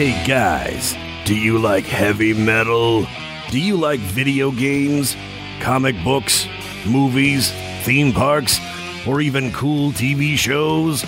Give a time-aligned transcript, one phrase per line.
[0.00, 0.96] Hey guys,
[1.26, 3.06] do you like heavy metal?
[3.50, 5.14] Do you like video games,
[5.60, 6.48] comic books,
[6.86, 8.60] movies, theme parks,
[9.06, 11.04] or even cool TV shows?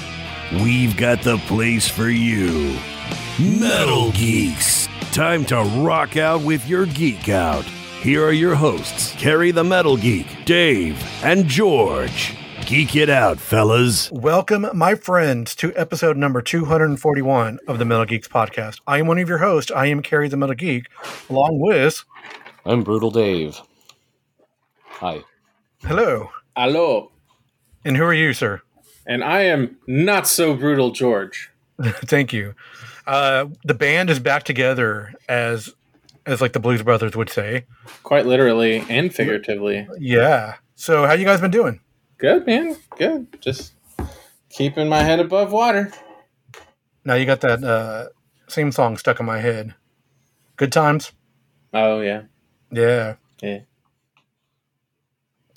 [0.63, 2.79] We've got the place for you.
[3.41, 4.89] Metal Geeks.
[5.11, 7.65] Time to rock out with your geek out.
[8.03, 12.37] Here are your hosts, Carrie the Metal Geek, Dave, and George.
[12.73, 14.11] Geek it out, fellas.
[14.11, 18.81] Welcome, my friends, to episode number 241 of the Metal Geeks podcast.
[18.87, 19.71] I am one of your hosts.
[19.71, 20.87] I am Carrie the Metal Geek,
[21.29, 22.03] along with.
[22.65, 23.61] I'm Brutal Dave.
[24.87, 25.23] Hi.
[25.85, 26.31] Hello.
[26.57, 27.13] Hello.
[27.85, 28.63] And who are you, sir?
[29.07, 31.51] And I am not so brutal, George.
[31.83, 32.55] Thank you.
[33.07, 35.75] Uh, the band is back together as
[36.25, 37.67] as like the Blues Brothers would say.
[38.03, 39.87] Quite literally and figuratively.
[39.99, 40.55] Yeah.
[40.75, 41.79] So how you guys been doing?
[42.23, 42.77] Good, man.
[42.97, 43.41] Good.
[43.41, 43.73] Just
[44.49, 45.93] keeping my head above water.
[47.05, 48.11] Now you got that uh,
[48.47, 49.75] same song stuck in my head.
[50.57, 51.11] Good times.
[51.75, 52.23] Oh yeah.
[52.71, 53.17] Yeah.
[53.43, 53.63] Yeah.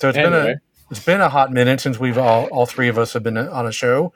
[0.00, 0.32] So it's Anyway.
[0.32, 0.54] been a
[0.90, 3.64] it's been a hot minute since we've all all three of us have been on
[3.64, 4.12] a show.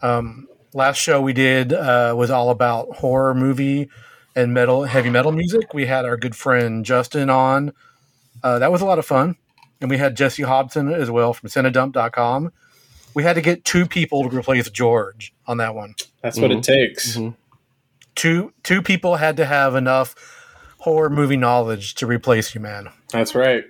[0.00, 3.90] Um, last show we did uh, was all about horror movie
[4.34, 5.74] and metal heavy metal music.
[5.74, 7.74] We had our good friend Justin on.
[8.42, 9.36] Uh, that was a lot of fun,
[9.84, 12.50] and we had Jesse Hobson as well from Cinedump.com.
[13.12, 15.94] We had to get two people to replace George on that one.
[16.22, 17.18] That's what it takes.
[17.18, 17.36] Mhm.
[18.14, 20.14] Two two people had to have enough
[20.78, 22.88] horror movie knowledge to replace you, man.
[23.12, 23.64] That's right.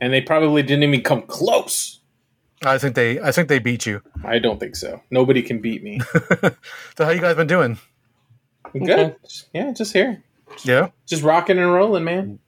[0.00, 2.00] And they probably didn't even come close.
[2.64, 4.00] I think they I think they beat you.
[4.24, 5.02] I don't think so.
[5.10, 6.00] Nobody can beat me.
[6.96, 7.78] So how you guys been doing?
[8.72, 8.90] Good.
[8.90, 9.14] Okay.
[9.52, 10.22] Yeah, just here.
[10.64, 10.88] Yeah.
[11.06, 12.38] Just rocking and rolling, man.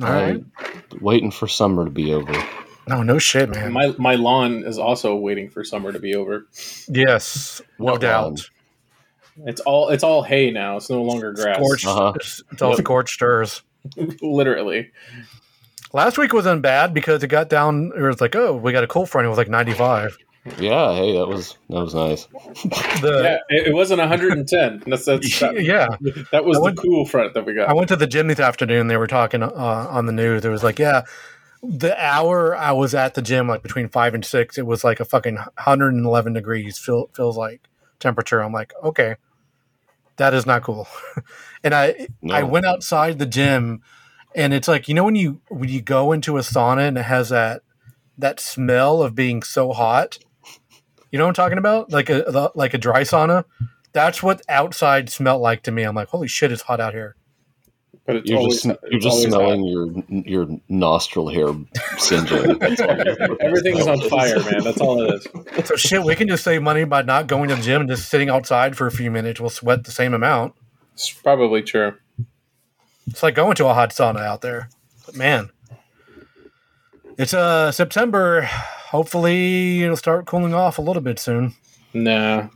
[0.00, 0.36] All right.
[0.36, 2.32] I'm waiting for summer to be over.
[2.88, 3.72] No, no shit, man.
[3.72, 6.46] My my lawn is also waiting for summer to be over.
[6.88, 8.24] yes, no What doubt.
[8.24, 9.48] lawn?
[9.48, 10.76] It's all it's all hay now.
[10.76, 11.56] It's no longer grass.
[11.56, 11.86] Scorched.
[11.86, 12.12] Uh-huh.
[12.16, 12.78] It's, it's all Yep.
[12.80, 13.62] scorched stirs.
[14.20, 14.90] Literally.
[15.92, 17.92] Last week wasn't bad because it got down.
[17.96, 19.26] It was like, oh, we got a cold front.
[19.26, 20.16] It was like 95.
[20.58, 22.26] Yeah, hey, that was that was nice.
[23.00, 24.82] The, Yeah, it, it wasn't 110.
[24.86, 25.86] That's, that's that, yeah.
[26.32, 27.68] that was I the cool front that we got.
[27.68, 28.88] I went to the gym this afternoon.
[28.88, 30.44] They were talking uh, on the news.
[30.44, 31.02] It was like, yeah,
[31.62, 34.98] the hour I was at the gym, like between five and six, it was like
[34.98, 36.76] a fucking 111 degrees.
[36.76, 37.68] Feel, feels like
[38.00, 38.42] temperature.
[38.42, 39.14] I'm like, okay,
[40.16, 40.88] that is not cool.
[41.64, 42.34] and I No.
[42.34, 43.82] I went outside the gym,
[44.34, 47.04] and it's like you know when you when you go into a sauna and it
[47.04, 47.62] has that
[48.18, 50.18] that smell of being so hot.
[51.12, 51.92] You know what I'm talking about?
[51.92, 53.44] Like a the- like a dry sauna.
[53.92, 55.82] That's what outside smelled like to me.
[55.84, 57.14] I'm like, holy shit, it's hot out here.
[58.06, 61.48] but it's You're always, just you're just always smelling your your nostril hair
[61.98, 62.58] singeing.
[62.58, 62.88] That's all.
[62.96, 63.40] hot.
[63.40, 64.64] Everything is on fire, man.
[64.64, 65.26] That's all it is.
[65.66, 68.08] So shit, we can just save money by not going to the gym and just
[68.08, 69.38] sitting outside for a few minutes.
[69.38, 70.54] We'll sweat the same amount.
[70.94, 71.94] It's probably true.
[73.06, 74.70] It's like going to a hot sauna out there.
[75.04, 75.50] But man,
[77.18, 78.48] it's uh September.
[78.92, 81.54] Hopefully, it'll start cooling off a little bit soon.
[81.94, 82.48] Nah.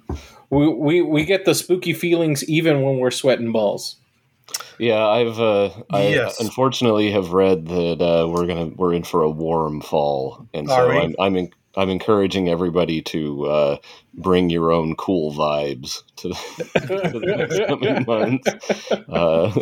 [0.51, 3.97] We, we we get the spooky feelings even when we're sweating balls.
[4.79, 6.39] Yeah, I've uh, I Yes.
[6.39, 10.89] unfortunately have read that uh, we're gonna we're in for a warm fall, and so
[10.91, 10.97] we?
[10.99, 13.77] I'm I'm, en- I'm encouraging everybody to uh,
[14.15, 16.35] bring your own cool vibes to the,
[17.13, 19.09] to the next coming months.
[19.09, 19.53] Uh,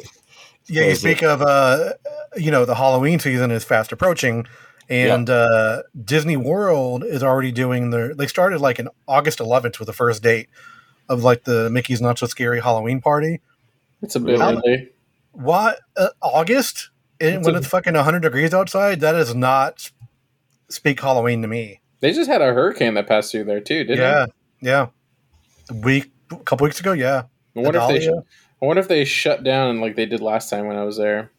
[0.67, 1.93] Yeah, you Is speak of uh,
[2.37, 4.47] you know, the Halloween season is fast approaching,
[4.89, 8.15] and uh, Disney World is already doing their.
[8.15, 10.49] They started like in August 11th with the first date
[11.09, 13.41] of like the Mickey's Not So Scary Halloween party.
[14.03, 14.91] It's a bit How- early.
[15.33, 16.91] What uh, August?
[17.21, 19.91] And It's when a- it's fucking 100 degrees outside, that is not
[20.69, 21.81] speak Halloween to me.
[22.01, 24.27] They just had a hurricane that passed through there too, didn't yeah,
[24.61, 24.87] yeah.
[25.71, 27.23] A week, a couple weeks ago, yeah.
[27.57, 30.67] I wonder if they I wonder if they shut down like they did last time
[30.67, 31.31] when I was there.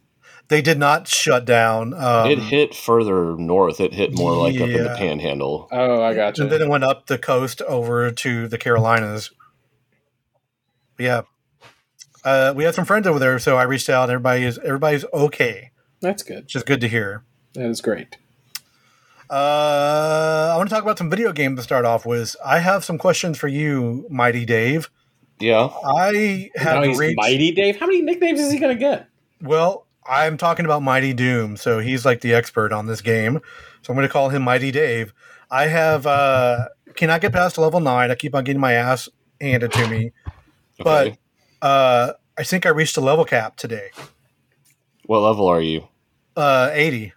[0.47, 1.93] They did not shut down.
[1.93, 3.79] Um, it hit further north.
[3.79, 5.67] It hit more like up in the Panhandle.
[5.71, 9.31] Oh, I got and then it went up the coast over to the Carolinas.
[10.99, 11.23] Yeah.
[12.23, 14.09] Uh, we had some friends over there, so I reached out.
[14.09, 15.71] Everybody is everybody's okay,
[16.01, 16.43] That's good.
[16.43, 17.23] which is good to hear.
[17.53, 18.17] That is great.
[19.29, 22.35] Uh, I want to talk about some video games to start off with.
[22.45, 24.89] I have some questions for you, Mighty Dave.
[25.39, 27.77] Yeah, I have Now he's reached, Mighty Dave.
[27.79, 29.07] How many nicknames is he gonna get?
[29.41, 33.39] well, I'm talking about Mighty Doom, so he's like the expert on this game.
[33.81, 35.13] So I'm going to call him Mighty Dave.
[35.49, 38.11] I have uh, cannot get past level nine.
[38.11, 39.09] I keep on getting my ass
[39.41, 40.11] handed to me.
[40.77, 41.17] But- okay.
[41.61, 43.89] Uh, I think I reached a level cap today.
[45.05, 45.87] what level are you?
[46.35, 47.13] Uh, 80.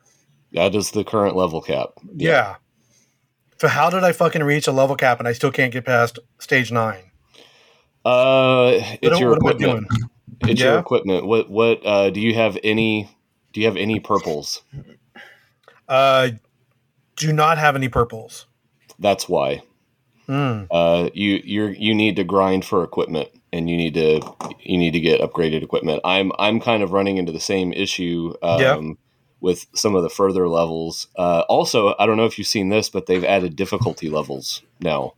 [0.53, 1.89] That is the current level cap.
[2.15, 2.57] Yeah.
[3.61, 6.19] So how did I fucking reach a level cap and I still can't get past
[6.39, 7.03] stage nine?
[8.05, 9.89] Uh, it's your what am I equipment.
[10.43, 11.27] It's your equipment.
[11.27, 13.11] What what uh, do you have any?
[13.53, 14.63] Do you have any purples?
[15.89, 16.31] Uh,
[17.17, 18.47] do not have any purples.
[18.99, 19.63] That's why.
[20.29, 20.69] Mm.
[20.71, 24.21] Uh, you you you need to grind for equipment, and you need to
[24.61, 26.01] you need to get upgraded equipment.
[26.05, 28.35] I'm I'm kind of running into the same issue.
[28.43, 28.81] Um, Yeah.
[29.41, 31.07] With some of the further levels.
[31.17, 35.13] Uh, also, I don't know if you've seen this, but they've added difficulty levels now.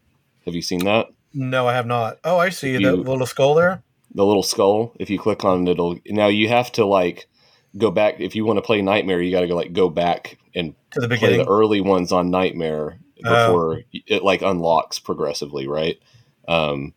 [0.45, 1.07] Have you seen that?
[1.33, 2.19] No, I have not.
[2.23, 3.83] Oh, I see the little skull there.
[4.15, 4.95] The little skull.
[4.99, 7.29] If you click on it, it'll now you have to like
[7.77, 8.21] go back.
[8.21, 11.01] If you want to play Nightmare, you got to go like go back and To
[11.07, 13.29] the play the early ones on Nightmare Oh.
[13.29, 16.01] before it like unlocks progressively, right?
[16.49, 16.95] Um,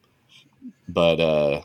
[0.88, 1.62] but uh,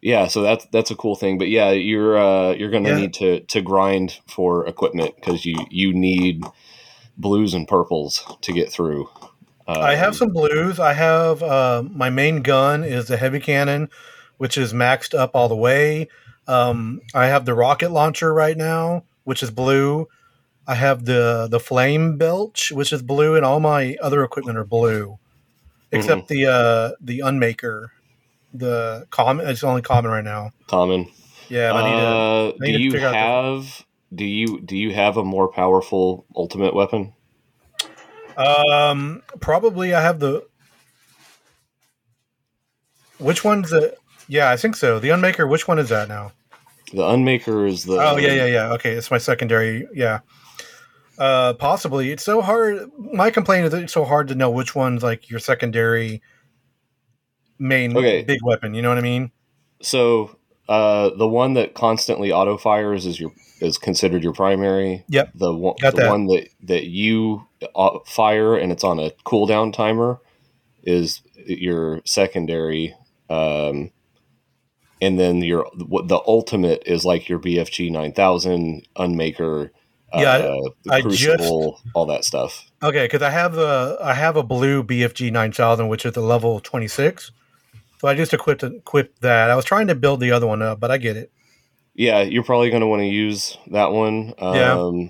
[0.00, 1.38] yeah, so that's that's a cool thing.
[1.38, 2.96] But yeah, you're uh, you're gonna Yeah.
[2.96, 6.42] need to to grind for equipment because you you need
[7.16, 9.10] blues and purples to get through.
[9.66, 10.80] I have Um, some blues.
[10.80, 13.90] I have uh, my main gun is the heavy cannon,
[14.38, 16.08] which is maxed up all the way.
[16.46, 20.08] Um, I have the rocket launcher right now, which is blue.
[20.66, 24.64] I have the the flame belch, which is blue, and all my other equipment are
[24.64, 25.18] blue,
[25.92, 27.88] except the uh, the unmaker.
[28.54, 30.52] The common it's only common right now.
[30.66, 31.10] common.
[31.48, 32.06] Yeah, I need to.
[32.06, 33.84] Uh, I do to you figure out the- have
[34.14, 37.12] do you do you have a more powerful ultimate weapon?
[38.36, 40.46] Um, probably I have the.
[43.18, 43.96] Which one's the?
[44.28, 44.98] Yeah, I think so.
[44.98, 45.48] The Unmaker.
[45.48, 46.32] Which one is that now?
[46.92, 48.72] The Unmaker is the Oh yeah, yeah, yeah.
[48.74, 49.86] Okay, it's my secondary.
[49.94, 50.20] Yeah.
[51.18, 52.12] Uh, possibly.
[52.12, 52.90] It's so hard.
[52.96, 56.22] My complaint is that it's so hard to know which one's like your secondary
[57.58, 58.22] main Okay.
[58.22, 58.74] big weapon.
[58.74, 59.32] You know what I mean?
[59.82, 60.36] So
[60.68, 65.04] uh, the one that constantly auto fires is your is considered your primary.
[65.08, 65.32] Yep.
[65.34, 66.10] The one Got the that.
[66.10, 70.20] one that that you uh, fire and it's on a cooldown timer
[70.84, 72.94] is your secondary.
[73.28, 73.90] Um,
[75.00, 79.70] and then your what the ultimate is like your BFG nine thousand Unmaker.
[80.14, 82.64] Yeah, uh, the I just- Crucible, all that stuff.
[82.82, 86.22] Okay, because I have a I have a blue BFG nine thousand, which is the
[86.22, 87.30] level twenty six.
[88.00, 89.50] So I just equipped equipped that.
[89.50, 91.32] I was trying to build the other one up, but I get it.
[91.94, 94.32] Yeah, you're probably going to want to use that one.
[94.38, 95.08] Um, Yeah.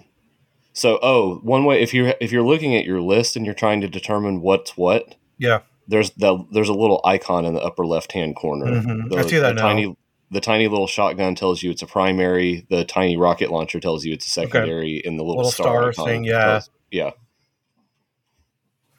[0.72, 3.80] So, oh, one way if you if you're looking at your list and you're trying
[3.82, 5.60] to determine what's what, Yeah.
[5.88, 8.66] There's the there's a little icon in the upper left hand corner.
[8.66, 9.08] Mhm.
[9.10, 9.62] The, I see that now.
[9.62, 9.96] tiny
[10.30, 12.66] the tiny little shotgun tells you it's a primary.
[12.68, 15.02] The tiny rocket launcher tells you it's a secondary.
[15.04, 16.44] And the little, Little star, star thing, yeah.
[16.44, 17.10] tells- yeah.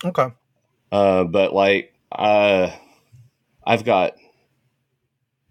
[0.03, 0.27] Okay.
[0.91, 2.71] Uh, but like, uh,
[3.65, 4.15] I've got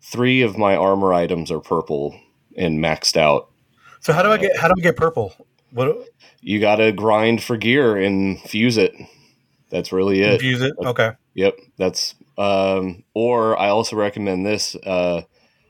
[0.03, 2.19] three of my armor items are purple
[2.57, 3.49] and maxed out.
[4.01, 5.33] So how do I get how do I get purple?
[5.71, 6.09] What
[6.41, 8.95] you got to grind for gear and fuse it.
[9.71, 10.41] That's really it.
[10.41, 10.73] Fuse it?
[10.79, 11.13] Okay.
[11.39, 12.17] Yep, that's.
[12.37, 14.75] Um, or I also recommend this.
[14.75, 15.23] Uh,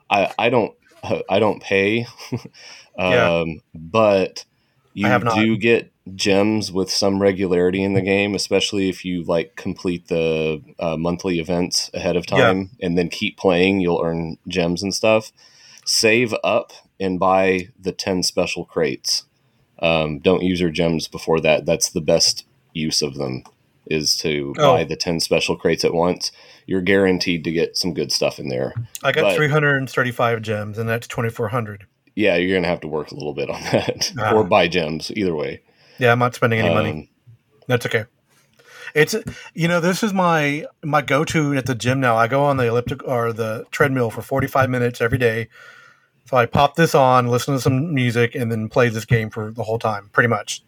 [0.09, 0.75] I I don't
[1.29, 3.45] I don't pay, um, Yeah.
[3.75, 4.47] but
[4.95, 10.09] you do get gems with some regularity in the game, especially if you like complete
[10.09, 12.39] the uh, monthly events ahead of Yeah.
[12.39, 13.81] time and then keep playing.
[13.81, 15.33] You'll earn gems and stuff.
[15.85, 19.25] Save up and buy the ten special crates.
[19.81, 21.67] Um, don't use your gems before that.
[21.67, 23.45] That's the best use of them
[23.91, 24.75] is to Oh.
[24.77, 26.31] buy the 10 special crates at once.
[26.67, 28.75] You're guaranteed to get some good stuff in there.
[29.03, 31.85] I got But- 335 gems, and that's 2,400.
[32.15, 34.33] Yeah, you're going to have to work a little bit on that Ah.
[34.35, 35.63] or buy gems, either way.
[35.99, 36.91] Yeah, I'm not spending any money.
[36.91, 37.09] Um,
[37.67, 38.05] That's okay.
[38.95, 39.15] It's
[39.53, 42.17] you know this is my my go to at the gym now.
[42.17, 45.49] I go on the elliptic or the treadmill for 45 minutes every day.
[46.25, 49.51] So I pop this on, listen to some music, and then play this game for
[49.51, 50.63] the whole time, pretty much.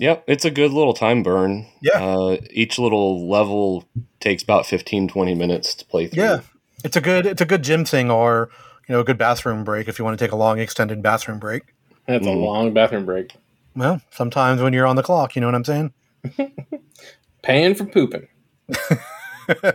[0.00, 1.66] Yep, it's a good little time burn.
[1.82, 2.02] Yeah.
[2.02, 3.84] Uh, each little level
[4.18, 6.22] takes about 15, 20 minutes to play through.
[6.22, 6.40] Yeah,
[6.82, 8.48] it's a good it's a good gym thing, or
[8.88, 11.38] you know a good bathroom break if you want to take a long extended bathroom
[11.38, 11.62] break.
[12.06, 12.44] That's a Mhm.
[12.44, 13.34] long bathroom break.
[13.76, 15.92] Well, sometimes when you're on the clock, you know what I'm saying.
[17.42, 18.26] Paying for pooping.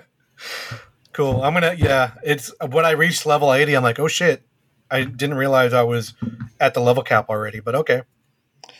[1.14, 1.44] Cool.
[1.44, 2.12] I'm gonna yeah.
[2.26, 4.42] It's when I reached level 80, I'm like, oh shit,
[4.92, 6.14] I didn't realize I was
[6.60, 7.62] at the level cap already.
[7.62, 8.02] But okay.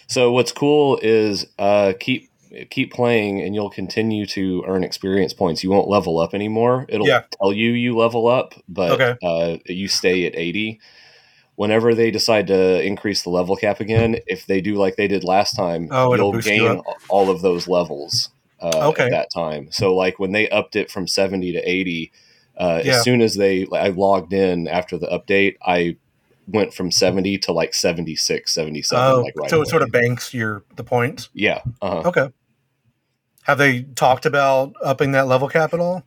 [0.08, 2.30] So what's cool is uh, keep
[2.70, 5.64] keep playing, and you'll continue to earn experience points.
[5.64, 6.86] You won't level up anymore.
[6.90, 7.24] It'll Yeah.
[7.42, 9.16] tell you you level up, but Okay.
[9.24, 10.80] uh, you stay at eighty.
[11.56, 15.24] Whenever they decide to increase the level cap again, if they do like they did
[15.24, 18.30] last time, Oh, you'll boost you gain all of those levels
[18.62, 19.06] uh, Okay.
[19.06, 19.70] at that time.
[19.72, 22.12] So like when they upped it from seventy to eighty,
[22.58, 22.98] uh, Yeah.
[22.98, 25.96] as soon as they I logged in after the update, I
[26.48, 30.34] went from 70 to like 76 77 Oh, like right so it sort of banks
[30.34, 31.30] your the points.
[31.34, 32.08] yeah uh-huh.
[32.10, 32.30] Okay.
[33.44, 36.04] Have they talked about upping that level cap at all?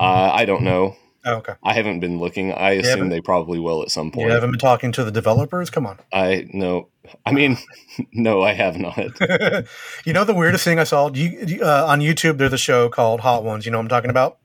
[0.00, 0.96] Uh, I don't know.
[1.24, 1.54] Oh, okay.
[1.62, 2.52] I haven't been looking.
[2.52, 4.26] I assume they probably will at some point.
[4.26, 5.70] You haven't been talking to the developers?
[5.70, 5.98] Come on.
[6.12, 6.88] I no.
[7.24, 7.56] I mean,
[8.12, 8.98] no, I have not.
[10.04, 12.38] you know the weirdest thing I saw you, uh, on YouTube?
[12.38, 13.64] There's a show called Hot Ones.
[13.64, 14.38] You know what I'm talking about?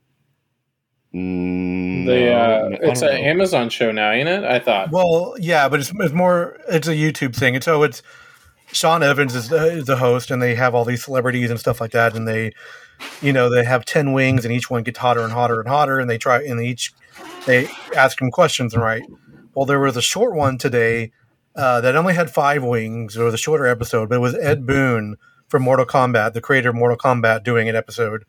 [1.13, 3.13] Mm, The, uh, it's an know.
[3.13, 4.43] Amazon show now, ain't it?
[4.43, 4.91] I thought.
[4.91, 6.57] Well, yeah, but it's, it's more.
[6.69, 8.03] It's a YouTube thing, and so it's
[8.71, 11.81] Sean Evans is the, is the host, and they have all these celebrities and stuff
[11.81, 12.53] like that, and they,
[13.21, 15.99] you know, they have ten wings, and each one gets hotter and hotter and hotter,
[15.99, 16.93] and they try, and they each
[17.47, 19.03] they ask them questions, and right.
[19.55, 21.11] Well, there was a short one today
[21.55, 23.17] uh, that only had five wings.
[23.17, 26.69] It was a shorter episode, but it was Ed Boon from Mortal Kombat, the creator
[26.69, 28.25] of Mortal Kombat, doing an episode,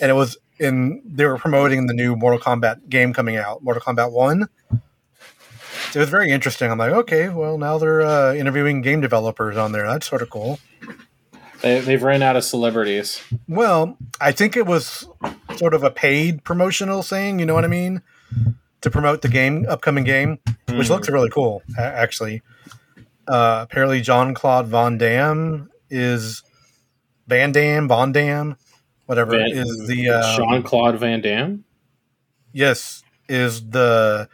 [0.00, 3.82] and it was in they were promoting the new Mortal Kombat game coming out, Mortal
[3.82, 4.48] Kombat One.
[5.94, 6.70] It was very interesting.
[6.70, 9.86] I'm like, okay, well now they're uh, interviewing game developers on there.
[9.86, 10.58] That's sort of cool.
[11.62, 13.22] They, they've ran out of celebrities.
[13.48, 15.08] Well, I think it was
[15.56, 17.38] sort of a paid promotional thing.
[17.38, 18.02] You know what I mean?
[18.82, 22.42] To promote the game, upcoming game, which looks really cool, actually.
[23.26, 26.42] Uh, apparently, John Claude Van Damme is
[27.26, 28.58] Van Damme, Von Damme,
[29.06, 31.64] whatever Van- is the uh, Jean Claude Van Damme.
[32.52, 34.28] yes is the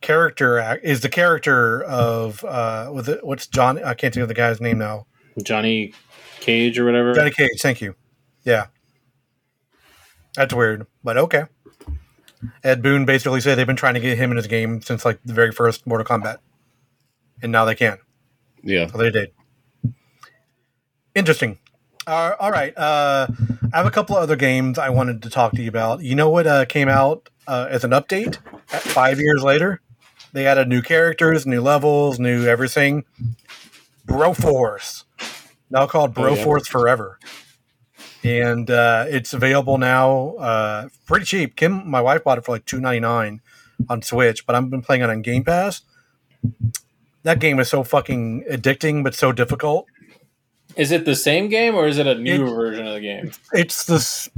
[0.00, 4.34] character is the character of uh with it, what's John I can't think of the
[4.34, 5.06] guy's name now.
[5.42, 5.92] Johnny
[6.40, 7.12] Cage or whatever.
[7.14, 7.94] Johnny Cage thank you.
[8.44, 8.66] Yeah.
[10.34, 11.44] That's weird but okay.
[12.62, 15.18] Ed Boon basically said they've been trying to get him in his game since like
[15.24, 16.38] the very first Mortal Kombat.
[17.42, 17.98] And now they can.
[18.62, 18.86] Yeah.
[18.86, 19.32] so they did.
[21.14, 21.58] Interesting
[22.06, 23.26] uh, all right uh
[23.72, 26.00] I have a couple of other games I wanted to talk to you about.
[26.02, 28.38] You know what uh, came out uh, as an update
[28.72, 29.80] at five years later?
[30.32, 33.04] They added new characters new levels new everything.
[34.06, 35.04] Broforce
[35.70, 36.42] now called Oh, yeah.
[36.44, 37.18] broforce forever.
[38.22, 41.56] And uh, it's available now uh, pretty cheap.
[41.56, 43.40] Kim my wife bought it for like 299
[43.90, 45.82] on switch but i've been playing it on game pass.
[47.24, 49.86] That game is so fucking addicting but so difficult
[50.76, 53.32] Is it the same game or is it a new It- version of the game?
[53.52, 54.28] it's this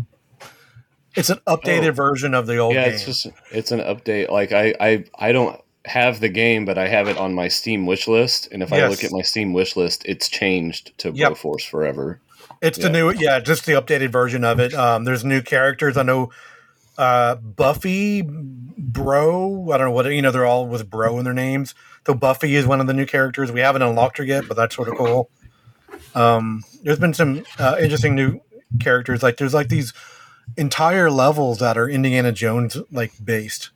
[1.16, 1.92] it's an updated Oh.
[1.92, 4.30] version of the old yeah, game it's just it's an update.
[4.30, 7.87] Like I, I I don't have the game, but I have it on my Steam
[7.87, 8.49] wish list.
[8.52, 11.33] And if I look at my Steam wish list, it's changed to Yep.
[11.33, 12.21] Broforce Forever.
[12.61, 14.75] It's the new, yeah, just the updated version of it.
[14.75, 15.97] Um, there's new characters.
[15.97, 16.30] I know
[16.99, 19.71] uh, Buffy, Bro.
[19.73, 20.30] I don't know what you know.
[20.33, 21.75] They're all with Bro in their names.
[22.07, 23.52] So Buffy is one of the new characters.
[23.52, 25.30] We haven't unlocked her yet, but that's sort of cool.
[26.14, 28.40] Um, there's been some uh, interesting new
[28.80, 29.22] characters.
[29.22, 29.92] Like there's like these
[30.56, 33.70] entire levels that are Indiana Jones like based,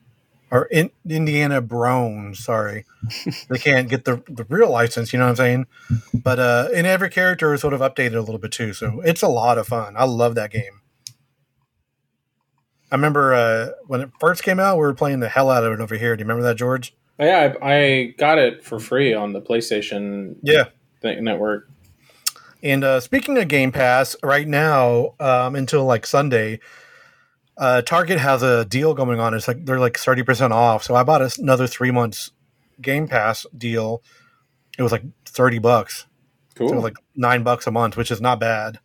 [0.51, 2.35] or in, Indiana Brone.
[2.35, 2.85] Sorry,
[3.49, 5.13] they can't get the the real license.
[5.13, 5.67] You know what I'm saying?
[6.23, 9.21] but uh and every character is sort of updated a little bit too so it's
[9.21, 10.81] a lot of fun i love that game
[12.91, 15.73] i remember uh when it first came out we were playing the hell out of
[15.73, 18.79] it over here do you remember that george Oh, yeah, I, I got it for
[18.79, 20.65] free on the PlayStation yeah
[21.03, 21.69] network.
[22.63, 26.59] And uh speaking of game pass right now um until like sunday
[27.57, 31.03] uh target has a deal going on it's like they're like 30% off so i
[31.03, 32.31] bought another three months
[32.81, 34.01] game pass deal
[34.79, 36.07] it was like 30 bucks
[36.55, 36.69] Cool.
[36.69, 38.79] So like nine bucks a month, which is not bad.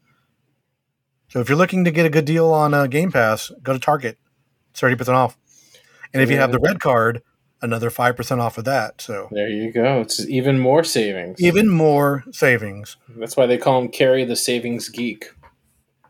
[1.28, 3.78] So if you're looking to get a good deal on uh, Game Pass, go to
[3.78, 4.18] Target.
[4.70, 5.36] It's thirty percent off.
[6.14, 7.22] And if you have the red card,
[7.60, 9.00] another five percent off of that.
[9.00, 10.00] So there you go.
[10.00, 11.40] It's even more savings.
[11.40, 12.96] even more savings.
[13.08, 15.32] That's why they call him Carrie the Savings Geek.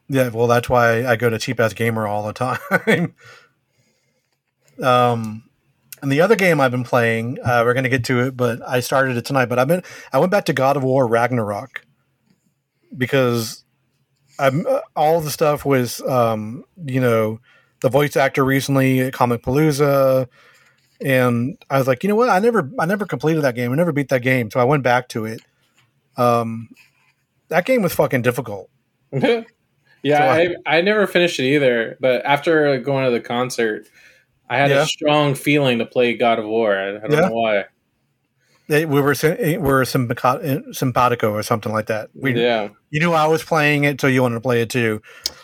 [0.09, 3.15] Yeah, well, that's why I go to Cheap Ass Gamer all the time.
[4.83, 5.45] um,
[6.01, 8.81] and the other game I've been playing, uh, we're gonna get to it, but I
[8.81, 9.47] started it tonight.
[9.47, 11.83] But I've been, I went back to God of War Ragnarok
[12.97, 13.65] because
[14.39, 17.41] I'm uh, all the stuff was, um, you know,
[17.81, 20.29] the voice actor recently at Comicpalooza,
[21.01, 23.73] and I was like, you know what, I never, I never completed that game.
[23.73, 25.41] I never beat that game, so I went back to it.
[26.17, 26.69] Um,
[27.49, 28.69] that game was fucking difficult.
[29.13, 29.43] yeah,
[30.05, 31.97] So I, I never finished it either.
[32.01, 33.87] But after going to the concert,
[34.51, 34.83] I had Yeah.
[34.83, 36.77] a strong feeling to play God of War.
[36.77, 37.21] I, I don't Yeah.
[37.29, 37.65] know why.
[38.69, 42.11] They, we were sim- we were simpico, simpatico or something like that.
[42.15, 45.01] We, yeah, You knew I was playing it, so you wanted to play it too.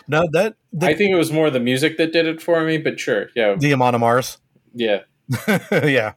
[0.07, 2.77] No, that I think it was more the music that did it for me.
[2.77, 4.37] But sure, yeah, the Amon Amarth.
[4.75, 4.99] yeah.
[5.71, 6.13] yeah.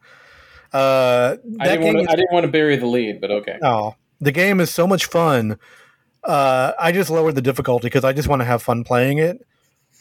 [0.72, 2.00] Uh, I didn't to.
[2.02, 3.58] is, I didn't want to bury the lead, but okay.
[3.62, 5.58] oh, the game is so much fun.
[6.24, 9.46] Uh, I just lowered the difficulty because I just want to have fun playing it.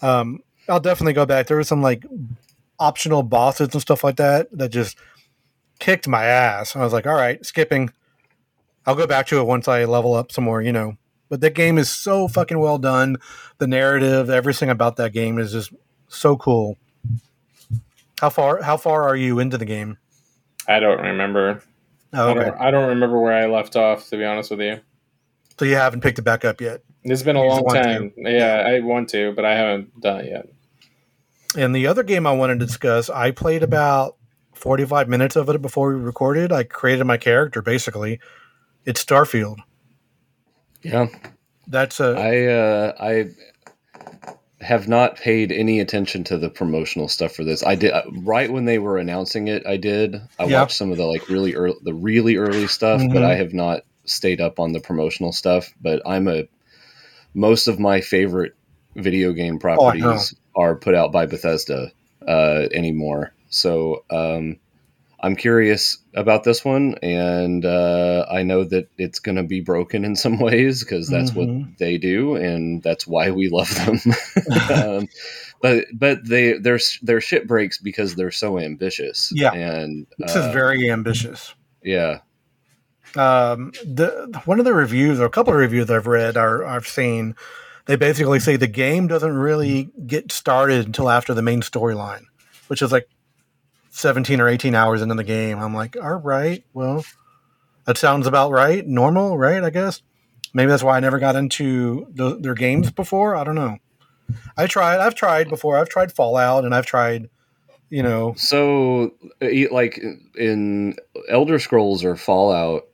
[0.01, 1.47] Um, I'll definitely go back.
[1.47, 2.05] There were some like
[2.79, 4.97] optional bosses and stuff like that that just
[5.79, 6.75] kicked my ass.
[6.75, 7.91] I was like, all right, skipping.
[8.85, 10.97] I'll go back to it once I level up some more, you know.
[11.29, 13.17] But that game is so fucking well done.
[13.57, 15.73] The narrative, everything about that game is just
[16.07, 16.77] so cool.
[18.19, 18.61] How far?
[18.61, 19.97] How far are you into the game?
[20.67, 21.61] I don't remember.
[22.13, 22.45] Oh, I, okay.
[22.45, 24.09] don't, I don't remember where I left off.
[24.09, 24.79] To be honest with you,
[25.59, 26.81] So you haven't picked it back up yet.
[27.03, 28.13] it's been a long time.
[28.17, 30.47] Yeah, I want to, but I haven't done it yet.
[31.55, 34.15] And the other game I wanted to discuss, I played about
[34.53, 36.51] 45 minutes of it before we recorded.
[36.51, 38.19] I created my character basically.
[38.85, 39.57] It's Starfield.
[40.83, 41.07] Yeah,
[41.67, 43.29] That's a I uh, I
[44.59, 47.63] have not paid any attention to the promotional stuff for this.
[47.63, 49.65] I did uh, right when they were announcing it.
[49.67, 50.15] I did.
[50.39, 50.61] I Yeah.
[50.61, 53.13] watched some of the like really early, the really early stuff, Mhm.
[53.13, 55.71] but I have not stayed up on the promotional stuff.
[55.81, 56.47] But I'm a
[57.33, 58.53] most of my favorite
[58.95, 61.91] video game Oh, properties are put out by Bethesda
[62.27, 63.33] uh, anymore.
[63.49, 64.57] So um,
[65.19, 70.05] I'm curious about this one, and uh, I know that it's going to be broken
[70.05, 71.35] in some ways because that's Mhm.
[71.35, 73.99] what they do, and that's why we love them.
[74.73, 75.07] um,
[75.61, 79.31] but but they their their shit breaks because they're so ambitious.
[79.33, 79.53] Yeah.
[79.53, 81.55] and this uh, is very ambitious.
[81.83, 82.19] yeah,
[83.15, 86.87] um, the one of the reviews or a couple of reviews I've read or I've
[86.87, 87.35] seen,
[87.85, 92.25] they basically say the game doesn't really get started until after the main storyline,
[92.67, 93.07] which is like
[93.97, 95.59] seventeen or eighteen hours into the game.
[95.59, 97.03] I'm like, all right, well,
[97.85, 99.63] that sounds about right, normal, right?
[99.63, 100.01] I guess
[100.53, 103.35] maybe that's why I never got into the, their games before.
[103.35, 103.77] I don't know.
[104.57, 104.99] I tried.
[104.99, 105.77] I've tried before.
[105.77, 107.29] I've tried Fallout, and I've tried,
[107.89, 110.01] you know, So, uh, like
[110.37, 110.95] in
[111.29, 112.87] Elder Scrolls or Fallout,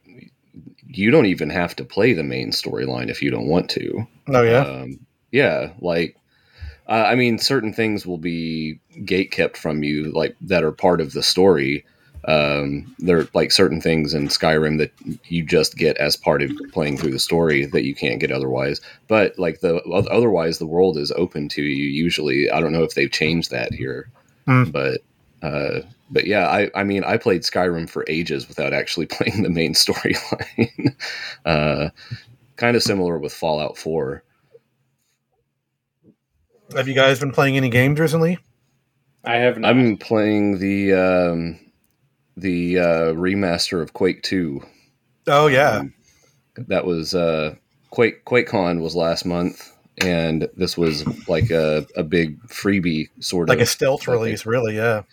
[0.87, 4.07] you don't even have to play the main storyline if you don't want to.
[4.27, 4.99] oh yeah, Um,
[5.31, 6.15] yeah, like
[6.87, 11.01] uh, I mean, certain things will be gate kept from you, like that are part
[11.01, 11.85] of the story.
[12.25, 14.91] Um, there are like certain things in Skyrim that
[15.27, 18.79] you just get as part of playing through the story that you can't get otherwise.
[19.09, 21.85] But like the otherwise, the world is open to you.
[21.85, 24.09] Usually, I don't know if they've changed that here,
[24.45, 24.65] Hmm.
[24.71, 25.01] but
[25.41, 29.49] uh, but yeah, I I mean, I played Skyrim for ages without actually playing the
[29.49, 30.95] main storyline.
[31.45, 31.89] uh,
[32.55, 34.23] kind of similar with Fallout Four.
[36.75, 38.39] Have you guys been playing any games recently?
[39.23, 39.69] I have not.
[39.69, 41.59] I'm playing the um,
[42.35, 44.61] the uh, remaster of Quake Two.
[45.27, 45.93] Oh yeah, Um,
[46.67, 47.55] that was uh,
[47.91, 53.55] Quake QuakeCon was last month, and this was like a, a big freebie sort like
[53.55, 54.75] of like a stealth release, really.
[54.75, 55.03] Yeah.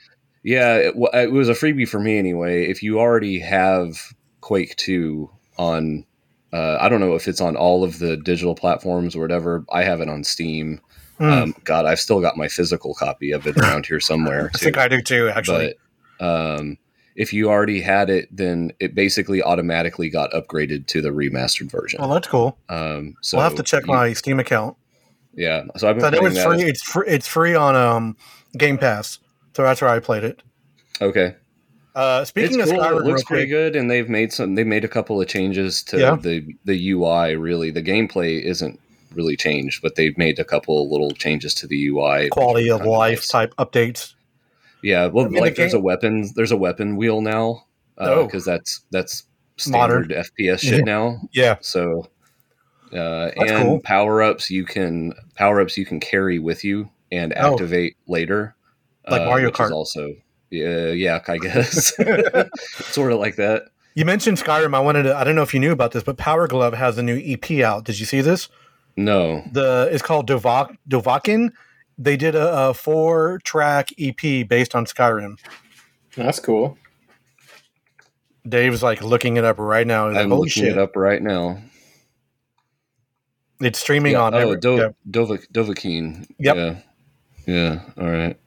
[0.42, 2.64] Yeah, it, it was a freebie for me anyway.
[2.64, 6.06] If you already have Quake Two on,
[6.52, 9.64] uh, I don't know if it's on all of the digital platforms or whatever.
[9.70, 10.80] I have it on Steam.
[11.20, 11.30] Hmm.
[11.30, 14.50] Um, God, I've still got my physical copy of it around here somewhere.
[14.54, 14.64] I too.
[14.64, 15.74] think I do too, actually.
[16.18, 16.26] But
[16.58, 16.78] um,
[17.14, 22.00] if you already had it, then it basically automatically got upgraded to the remastered version.
[22.00, 22.56] well, that's cool.
[22.70, 24.76] Um, so I'll have to check you- my Steam account.
[25.34, 25.64] yeah.
[25.76, 26.46] So I've been I playing it's that.
[26.48, 26.62] free.
[26.62, 27.06] It's free.
[27.08, 28.16] It's free on um,
[28.56, 29.18] Game Pass,
[29.54, 30.42] so that's where I played it.
[31.02, 31.34] Okay,
[31.94, 32.84] Uh, speaking it's of cool.
[32.84, 34.54] Skyrim, It looks pretty quick, good, and they've made some.
[34.54, 36.16] They made a couple of changes to Yeah.
[36.16, 37.36] the the UI.
[37.36, 38.78] Really, the gameplay isn't
[39.14, 42.28] really changed, but they've made a couple of little changes to the UI.
[42.30, 43.28] quality of life nice.
[43.28, 44.14] type updates.
[44.82, 46.30] Yeah, well, I mean, the like there's a weapon.
[46.34, 47.64] There's a weapon wheel now
[47.98, 48.24] Oh.
[48.24, 49.24] because that's that's
[49.68, 50.04] Modern.
[50.04, 50.84] standard FPS shit Yeah.
[50.84, 51.20] now.
[51.32, 52.08] Yeah, So,
[52.92, 53.80] uh, That's and cool.
[53.80, 57.52] power ups you can power ups you can carry with you and Oh.
[57.52, 58.54] activate later,
[59.08, 59.66] Like uh, Mario which Kart.
[59.66, 60.14] Is also,
[60.50, 61.92] yeah, yeah, I guess,
[62.90, 63.64] sort of like that.
[63.94, 64.74] you mentioned Skyrim.
[64.74, 65.14] I wanted to.
[65.16, 67.84] I don't know if you knew about this, but Powerglove has a new EP out.
[67.84, 68.48] Did you see this?
[68.96, 71.50] No, The it's called Dovak Dovahkiin.
[71.98, 75.38] They did a, a four track EP based on Skyrim.
[76.16, 76.76] That's cool.
[78.48, 80.08] Dave's like looking it up right now.
[80.08, 80.72] He's I'm Holy looking shit!
[80.72, 81.62] it up right now.
[83.60, 84.34] It's streaming Yeah, on.
[84.34, 84.88] oh, every- Do- yeah.
[85.10, 86.26] Dova- Dovahkiin.
[86.38, 86.56] Yep.
[86.56, 86.76] Yeah.
[87.46, 87.80] Yeah.
[87.98, 88.38] All right.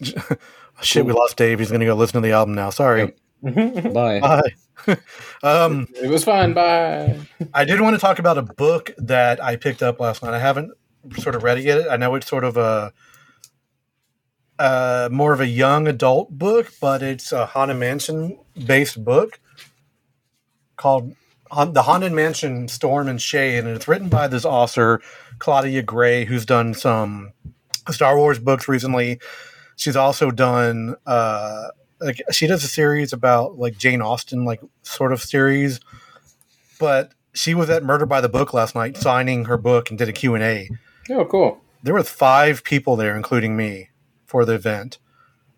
[0.82, 1.58] Shit, we lost Dave.
[1.58, 2.68] He's gonna go listen to the album now.
[2.70, 3.14] Sorry.
[3.42, 4.20] it Bye.
[4.20, 4.42] Bye.
[5.42, 6.54] um, it was fun.
[6.54, 7.20] Bye.
[7.52, 10.34] I did want to talk about a book that I picked up last night.
[10.34, 10.72] I haven't
[11.18, 11.90] sort of read it yet.
[11.90, 12.92] I know it's sort of a
[14.58, 19.40] uh, more of a young adult book, but it's a Haunted Mansion based book
[20.76, 21.14] called
[21.50, 23.64] The Haunted Mansion Storm and Shade.
[23.64, 25.00] And it's written by this author,
[25.38, 27.32] Claudia Gray, who's done some
[27.90, 29.20] Star Wars books recently.
[29.76, 31.68] She's also done, uh,
[32.04, 35.80] like, she does a series about like Jane Austen, like, sort of series.
[36.78, 40.08] But she was at Murder by the Book last night signing her book and did
[40.08, 40.68] a Q&A
[41.10, 41.60] Oh, cool.
[41.82, 43.90] there were five people there, including me,
[44.26, 44.98] for the event.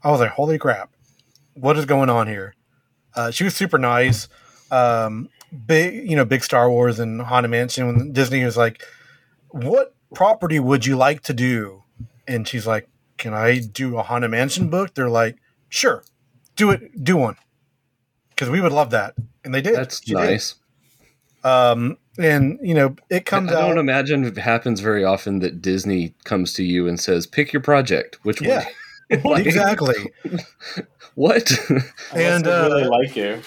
[0.02, 0.90] I was like, "Holy crap,
[1.54, 2.54] what is going on here?"
[3.14, 4.28] Uh, she was super nice.
[4.70, 5.28] Um,
[5.66, 7.87] big, you know, big Star Wars and Haunted Mansion.
[7.87, 8.82] When Disney was like,
[9.50, 11.82] "What property would you like to do?"
[12.28, 15.37] And she's like, "Can I do a Haunted Mansion book?" They're like,
[15.68, 16.04] "Sure,
[16.56, 17.36] do it, do one,"
[18.30, 19.14] because we would love that,
[19.44, 19.76] and they did.
[19.76, 20.18] That's She did.
[20.18, 20.54] nice.
[21.44, 23.50] Um, and you know, it comes.
[23.50, 23.78] I comes don't out.
[23.78, 28.18] imagine it happens very often that Disney comes to you and says, "Pick your project."
[28.24, 28.64] Which Yeah,
[29.10, 29.22] one?
[29.24, 30.12] Like, exactly.
[31.14, 31.50] What?
[32.14, 33.40] And, they uh, really like you.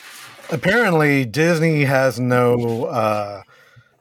[0.51, 3.43] apparently Disney has no uh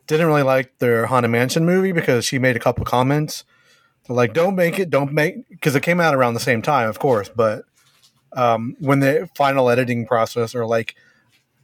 [0.06, 3.44] didn't really like their Haunted Mansion movie because she made a couple comments.
[4.08, 6.98] Like, don't make it, don't make because it came out around the same time, of
[6.98, 7.64] course, but
[8.32, 10.94] um when the final editing process are like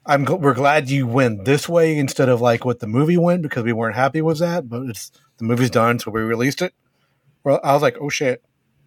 [0.07, 3.42] I'm gl- we're glad you went this way instead of like what the movie went
[3.42, 6.74] because we weren't happy with that, but it's the movie's done, so we released it.
[7.42, 8.44] Well, I was like, oh shit,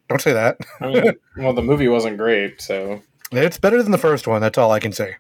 [0.09, 0.57] don't say that.
[0.79, 4.41] I mean, well, the movie wasn't great, so It's better than the first one.
[4.41, 5.15] That's all I can say.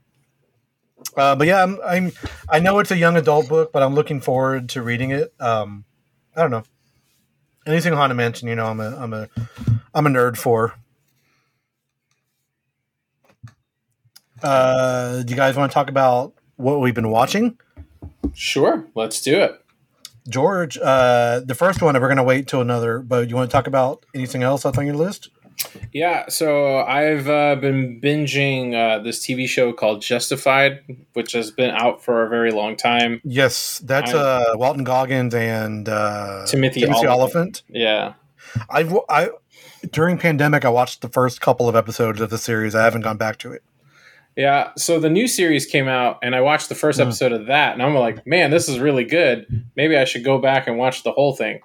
[1.15, 2.11] Uh, but yeah, I'm, I'm.
[2.49, 5.33] I know it's a young adult book, but I'm looking forward to reading it.
[5.39, 5.85] Um,
[6.35, 6.63] I don't know
[7.67, 8.47] anything Haunted Mansion.
[8.47, 9.29] You know, I'm a, I'm a,
[9.93, 10.73] I'm a nerd for.
[14.43, 17.57] Uh, do you guys want to talk about what we've been watching?
[18.33, 19.63] sure, let's do it.
[20.29, 23.53] George, uh, the first one, we're going to wait till another, but you want to
[23.53, 25.29] talk about anything else that's on your list?
[25.91, 30.81] Yeah, so I've uh, been binging uh, this TV show called Justified,
[31.13, 33.21] which has been out for a very long time.
[33.23, 37.09] Yes, that's uh, Walton Goggins and uh, Timothy Timothy Olyphant.
[37.09, 37.63] Olyphant.
[37.69, 38.13] Yeah,
[38.69, 39.29] I've I
[39.91, 42.75] during pandemic I watched the first couple of episodes of the series.
[42.75, 43.63] I haven't gone back to it.
[44.37, 44.69] Yeah.
[44.77, 47.03] So the new series came out, and I watched the first Mm.
[47.07, 49.45] episode of that, and I'm like, man, this is really good.
[49.75, 51.59] Maybe I should go back and watch the whole thing.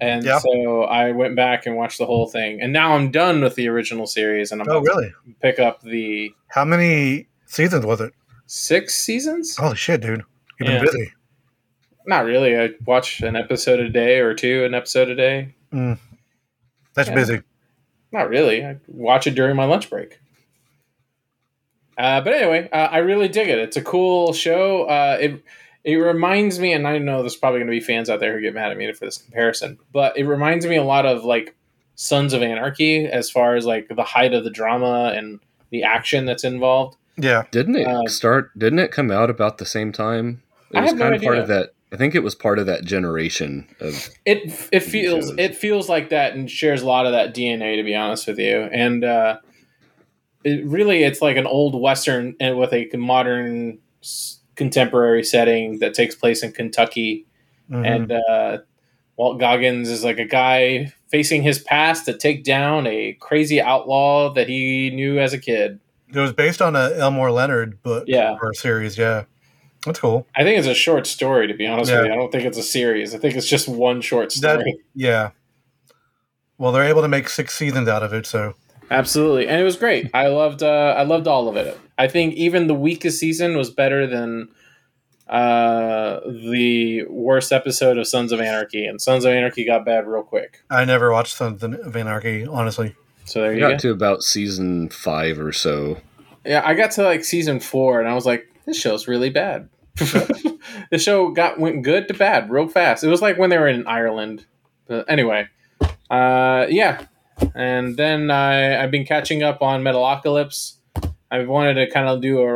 [0.00, 0.38] And Yeah.
[0.38, 3.68] so I went back and watched the whole thing, and now I'm done with the
[3.68, 5.12] original series, and I'm Oh, really?
[5.40, 8.12] pick up the How many seasons was it?
[8.46, 9.56] six seasons.
[9.56, 10.22] Holy shit, dude!
[10.60, 10.76] You've Yeah.
[10.78, 11.12] been busy.
[12.06, 12.58] Not really.
[12.58, 15.54] I watch an episode a day or two, an episode a day.
[16.94, 17.14] That's Yeah.
[17.14, 17.40] busy.
[18.12, 18.64] Not really.
[18.64, 20.18] I watch it during my lunch break.
[21.96, 23.58] Uh, but anyway, uh, I really dig it.
[23.58, 24.84] It's a cool show.
[24.84, 25.44] Uh, it
[25.84, 28.40] it reminds me, and I know there's probably going to be fans out there who
[28.40, 31.54] get mad at me for this comparison, but it reminds me a lot of like
[31.94, 36.24] Sons of Anarchy as far as like the height of the drama and the action
[36.24, 36.96] that's involved.
[37.16, 38.50] Yeah, Didn't it Uh, start?
[38.58, 40.42] Didn't it come out about the same time?
[40.72, 41.70] It I was have no kind of part of that.
[41.92, 44.08] I think it was part of that generation of.
[44.24, 45.38] It it feels shows.
[45.38, 48.38] it feels like that and shares a lot of that DNA to be honest with
[48.40, 48.62] you.
[48.62, 49.36] And uh,
[50.44, 53.78] it really it's like an old western and with a modern
[54.56, 57.26] contemporary setting that takes place in Kentucky.
[57.70, 57.86] Mhm.
[57.86, 58.58] And uh,
[59.16, 64.32] Walt Goggins is like a guy facing his past to take down a crazy outlaw
[64.34, 65.80] that he knew as a kid.
[66.12, 68.36] it was based on a Elmore Leonard book Yeah.
[68.40, 68.96] or series.
[68.98, 69.24] Yeah,
[69.84, 70.26] that's cool.
[70.36, 71.98] I think it's a short story to be honest Yeah.
[72.02, 72.12] with you.
[72.12, 73.14] I don't think it's a series.
[73.14, 74.76] I think it's just one short That- story.
[74.94, 75.30] Yeah.
[76.58, 78.54] Well, they're able to make six seasons out of it, so
[78.90, 80.10] Absolutely, and it was great.
[80.14, 80.62] I loved.
[80.62, 81.78] Uh, I loved all of it.
[81.98, 84.48] I think even the weakest season was better than
[85.28, 90.22] uh, the worst episode of Sons of Anarchy, and Sons of Anarchy got bad real
[90.22, 90.62] quick.
[90.70, 92.46] I never watched Sons of Anarchy.
[92.46, 92.94] Honestly,
[93.24, 93.78] So there I you got go.
[93.78, 95.98] to about season five or so.
[96.44, 99.68] Yeah, I got to like season four, and I was like, "This show's really bad."
[99.96, 103.04] the show got went good to bad real fast.
[103.04, 104.44] It was like when they were in Ireland.
[104.86, 105.46] But anyway,
[106.10, 107.06] uh, yeah,
[107.54, 110.74] and then I I've been catching up on Metalocalypse.
[111.30, 112.46] I wanted to kind of do a,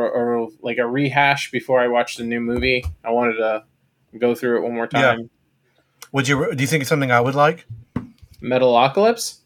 [0.45, 2.83] a like a rehash before I watch the new movie.
[3.03, 3.63] I wanted to
[4.17, 5.01] go through it one more Yeah.
[5.01, 5.29] time.
[6.11, 6.55] would you?
[6.55, 7.65] Do you think it's something I would like?
[8.41, 9.39] Metalocalypse.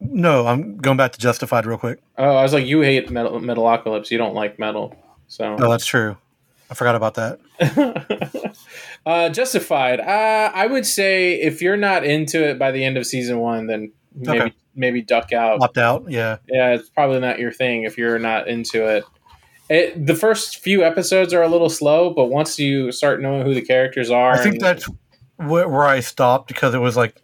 [0.00, 2.00] No, I'm going back to Justified real quick.
[2.18, 4.10] Oh, I was like, you hate metal, Metalocalypse.
[4.10, 4.94] You don't like metal,
[5.28, 5.56] so.
[5.58, 6.16] Oh, that's true.
[6.70, 7.38] I forgot about that.
[9.06, 10.00] uh, Justified.
[10.00, 13.66] Uh, I would say if you're not into it by the end of season one,
[13.66, 14.52] then maybe Okay.
[14.74, 15.62] maybe duck out.
[15.62, 16.04] Opt out.
[16.08, 16.36] Yeah.
[16.48, 19.04] Yeah, it's probably not your thing if you're not into it.
[19.70, 23.54] It the first few episodes are a little slow, but once you start knowing who
[23.54, 24.88] the characters are, I think and- that's
[25.36, 27.20] where, where I stopped because it was like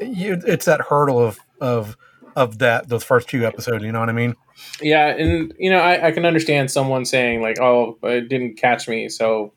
[0.00, 1.96] you, it's that hurdle of of
[2.36, 3.82] of that those first few episodes.
[3.84, 4.34] You know what I mean?
[4.80, 8.88] yeah, and you know I, I can understand someone saying like, "Oh, it didn't catch
[8.88, 9.52] me, so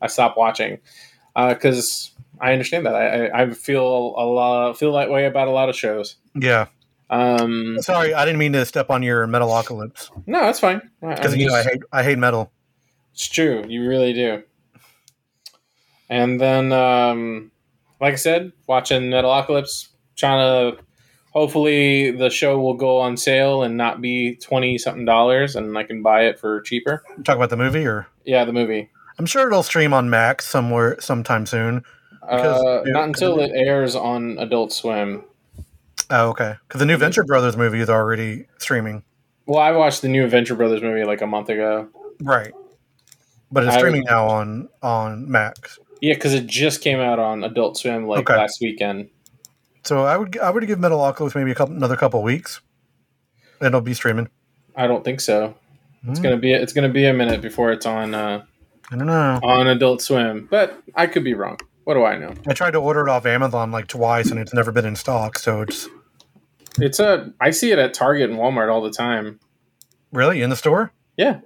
[0.00, 0.78] I stopped watching,"
[1.36, 2.11] uh, because
[2.42, 2.94] I understand that.
[2.94, 3.84] I, I, feel
[4.16, 6.16] a lot feel that way about a lot of shows.
[6.34, 6.66] Yeah.
[7.08, 10.80] Um, Sorry, I didn't mean to step on your Metalocalypse no, that's fine.
[11.00, 12.50] because you know I hate I hate metal.
[13.12, 13.64] It's true.
[13.68, 14.42] You really do.
[16.08, 17.52] And then, um,
[18.00, 20.82] like I said, watching Metalocalypse, trying to
[21.30, 25.84] hopefully the show will go on sale and not be 20 something dollars and I
[25.84, 27.02] can buy it for cheaper.
[27.24, 28.90] Talk about the movie, or Yeah, the movie.
[29.18, 31.84] I'm sure it'll stream on Max somewhere sometime soon.
[32.28, 35.24] Uh, not until it airs on Adult Swim.
[36.10, 36.54] Oh, okay.
[36.68, 39.02] Because the new Venture Brothers movie is already streaming.
[39.46, 41.88] Well, I watched the new Venture Brothers movie like a month ago.
[42.22, 42.52] Right.
[43.50, 45.78] But it's I- streaming now on on Max.
[46.00, 48.36] Yeah, because it just came out on Adult Swim like Okay.
[48.36, 49.08] last weekend.
[49.84, 52.60] So I would I would give Metalocalypse maybe a couple another couple weeks.
[53.60, 54.28] And it'll be streaming.
[54.76, 55.54] I don't think so.
[56.08, 58.44] It's gonna be it's gonna be a minute before it's on uh,
[58.90, 59.38] I don't know.
[59.42, 61.58] on Adult Swim, but I could be wrong.
[61.84, 62.34] What do I know?
[62.46, 65.38] I tried to order it off Amazon like twice and it's never been in stock.
[65.38, 65.88] So it's
[66.78, 69.40] It's a I see it at Target and Walmart all the time.
[70.12, 70.92] really in the store.
[71.16, 71.40] Yeah,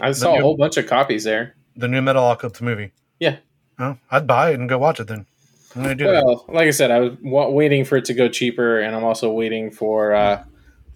[0.00, 1.56] I saw a whole bunch of copies there.
[1.76, 2.92] The new Metalocalypse movie.
[3.18, 3.36] Yeah.
[3.78, 5.26] Oh, I'd buy it and go watch it then.
[5.74, 6.24] Gonna that.
[6.24, 9.04] Well, like I said, I was wa- waiting for it to go cheaper, and I'm
[9.04, 10.42] also waiting for uh,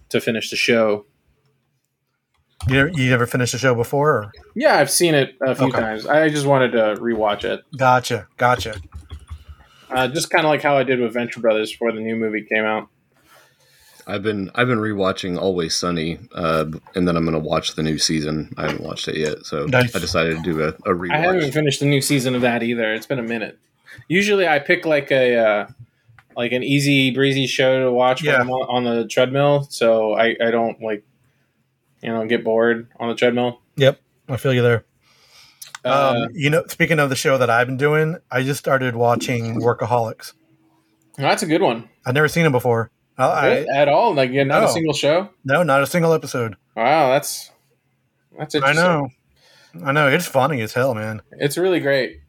[0.09, 1.05] to finish the show.
[2.67, 4.09] You never, you never finished the show before?
[4.09, 4.31] Or?
[4.55, 5.79] Yeah, I've seen it a few Okay.
[5.79, 6.05] times.
[6.05, 8.75] I just wanted to rewatch it, Gotcha, gotcha.
[9.91, 12.43] uh, just kind of like how I did with Venture Brothers before the new movie
[12.43, 12.87] came out.
[14.05, 17.83] I've been I've been rewatching Always Sunny, uh, and then I'm going to watch the
[17.83, 18.53] new season.
[18.57, 19.95] I haven't watched it yet, so Nice.
[19.95, 21.13] I decided to do a, a rewatch.
[21.13, 22.93] I haven't finished the new season of that either.
[22.93, 23.57] It's been a minute.
[24.09, 25.67] Usually, I pick like a uh,
[26.35, 28.33] like an easy breezy show to watch Yeah.
[28.33, 31.05] when I'm on, on the treadmill, so I, I don't like
[32.03, 33.61] you know get bored on the treadmill.
[33.77, 34.85] Yep, I feel you there.
[35.85, 38.95] Uh, um, you know, speaking of the show that I've been doing, I just started
[38.95, 40.33] watching Workaholics.
[41.17, 41.89] that's a good one.
[42.05, 42.89] I've never seen it before.
[43.17, 44.13] I, I, at all?
[44.15, 44.65] Like, yeah, not No.
[44.67, 45.29] a single show.
[45.43, 46.55] no, not a single episode.
[46.75, 47.51] Wow, that's
[48.37, 49.09] that's I know,
[49.85, 50.07] I know.
[50.07, 51.21] It's funny as hell, man.
[51.33, 52.21] It's really great.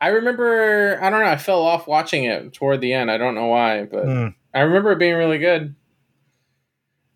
[0.00, 0.98] I remember.
[1.00, 1.26] I don't know.
[1.28, 3.08] I fell off watching it toward the end.
[3.10, 4.34] I don't know why, but Mm.
[4.52, 5.76] I remember it being really good.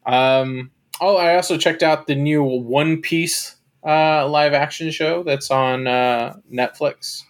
[0.04, 0.70] Um.
[1.00, 5.86] Oh, I also checked out the new One Piece uh, live action show that's on
[5.86, 7.22] uh, Netflix.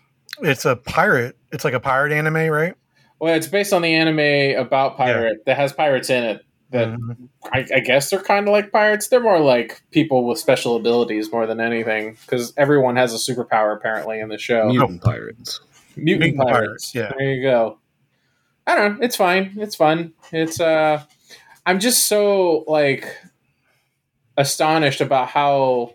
[0.42, 1.36] It's a pirate.
[1.52, 2.74] It's like a pirate anime, right?
[3.18, 6.42] Well, it's based on the anime about pirate that has pirates in it.
[6.70, 7.28] That Mhm.
[7.52, 9.08] I, I guess they're kind of like pirates.
[9.08, 13.74] They're more like people with special abilities more than anything, because everyone has a superpower
[13.74, 14.66] apparently in the show.
[14.68, 15.60] Mutant Pirates.
[15.96, 16.92] Mutant, Mutant pirates.
[16.92, 17.12] pirates, yeah.
[17.16, 17.78] There you go.
[18.66, 19.04] I don't know.
[19.04, 19.54] It's fine.
[19.56, 20.12] It's fun.
[20.32, 21.02] It's uh
[21.64, 23.16] I'm just so like
[24.36, 25.94] astonished about how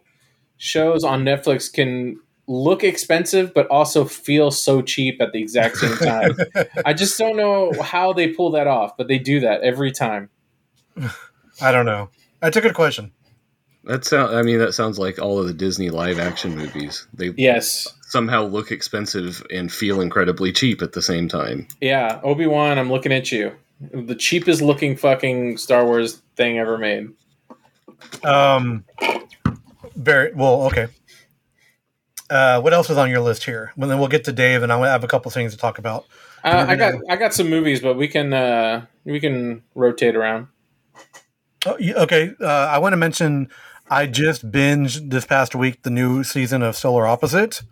[0.57, 5.95] shows on Netflix can look expensive but also feel so cheap at the exact same
[5.97, 6.35] time.
[6.85, 10.29] I just don't know how they pull that off, but they do that every time.
[11.61, 12.09] I don't know.
[12.41, 13.11] That's a good question.
[13.85, 14.35] That sound.
[14.35, 17.07] I mean, that sounds like all of the Disney live action movies.
[17.13, 17.87] They Yes.
[18.03, 21.67] somehow look expensive and feel incredibly cheap at the same time.
[21.81, 23.53] Yeah, Obi-Wan, I'm looking at you.
[23.91, 27.09] The cheapest looking fucking Star Wars thing ever made.
[28.23, 28.85] Um,
[29.95, 30.63] very well.
[30.63, 30.87] Okay.
[32.29, 33.73] Uh, what else is on your list here?
[33.75, 36.05] Well, then we'll get to Dave, and I have a couple things to talk about.
[36.43, 40.47] Uh, I got I got some movies, but we can uh, we can rotate around.
[41.65, 42.31] Oh, okay.
[42.39, 43.49] Uh, I want to mention
[43.89, 47.63] I just binged this past week the new season of Solar Opposites,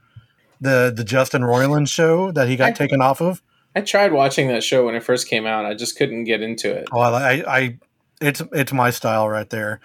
[0.60, 3.42] the the Justin Roiland show that he got I- taken off of.
[3.76, 5.64] I tried watching that show when it first came out.
[5.64, 6.88] I just couldn't get into it.
[6.92, 7.78] Oh, I, I, I
[8.20, 9.80] it's it's my style right there.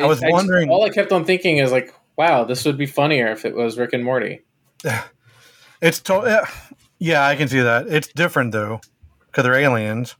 [0.00, 2.86] I was just- wondering- all I kept on thinking is like, wow, this would be
[2.86, 4.42] funnier if it was Rick and Morty.
[5.80, 6.44] It's to- yeah,
[6.98, 7.86] yeah, I can see that.
[7.88, 8.80] It's different though,
[9.26, 10.16] because they're aliens.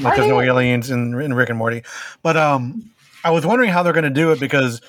[0.00, 1.82] Like there's no aliens in, in Rick and Morty.
[2.22, 2.90] But um,
[3.22, 4.80] I was wondering how they're going to do it because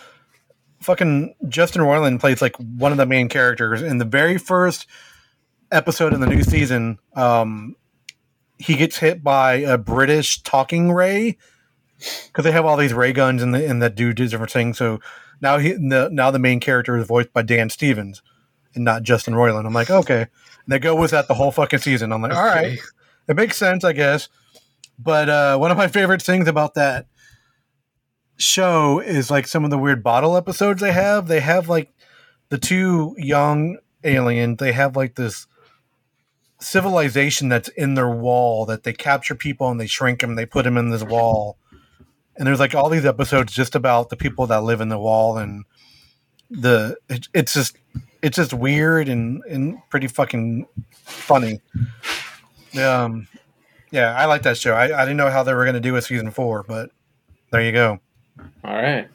[0.81, 4.87] fucking Justin Roiland plays like one of the main characters in the very first
[5.71, 6.99] episode in the new season.
[7.15, 7.75] Um,
[8.57, 11.37] he gets hit by a British talking ray
[12.27, 14.77] because they have all these ray guns and the, and that do different things.
[14.77, 14.99] So
[15.41, 18.21] now he the, now the main character is voiced by Dan Stevens
[18.75, 19.65] and not Justin Roiland.
[19.65, 20.21] I'm like, okay.
[20.21, 20.29] And
[20.67, 22.11] they go with that the whole fucking season.
[22.11, 22.77] I'm like, all right, Okay.
[23.27, 24.29] it makes sense, I guess.
[24.99, 27.07] But uh, one of my favorite things about that
[28.37, 31.27] show is like some of the weird bottle episodes they have.
[31.27, 31.91] They have like
[32.49, 34.57] the two young aliens.
[34.57, 35.47] They have like this
[36.59, 40.35] civilization that's in their wall that they capture people and they shrink them.
[40.35, 41.57] They put them in this wall.
[42.35, 45.37] And there's like all these episodes just about the people that live in the wall
[45.37, 45.65] and
[46.49, 47.77] the it, it's just
[48.21, 50.67] it's just weird and and pretty fucking
[51.03, 51.59] funny.
[52.79, 53.27] Um,
[53.91, 54.73] yeah, I like that show.
[54.73, 56.89] I, I didn't know how they were going to do with season four, but
[57.51, 57.99] there you go.
[58.63, 59.07] All right.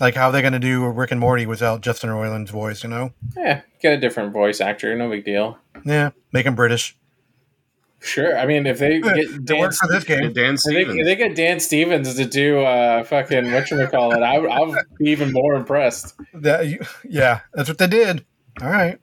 [0.00, 2.82] Like how are they going to do Rick and Morty without Justin Roiland's voice?
[2.82, 3.12] You know?
[3.36, 4.94] Yeah, get a different voice actor.
[4.96, 5.58] No big deal.
[5.84, 6.96] Yeah, make him British.
[8.00, 8.38] Sure.
[8.38, 10.32] I mean, if they get It Dan, works for this game.
[10.32, 14.12] Dan if they, if they get Dan Stevens to do uh, fucking what you call
[14.12, 16.14] it, I, I'll be even more impressed.
[16.34, 18.24] That you- yeah, that's what they did.
[18.60, 18.98] All right.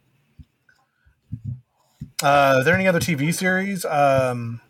[2.21, 3.83] Uh, is there any other TV series?
[3.83, 4.61] Um,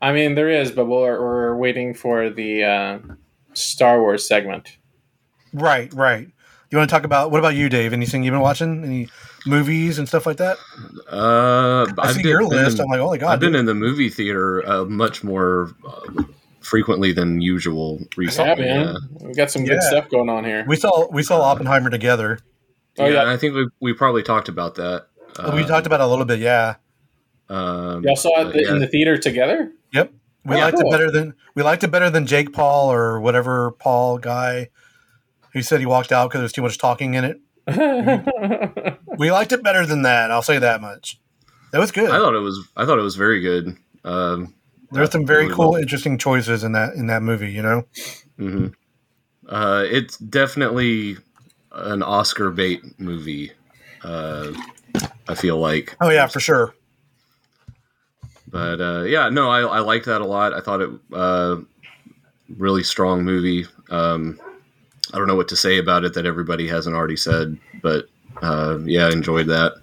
[0.00, 2.98] I mean, there is, but we're, we're waiting for the uh,
[3.52, 4.78] Star Wars segment.
[5.52, 6.28] Right, right.
[6.70, 7.92] You want to talk about what about you, Dave?
[7.92, 8.84] Anything you've been watching?
[8.84, 9.08] Any
[9.46, 10.56] movies and stuff like that?
[11.10, 12.78] Uh, I I've see been- your been list.
[12.78, 13.60] in- I'm like, oh my god, I've been dude.
[13.60, 16.22] in the movie theater uh, much more uh,
[16.60, 18.64] frequently than usual Yeah, recently.
[18.64, 19.88] man, we got some good Yeah.
[19.88, 20.64] stuff going on here.
[20.66, 22.40] we saw we saw Oppenheimer together.
[22.98, 23.32] Oh, yeah, yeah.
[23.32, 25.06] I think we, we probably talked about that.
[25.52, 26.40] we Uh, talked about it a little bit.
[26.40, 26.76] Yeah.
[27.48, 28.72] Um, Y'all saw it but th- yeah.
[28.72, 29.70] in the theater together?
[29.92, 30.12] Yep.
[30.46, 30.88] We Yeah, liked cool.
[30.88, 34.70] it better than we liked it better than Jake Paul or whatever Paul guy.
[35.56, 37.40] He said he walked out because there's too much talking in it.
[39.18, 40.30] We liked it better than that.
[40.30, 41.18] I'll say that much.
[41.72, 42.10] That was good.
[42.10, 43.76] I thought it was I thought it was very good.
[44.04, 44.54] Um,
[44.90, 45.80] There's some very really cool, well.
[45.80, 47.50] interesting choices in that in that movie.
[47.50, 47.86] You know.
[48.38, 48.74] mhm.
[49.48, 51.16] uh, it's definitely
[51.72, 53.52] an Oscar bait movie.
[54.04, 54.52] Uh,
[55.28, 55.96] I feel like.
[56.00, 56.74] Oh yeah, for sure.
[58.48, 60.52] But uh, yeah, no, I, I liked that a lot.
[60.52, 61.56] I thought it uh,
[62.56, 63.66] really strong movie.
[63.90, 64.38] Um,
[65.12, 68.06] I don't know what to say about it that everybody hasn't already said, but
[68.42, 69.74] uh, yeah, I enjoyed that.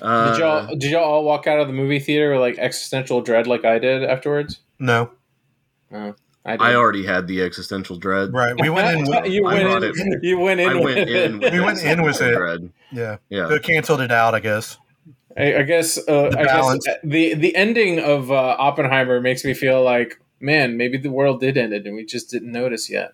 [0.00, 3.20] Uh, did y'all did y'all all walk out of the movie theater with like existential
[3.20, 4.58] dread like I did afterwards?
[4.78, 5.10] No,
[5.92, 6.54] Oh, I.
[6.56, 8.32] I already had the existential dread.
[8.32, 8.54] right.
[8.60, 9.04] We went in.
[9.08, 9.82] With, you went in.
[9.84, 10.68] it- You went in.
[10.68, 11.08] I went it.
[11.08, 11.38] in.
[11.38, 12.36] With We went in with existential it.
[12.36, 12.72] dread.
[12.90, 14.34] yeah, Yeah, they canceled it out.
[14.34, 14.76] I guess.
[15.36, 15.98] I, I guess.
[15.98, 16.86] Uh, The I guess balance.
[17.04, 21.56] the the ending of uh, Oppenheimer makes me feel like, man, maybe the world did
[21.56, 23.12] end it and we just didn't notice yet.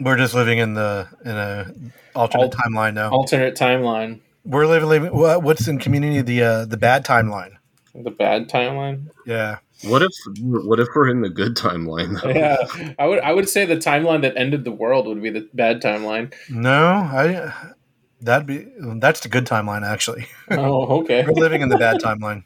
[0.00, 1.72] We're just living in the in a
[2.14, 3.10] alternate Al- timeline now.
[3.10, 7.52] Alternate timeline, We're living, living what- what's in community the uh, the bad timeline.
[7.94, 9.08] the bad timeline.
[9.26, 12.30] Yeah, What if what if we're in the good timeline though?
[12.30, 12.56] Yeah,
[12.98, 15.82] I would I would say the timeline that ended the world would be the bad
[15.82, 16.32] timeline.
[16.48, 17.52] no, I
[18.22, 18.66] that'd be
[19.00, 20.26] that's the good timeline actually.
[20.50, 21.24] Oh, okay.
[21.26, 22.44] We're living in the bad timeline.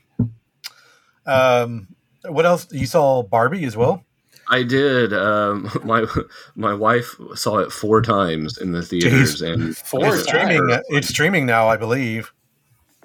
[1.26, 1.88] Um,
[2.26, 2.66] what else?
[2.72, 4.04] You saw Barbie as well.
[4.48, 5.12] I did.
[5.12, 6.07] Um, my
[6.54, 10.66] my wife saw it four times in the theaters, and Four it's streaming.
[10.68, 10.85] times.
[10.88, 12.33] It's streaming now, I believe.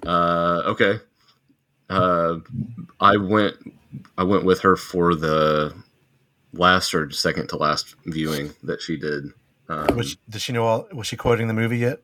[0.05, 0.99] Uh, okay.
[1.89, 2.37] Uh,
[2.99, 3.55] I went.
[4.17, 5.73] I went with her for the
[6.53, 9.25] last or second to last viewing that she did.
[9.69, 10.65] Um, Was does she know?
[10.65, 12.01] All, was she quoting the movie yet?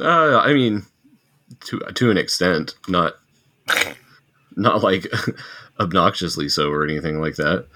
[0.00, 0.84] uh, I mean,
[1.66, 3.14] to to an extent, not
[4.56, 5.06] not like
[5.82, 7.66] obnoxiously so or anything like that.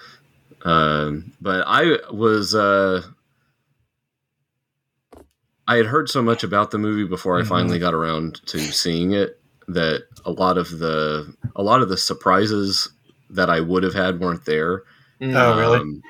[0.65, 2.55] Um, but I was.
[2.55, 3.03] Uh,
[5.69, 7.49] I had heard so much about the movie before I Mhm.
[7.49, 11.97] finally got around to seeing it that a lot of the a lot of the
[11.97, 12.89] surprises
[13.31, 14.85] that I would have had weren't there.
[15.21, 15.35] Mm.
[15.35, 15.79] Oh, really?
[15.81, 16.03] Um,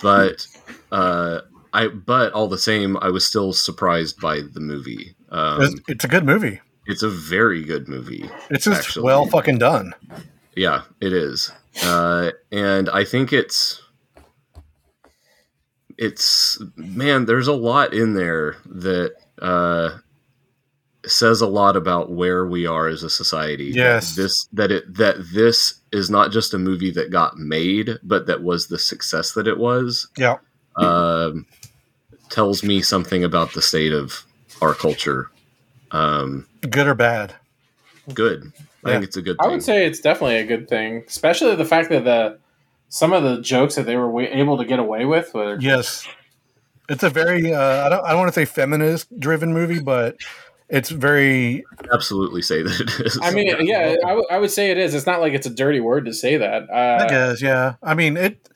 [0.00, 0.46] but
[0.92, 1.40] uh,
[1.72, 5.16] I but all the same, I was still surprised by the movie.
[5.30, 6.60] Um, it's, it's a good movie.
[6.86, 8.28] it's a very good movie.
[8.50, 9.92] It's just actually- well fucking done.
[10.56, 11.50] Yeah, it is,
[11.84, 13.80] uh, and I think it's
[15.96, 17.26] it's man.
[17.26, 19.98] There's a lot in there that uh,
[21.06, 23.70] says a lot about where we are as a society.
[23.72, 24.16] That Yes.
[24.16, 28.42] this that it that this is not just a movie that got made, but that
[28.42, 30.08] was the success that it was.
[30.16, 30.36] Yeah.
[30.76, 31.46] Um,
[32.30, 34.24] tells me something about the state of
[34.62, 35.28] our culture.
[35.90, 37.34] Um, Good or bad?
[38.14, 38.52] good.
[38.84, 38.94] I Yeah.
[38.96, 41.90] think it's a good I would say it's definitely a good thing, especially the fact
[41.90, 42.38] that the
[42.88, 46.06] some of the jokes that they were wa- able to get away with were Yes.
[46.88, 50.16] It's a very uh, I don't I don't want to say feminist driven movie, but
[50.68, 53.18] it's very absolutely say that it is.
[53.22, 54.94] I mean, yeah, I, w- I would say it is.
[54.94, 56.64] It's not like it's a dirty word to say that.
[56.72, 57.74] I Uh, guess yeah.
[57.82, 58.48] I mean it.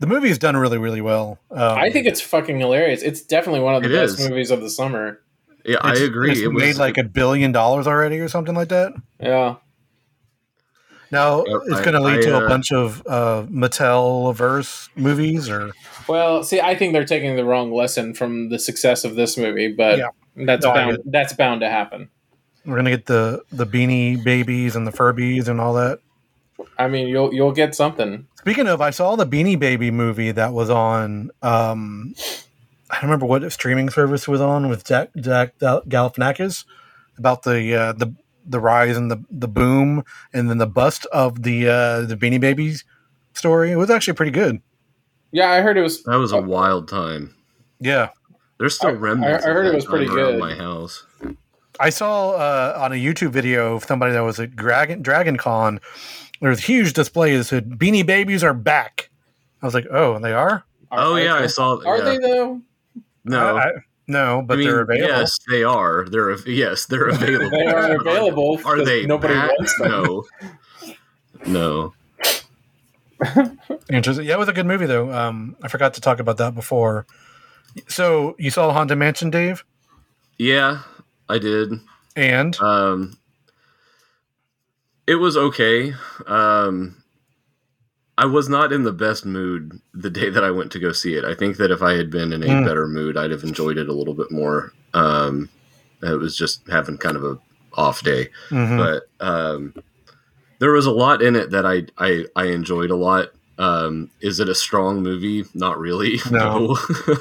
[0.00, 1.38] The movie is done really really well.
[1.50, 3.02] Um, I think it's fucking hilarious.
[3.02, 4.28] It's definitely one of the best is.
[4.28, 5.20] movies of the summer.
[5.64, 6.32] yeah, I agree.
[6.32, 8.92] It's It was made like a billion dollars already or something like that.
[9.18, 9.56] Yeah.
[11.10, 15.48] Now it's going to lead I, to a uh, bunch of uh, Mattel verse movies,
[15.48, 15.72] or
[16.08, 19.72] Well, see, I think they're taking the wrong lesson from the success of this movie,
[19.72, 20.08] but Yeah.
[20.36, 20.98] that's No, bound.
[21.06, 22.10] That's bound to happen.
[22.66, 26.00] we're going to get the the beanie babies and the Furbies and all that.
[26.78, 28.26] I mean, you'll you'll get something.
[28.38, 31.30] Speaking of, I saw the Beanie Baby movie that was on.
[31.42, 32.14] Um,
[32.90, 36.64] I don't remember what streaming service was on with Zach, Zach Galifianakis
[37.18, 38.14] about the uh, the
[38.48, 42.40] the rise and the the boom and then the bust of the uh, the Beanie
[42.40, 42.84] Babies
[43.34, 43.70] story.
[43.72, 44.60] It was actually pretty good.
[45.30, 46.02] Yeah, I heard it was.
[46.04, 47.34] that was a wild time.
[47.80, 48.08] Yeah,
[48.58, 49.44] There's still I- remnants.
[49.44, 50.38] I of heard it was pretty good.
[50.38, 51.04] My house.
[51.80, 55.80] I saw uh, on a YouTube video of somebody that was at Dragon Dragon Con.
[56.40, 59.10] There was huge display that said "Beanie Babies are back."
[59.62, 61.80] I was like, "Oh, and they are." Are, oh are yeah, they- I saw.
[61.86, 62.04] Are yeah.
[62.04, 62.60] they though?
[63.24, 63.72] No, I- I-
[64.08, 65.08] no, but I mean, they're available.
[65.08, 66.04] yes, they are.
[66.08, 67.50] They're av- yes, they're available.
[67.50, 68.58] They are available.
[68.64, 69.06] Are because they?
[69.06, 69.50] Nobody back?
[69.50, 69.90] wants them.
[69.90, 70.24] No,
[71.46, 71.94] no.
[73.90, 74.26] Interesting.
[74.26, 75.12] Yeah, it was a good movie though.
[75.12, 77.06] Um, I forgot to talk about that before.
[77.88, 79.64] So you saw Haunted Mansion, Dave,
[80.38, 80.82] Yeah,
[81.28, 81.72] I did.
[82.16, 83.18] and Um,
[85.06, 85.94] it was okay.
[86.26, 86.97] Um,
[88.18, 91.14] I was not in the best mood the day that I went to go see
[91.14, 91.24] it.
[91.24, 92.66] I think that if I had been in a Mm.
[92.66, 94.72] better mood, I'd have enjoyed it a little bit more.
[94.92, 95.48] Um,
[96.02, 97.38] it was just having kind of a
[97.74, 98.76] off day, Mhm.
[98.76, 99.74] but um,
[100.58, 103.28] there was a lot in it that I I, I enjoyed a lot.
[103.60, 105.44] Um, is it a strong movie?
[105.54, 106.20] Not really.
[106.30, 106.76] No.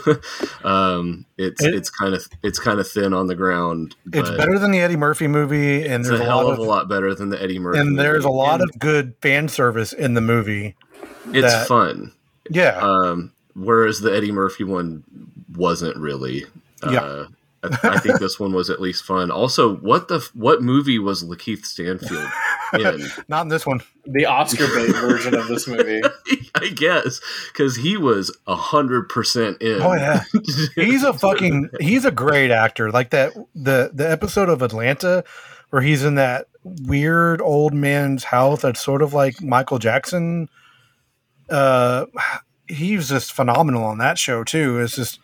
[0.06, 0.16] No.
[0.64, 3.96] um, it's It- it's kind of it's kind of thin on the ground.
[4.14, 6.60] it's better than the Eddie Murphy movie, and it's there's a a hell lot of
[6.60, 7.80] of a lot better than the Eddie Murphy.
[7.80, 10.76] and there's a lot And of good fan service in the movie.
[11.34, 12.12] It's that- fun.
[12.50, 15.04] Yeah, Um, whereas the Eddie Murphy one
[15.56, 16.46] wasn't really.
[16.82, 17.26] Uh, Yeah.
[17.64, 19.32] I, I think this one was at least fun.
[19.32, 22.30] Also, what the what movie was Lakeith Stanfield
[22.80, 23.10] in?
[23.28, 23.82] not in this one.
[24.06, 26.02] The Oscar bait version of this movie.
[26.56, 27.20] I guess
[27.52, 29.82] because he was a hundred percent in.
[29.82, 30.24] Oh yeah,
[30.76, 32.92] he's a fucking he's a great actor.
[32.92, 35.24] Like that the the episode of Atlanta
[35.72, 40.48] where he's in that weird old man's house that's sort of like Michael Jackson.
[41.50, 42.06] Uh,
[42.68, 44.80] he's just phenomenal on that show too.
[44.80, 45.20] It's just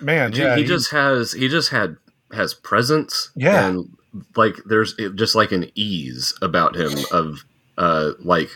[0.00, 1.96] man, He- yeah, he, he- just has he just had
[2.32, 3.30] has presence.
[3.36, 3.66] Yeah.
[3.68, 3.96] and
[4.34, 7.44] like there's just like an ease about him of
[7.78, 8.48] uh like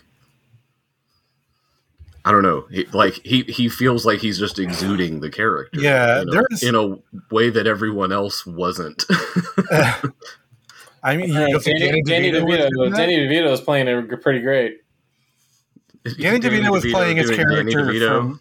[2.24, 5.80] I don't know, he, like he he feels like he's just exuding the character.
[5.80, 6.98] Yeah, in a, there's- in a
[7.34, 9.04] way that everyone else wasn't.
[11.02, 12.94] I mean, Uh, you Danny, Danny DeVito DeVito.
[12.94, 14.80] Danny DeVito is playing it pretty great.
[16.18, 18.40] Danny DeVito was playing his character from.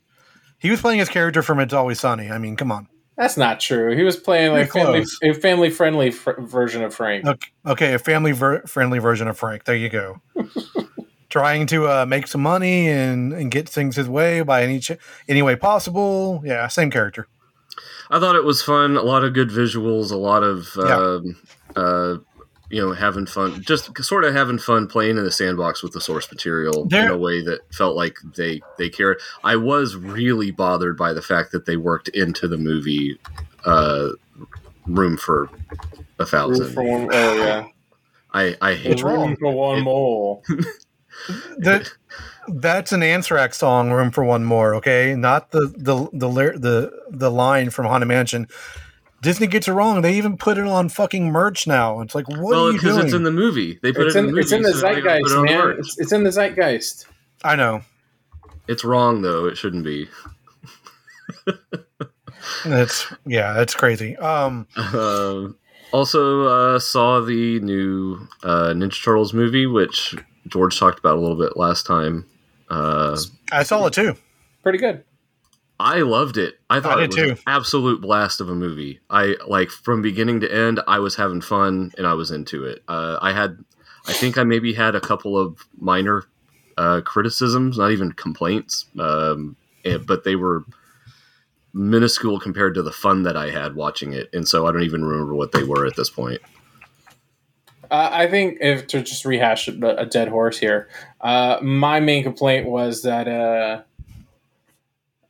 [0.59, 2.30] He was playing his character from It's Always Sunny.
[2.30, 2.88] I mean, come on.
[3.17, 3.95] That's not true.
[3.95, 7.26] He was playing like family, a family friendly fr- version of Frank.
[7.26, 9.65] Okay, okay a family ver- friendly version of Frank.
[9.65, 10.22] There you go.
[11.30, 14.97] Trying to uh, make some money and, and get things his way by any ch-
[15.28, 16.41] any way possible.
[16.45, 17.28] Yeah, same character.
[18.09, 18.95] I thought it was fun.
[18.97, 20.11] A lot of good visuals.
[20.11, 20.95] A lot of Yeah.
[20.95, 21.36] um,
[21.76, 22.15] uh,
[22.70, 23.61] you know having fun.
[23.61, 27.17] Just sort of having fun playing in the sandbox with the source material in a
[27.17, 29.17] way that felt like they they cared.
[29.43, 33.17] I was really bothered by the fact that they worked into the movie
[33.65, 34.09] uh,
[34.88, 35.47] room for a
[36.24, 36.74] Room thousand.
[36.74, 37.65] for one, oh yeah,
[38.34, 40.41] I I hate What's room for one It- more.
[41.57, 41.91] That
[42.47, 43.91] that's an Anthrax song.
[43.91, 44.74] Room for one more.
[44.76, 48.47] Okay, not the the the ly- the the line from Haunted Mansion.
[49.22, 50.01] Disney gets it wrong.
[50.01, 52.01] They even put it on fucking merch now.
[52.01, 53.05] It's like, what well, are you because doing?
[53.07, 53.80] it's in the movie.
[53.82, 54.41] They put It's it in, in, the movie.
[54.41, 55.76] it's in the so they gotta put zeitgeist, it man.
[55.80, 57.07] It's, it's in the zeitgeist.
[57.43, 57.82] I know.
[58.67, 59.45] It's wrong though.
[59.47, 60.07] It shouldn't be.
[62.65, 64.15] It's yeah, it's crazy.
[64.17, 65.57] Um, Um,
[65.91, 70.15] also uh, saw the new uh, Ninja Turtles movie, which
[70.47, 72.26] George talked about a little bit last time.
[72.70, 73.17] Uh,
[73.51, 74.15] I saw it too.
[74.63, 75.03] Pretty good.
[75.80, 76.59] I loved it.
[76.69, 77.30] I thought I it was too.
[77.32, 78.99] an absolute blast of a movie.
[79.09, 80.82] I like from beginning to end.
[80.88, 82.84] I was having fun and I was into it.
[82.88, 83.63] Uh, I had,
[84.05, 86.25] I think I maybe had a couple of minor
[86.77, 89.55] uh, criticisms, not even complaints, um,
[89.86, 90.65] and, but they were
[91.73, 94.30] minuscule compared to the fun that I had watching it.
[94.34, 96.41] And so I don't even remember what they were at this point.
[97.91, 100.89] Uh, I think if to just rehash a, a dead horse here,
[101.21, 103.86] uh, my main complaint was that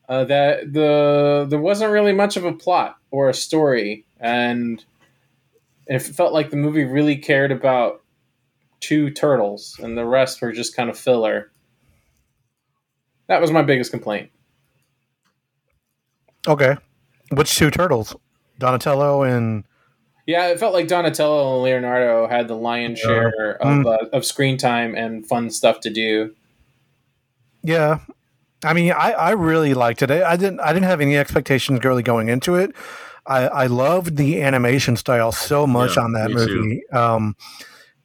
[0.09, 4.83] uh, that the there wasn't really much of a plot or a story, and
[5.87, 8.01] it felt like the movie really cared about
[8.81, 11.51] two turtles, and the rest were just kind of filler.
[13.27, 14.31] That was my biggest complaint.
[16.47, 16.75] Okay,
[17.31, 18.15] which two turtles?
[18.59, 19.63] Donatello and
[20.25, 23.85] Yeah, it felt like Donatello and Leonardo had the lion's share of, Mm.
[23.85, 26.33] uh, of screen time and fun stuff to do.
[27.63, 27.99] yeah.
[28.63, 30.11] I mean, I, I really liked it.
[30.11, 32.75] I, I didn't I didn't have any expectations really going into it.
[33.25, 36.81] I, I loved the animation style so much Yeah, on that movie.
[36.89, 37.35] Um,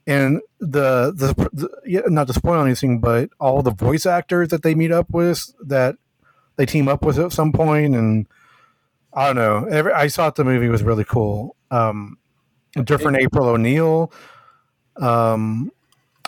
[0.07, 4.63] and the, the the yeah, not to spoil anything, but all the voice actors that
[4.63, 5.97] they meet up with that
[6.57, 8.27] they team up with at some point, and
[9.15, 9.65] I don't know.
[9.65, 11.57] Every, I thought the movie was really cool.
[11.71, 12.19] Um,
[12.85, 14.13] different April O'Neil.
[15.01, 15.73] Um,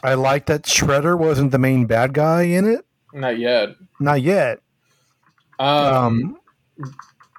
[0.03, 2.86] I like that Shredder wasn't the main bad guy in it.
[3.16, 3.70] Not yet.
[3.98, 4.60] Not yet.
[5.58, 6.38] Um, Um,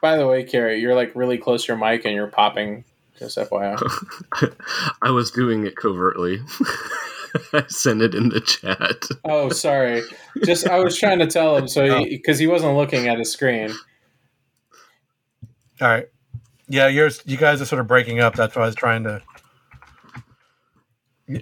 [0.01, 2.83] by the way, Carrie, you're like really close to your mic and you're popping.
[3.19, 3.77] Just FYI.
[5.03, 6.39] I was doing it covertly.
[7.53, 9.03] I sent it in the chat.
[9.23, 10.01] oh, sorry.
[10.43, 13.71] Just I was trying to tell him so because he, wasn't looking at his screen.
[15.79, 16.07] all right.
[16.67, 18.35] Yeah, you're you guys are sort of breaking up.
[18.35, 19.21] That's why I was trying to.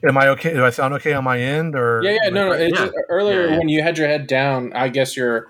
[0.07, 0.53] Am I okay?
[0.53, 1.75] Do I sound okay on my end?
[1.75, 2.51] Or Yeah, yeah, no, no.
[2.53, 2.85] It's Yeah.
[2.85, 3.57] just- earlier Yeah, yeah.
[3.59, 5.47] when you had your head down, I guess your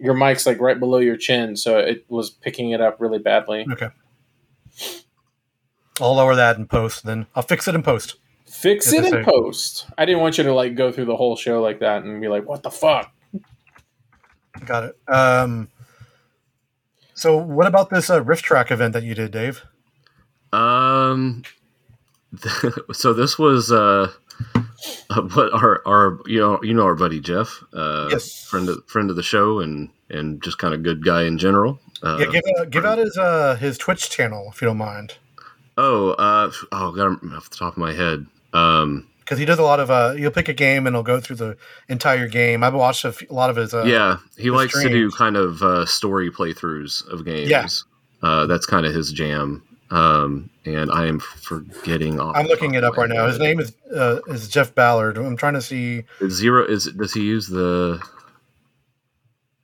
[0.00, 3.66] your mic's like right below your chin, so it was picking it up really badly.
[3.72, 3.88] Okay.
[6.00, 7.04] I'll lower that in post.
[7.04, 8.16] Then I'll fix it in post.
[8.46, 9.86] Fix it in post.
[9.98, 12.28] I didn't want you to like go through the whole show like that and be
[12.28, 13.10] like, "What the fuck."
[14.64, 14.96] Got it.
[15.08, 15.68] Um.
[17.14, 19.64] So, what about this uh, RiffTrax event that you did, Dave?
[20.52, 21.42] Um,
[22.92, 24.12] so this was uh,
[25.10, 28.44] uh, what our our you know you know our buddy Jeff, uh, Yes.
[28.44, 31.80] friend of friend of the show and and just kind of good guy in general.
[32.02, 35.14] Uh, yeah, give out, give out his uh his Twitch channel if you don't mind,
[35.76, 38.26] oh, uh, oh, got him off the top of my head.
[38.52, 40.14] Um, because he does a lot of uh.
[40.16, 41.56] You'll pick a game and he'll go through the
[41.90, 42.64] entire game.
[42.64, 43.74] I've watched a, lot of his.
[43.74, 47.50] Uh, yeah, he likes to do kind of uh, story playthroughs of games.
[47.50, 47.66] Yeah.
[48.22, 49.62] uh, that's kind of his jam.
[49.90, 52.20] Um, and I am forgetting.
[52.20, 53.26] I'm looking it up right now.
[53.26, 55.16] His name is uh, is Jeff Ballard.
[55.16, 56.04] I'm trying to see.
[56.20, 56.64] Is zero.
[56.66, 57.98] Is does he use the?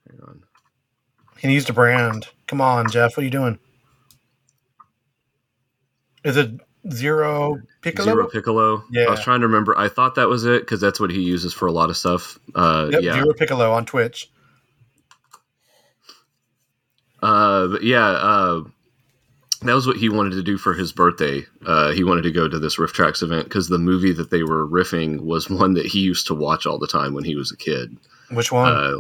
[0.08, 0.42] Hang on.
[1.38, 2.28] He needs to brand.
[2.46, 3.16] Come on, Jeff.
[3.16, 3.58] What are you doing?
[6.24, 6.52] Is it
[6.90, 8.04] Zero Piccolo?
[8.04, 8.84] Zero Piccolo.
[8.90, 9.04] Yeah.
[9.04, 9.76] I was trying to remember.
[9.78, 12.38] I thought that was it because that's what he uses for a lot of stuff.
[12.54, 13.12] Uh, Yep, yeah.
[13.14, 14.30] Zero Piccolo on Twitch.
[17.22, 18.06] Uh, but yeah.
[18.06, 18.62] Uh,
[19.64, 21.42] that was what he wanted to do for his birthday.
[21.66, 24.66] Uh, he wanted to go to this RiffTrax event because the movie that they were
[24.66, 27.56] riffing was one that he used to watch all the time when he was a
[27.56, 27.96] kid.
[28.30, 28.72] Which one?
[28.72, 28.96] Uh,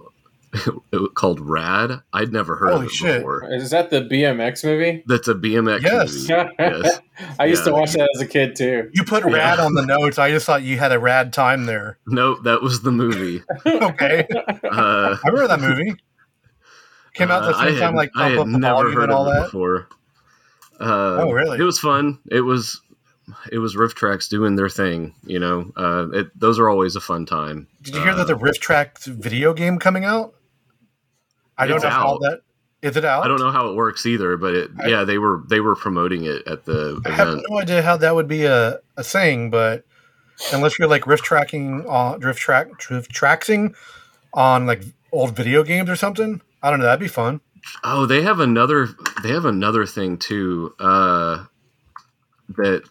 [0.92, 2.00] it was called Rad.
[2.12, 3.16] I'd never heard Holy of it shit.
[3.18, 3.52] before.
[3.52, 5.02] Is that the BMX movie?
[5.06, 6.28] That's a BMX Yes.
[6.28, 6.50] movie.
[6.58, 7.00] Yes.
[7.38, 8.90] I used to watch that as a kid too.
[8.92, 9.36] you put yeah.
[9.36, 10.18] rad on the notes.
[10.18, 11.98] I just thought you had a rad time there.
[12.06, 13.42] No, that was the movie.
[13.66, 14.26] Okay,
[14.64, 15.94] Uh, I remember that movie.
[17.14, 18.74] Came out the Uh, I same time, had- like I Pump had Up the never
[18.74, 19.44] Volume heard and all of it that.
[19.46, 19.88] before.
[20.80, 21.58] Uh, Oh, really?
[21.58, 22.18] It was fun.
[22.30, 22.80] It was
[23.50, 25.14] it was RiffTrax doing their thing.
[25.24, 27.68] You know, uh, it, those are always a fun time.
[27.82, 30.34] Did you hear that the RiffTrax video game coming out?
[31.56, 32.40] I don't know how that
[32.82, 33.24] is it out.
[33.24, 35.76] I don't know how it works either, but it, I- yeah, they were they were
[35.76, 39.50] promoting it at the I have no idea how that would be a, a thing,
[39.50, 39.84] but
[40.52, 43.74] unless you're like rift tracking on drift track drift tracking
[44.34, 46.86] on like old video games or something, I don't know.
[46.86, 47.40] That'd be fun.
[47.82, 48.88] Oh, they have another
[49.22, 50.74] they have another thing too.
[50.78, 51.44] Uh,
[52.50, 52.82] that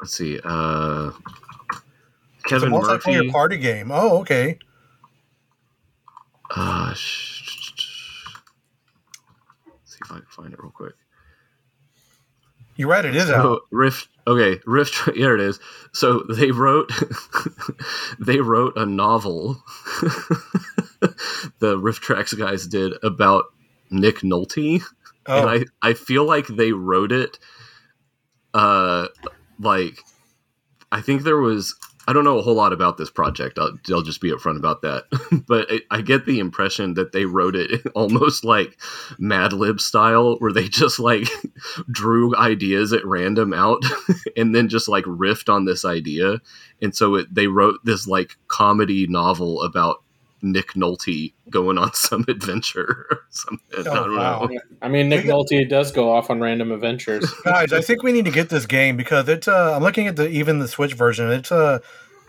[0.00, 0.40] let's see.
[0.42, 1.10] Uh,
[2.46, 3.30] Kevin it's a multiplayer Murphy.
[3.30, 3.90] party game.
[3.90, 4.58] Oh, okay.
[6.54, 7.42] Uh, sh-
[9.84, 10.94] see if I can find it real quick.
[12.76, 13.04] You're right.
[13.04, 13.42] It is out.
[13.42, 14.08] So Rift.
[14.26, 15.10] Okay, Rift.
[15.14, 15.60] Here it is.
[15.92, 16.90] So they wrote,
[18.18, 19.62] they wrote a novel.
[21.60, 23.44] the RiffTrax guys did about
[23.94, 24.82] Nick Nolte,
[25.26, 27.38] Oh, and I I feel like they wrote it.
[28.52, 29.08] Uh,
[29.58, 29.98] like,
[30.92, 31.74] I think there was.
[32.06, 33.58] I don't know a whole lot about this project.
[33.58, 35.04] I'll, I'll just be upfront about that.
[35.48, 38.78] but I, I get the impression that they wrote it almost like
[39.18, 41.26] Mad Lib style, where they just like
[41.90, 43.82] drew ideas at random out
[44.36, 46.42] and then just like riffed on this idea.
[46.82, 50.03] And so it, they wrote this like comedy novel about
[50.44, 53.60] Nick Nolte going on some adventure or something.
[53.78, 54.44] I Oh, don't wow.
[54.46, 54.58] know.
[54.82, 57.28] I mean, Nick got- Nolte does go off on random adventures.
[57.44, 59.48] guys, I think we need to get this game because it's.
[59.48, 61.30] Uh, I'm looking at the even the Switch version.
[61.30, 61.80] It's a,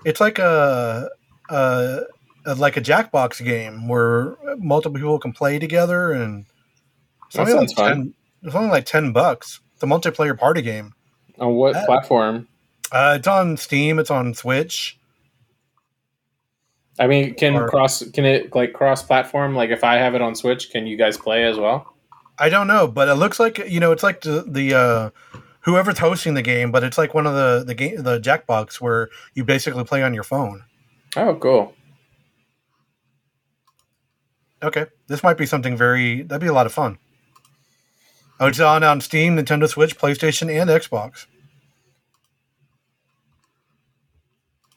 [0.06, 1.10] it's like a,
[1.50, 2.00] a,
[2.46, 6.46] a like a Jackbox game where multiple people can play together and.
[7.28, 7.88] It's That only like fun.
[7.90, 8.14] ten.
[8.44, 9.60] It's only like ten bucks.
[9.74, 10.94] It's a multiplayer party game.
[11.40, 12.48] On what Uh, platform?
[12.92, 13.98] Uh, it's on Steam.
[14.00, 14.98] It's on Switch.
[17.00, 19.56] I mean, can or- cross can it like cross platform?
[19.56, 21.94] Like if I have it on Switch, can you guys play as well?
[22.38, 25.10] I don't know, but it looks like you know it's like the the uh,
[25.62, 29.10] whoever's hosting the game, but it's like one of the the game the Jackbox where
[29.34, 30.64] you basically play on your phone.
[31.16, 31.74] Oh, cool.
[34.64, 36.98] Okay, this might be something very that'd be a lot of fun.
[38.40, 41.26] Oh, it's on on Steam, Nintendo Switch, PlayStation, and Xbox.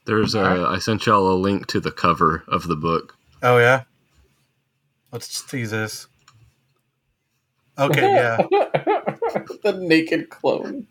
[0.08, 0.76] There's a, Alright.
[0.76, 3.14] I sent y'all a link to the cover of the book.
[3.42, 3.82] Oh yeah,
[5.12, 6.08] let's see this.
[7.78, 8.36] Okay, yeah,
[9.62, 10.86] the naked clone.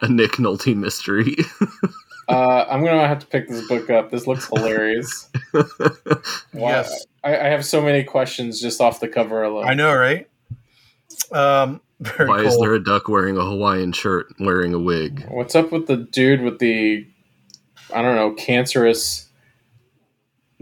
[0.00, 1.36] A Nick Nolte mystery.
[2.28, 4.10] Uh, I'm gonna have to pick this book up.
[4.10, 5.28] This looks hilarious.
[5.50, 9.68] Why- yes, I, I have so many questions just off the cover alone.
[9.68, 10.28] I know, right?
[11.32, 12.46] Um, very Why cool.
[12.48, 15.26] is there a duck wearing a Hawaiian shirt wearing a wig?
[15.30, 17.06] What's up with the dude with the,
[17.94, 19.28] I don't know, cancerous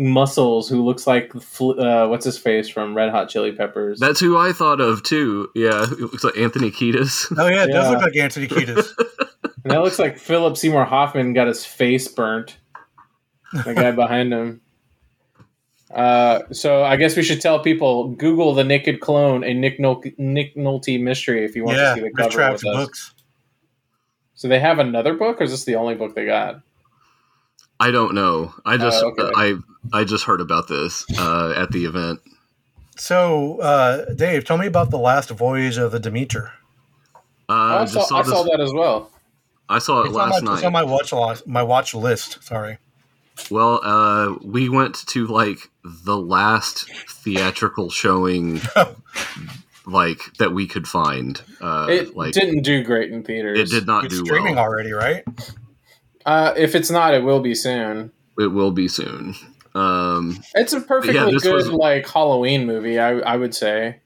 [0.00, 4.00] muscles who looks like uh, what's his face from Red Hot Chili Peppers?
[4.00, 5.48] That's who I thought of too.
[5.54, 7.36] Yeah, it looks like Anthony Kiedis.
[7.38, 8.92] Oh yeah, it does look like Anthony Kiedis.
[9.62, 12.56] And that looks like Philip Seymour Hoffman got his face burnt.
[13.52, 14.62] The guy behind him.
[15.94, 20.02] Uh, so I guess we should tell people Google the Naked Clone, a Nick, Nol-
[20.16, 22.76] Nick Nolte mystery, if you want yeah, to see the cover with us.
[22.76, 23.14] books.
[24.34, 26.62] So they have another book, or is this the only book they got?
[27.80, 28.54] I don't know.
[28.64, 29.30] I just Oh, okay.
[29.34, 29.56] I
[29.92, 32.20] I just heard about this uh, at the event.
[32.96, 36.52] So, uh, Dave, tell me about the last voyage of the Demeter.
[37.48, 38.32] Uh, I, just saw, saw I this.
[38.32, 39.10] saw that as well.
[39.70, 41.46] I saw it It's on, last my, it's on my watch list.
[41.46, 42.42] My watch list.
[42.44, 42.76] Sorry.
[43.50, 48.60] Well, uh, we went to like the last theatrical showing,
[49.86, 51.40] like that we could find.
[51.60, 53.58] Uh, It like didn't do great in theaters.
[53.58, 54.64] it did not It's do streaming well.
[54.64, 55.24] already, right?
[56.26, 58.12] Uh, if it's not, it will be soon.
[58.38, 59.34] It will be soon.
[59.74, 62.98] Um, It's a perfectly Yeah, good was- like Halloween movie.
[62.98, 64.00] I I would say.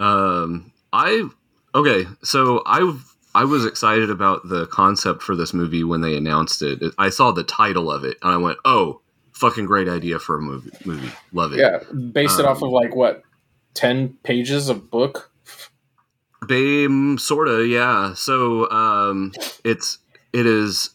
[0.00, 1.28] um, I
[1.74, 2.06] okay.
[2.22, 2.94] So I
[3.34, 6.80] I was excited about the concept for this movie when they announced it.
[6.98, 9.00] I saw the title of it and I went, "Oh,
[9.32, 10.70] fucking great idea for a movie!
[10.84, 11.78] Movie, love it." Yeah,
[12.12, 13.22] based it off Um, of like what
[13.74, 15.30] ten pages of book.
[16.46, 18.12] Bame, sorta, yeah.
[18.14, 19.32] So um,
[19.64, 19.98] it's
[20.32, 20.90] it is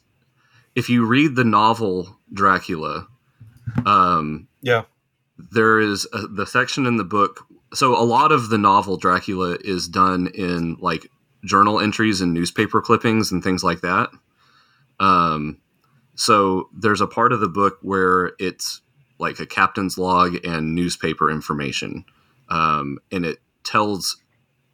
[0.76, 3.08] if you read the novel Dracula,
[3.86, 4.84] um, Yeah.
[5.52, 7.46] there is a, the section in the book.
[7.74, 11.10] So a lot of the novel Dracula is done in like
[11.46, 14.10] journal entries and newspaper clippings and things like that.
[15.00, 15.58] Um,
[16.16, 18.82] so there's a part of the book where it's
[19.20, 22.06] like a captain's log and newspaper information,
[22.50, 24.18] um, and it tells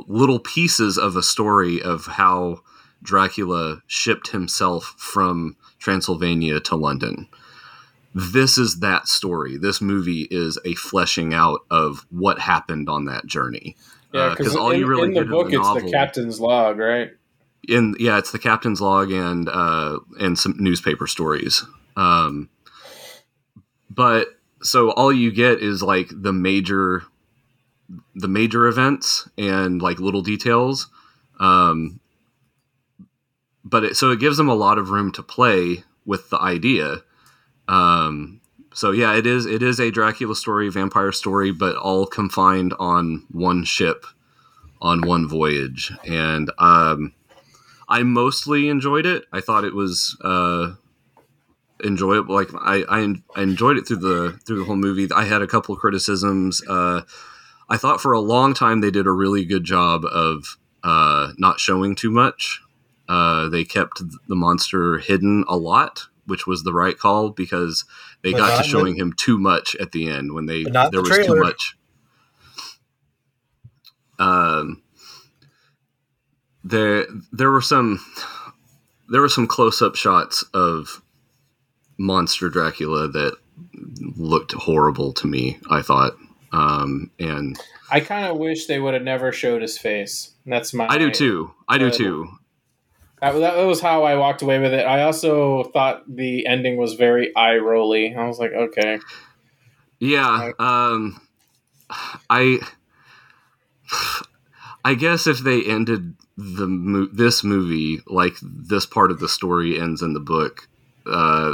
[0.07, 2.61] little pieces of a story of how
[3.03, 5.55] Dracula shipped himself from
[5.85, 7.27] Transylvania to London.
[8.15, 9.55] This is that story.
[9.55, 13.75] This movie is a fleshing out of what happened on that journey.
[14.11, 15.91] Yeah, Uh, because all in, you really in the get book in the it's the
[15.91, 17.11] captain's log, right?
[17.67, 21.63] in yeah, it's the captain's log and uh, and some newspaper stories.
[21.95, 22.49] Um,
[23.91, 24.29] but
[24.63, 27.03] so all you get is like the major
[28.15, 30.89] the major events and like little details.
[31.39, 31.99] Um,
[33.65, 36.97] but it, so it gives them a lot of room to play with the idea.
[37.67, 38.39] Um,
[38.73, 43.25] so yeah, it is it is a Dracula story, vampire story, but all confined on
[43.31, 44.05] one ship
[44.81, 47.13] on one voyage, and um,
[47.89, 49.23] I mostly enjoyed it.
[49.31, 50.73] I thought it was uh,
[51.83, 52.35] enjoyable.
[52.35, 55.07] Like I, I, I enjoyed it through the through the whole movie.
[55.15, 56.61] I had a couple of criticisms.
[56.67, 57.01] Uh,
[57.69, 61.59] I thought for a long time they did a really good job of uh, not
[61.59, 62.61] showing too much.
[63.07, 67.85] Uh, they kept the monster hidden a lot, which was the right call because
[68.23, 70.91] they But got to in showing him too much at the end when they not
[70.91, 71.77] there the was too much.
[74.17, 74.81] Um,
[76.63, 77.99] there there were some
[79.09, 81.01] there were some close up shots of
[81.97, 83.37] monster Dracula that
[84.17, 85.59] looked horrible to me.
[85.69, 86.15] I thought,
[86.51, 87.57] um, and
[87.91, 90.33] I kind of wish they would have never showed his face.
[90.45, 90.87] That's my.
[90.87, 91.51] I do too.
[91.69, 92.29] I do too.
[93.31, 94.85] That, that was how I walked away with it.
[94.85, 98.13] I also thought the ending was very eye rolly.
[98.15, 98.99] I was like, okay,
[99.99, 100.51] Yeah.
[100.59, 101.19] Um,
[102.29, 102.59] I
[104.83, 109.79] I guess if they ended the mo- this movie like this part of the story
[109.79, 110.67] ends in the book,
[111.07, 111.53] uh,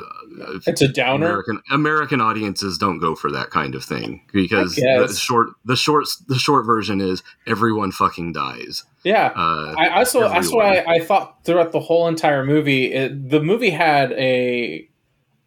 [0.68, 1.26] it's a downer.
[1.28, 6.06] American American audiences don't go for that kind of thing because the short the short
[6.28, 8.84] the short version is everyone fucking dies.
[9.04, 10.66] Yeah, Uh, I also that's everyone.
[10.68, 14.88] why I thought throughout the whole entire movie, it, the movie had a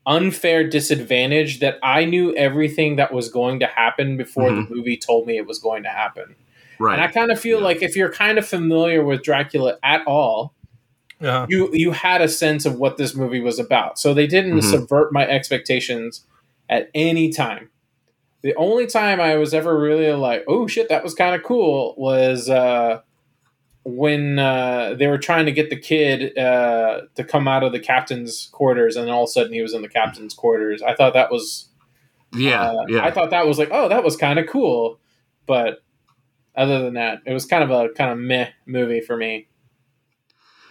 [0.07, 4.69] unfair disadvantage that I knew everything that was going to happen before Mhm.
[4.69, 6.35] the movie told me it was going to happen.
[6.81, 6.95] right.
[6.95, 7.65] And I kind of feel Yeah.
[7.65, 10.54] like if you're kind of familiar with Dracula at all,
[11.25, 11.47] Yeah.
[11.49, 13.99] you you had a sense of what this movie was about.
[13.99, 14.63] So they didn't Mhm.
[14.71, 16.27] subvert my expectations
[16.69, 17.71] at any time.
[18.43, 21.95] The only time I was ever really like, "Oh shit, that was kind of cool,"
[21.97, 23.01] was uh,
[23.85, 27.81] when uh, they were trying to get the kid uh, to come out of the
[27.81, 30.83] captain's quarters, and all of a sudden he was in the captain's quarters.
[30.83, 31.69] I thought that was
[32.37, 33.05] yeah, uh, yeah.
[33.05, 34.99] I thought that was like, "Oh, that was kind of cool,"
[35.47, 35.83] but
[36.57, 39.49] other than that, it was kind of a kind of meh movie for me.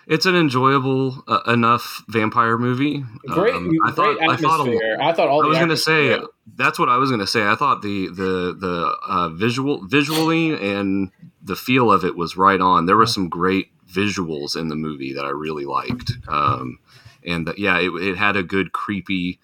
[0.08, 3.04] It's an enjoyable uh, enough vampire movie.
[3.28, 4.98] Great, Um, I great thought I thought a, atmosphere.
[5.02, 5.44] I thought all.
[5.44, 6.20] I was going to say
[6.56, 7.46] that's what I was going to say.
[7.48, 12.60] I thought the the the uh, visual visually and the feel of it was right
[12.60, 12.86] on.
[12.86, 16.80] There were some great visuals in the movie that I really liked, um,
[17.26, 19.40] and that, yeah, it, it had a good creepy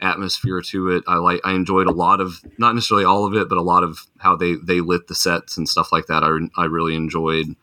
[0.00, 1.04] atmosphere to it.
[1.06, 3.82] I like I enjoyed a lot of not necessarily all of it, but a lot
[3.82, 6.22] of how they they lit the sets and stuff like that.
[6.22, 7.56] I I really enjoyed.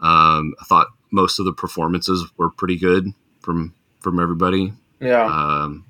[0.00, 3.08] Um, I thought most of the performances were pretty good
[3.40, 4.72] from from everybody.
[5.00, 5.24] Yeah.
[5.26, 5.84] Um,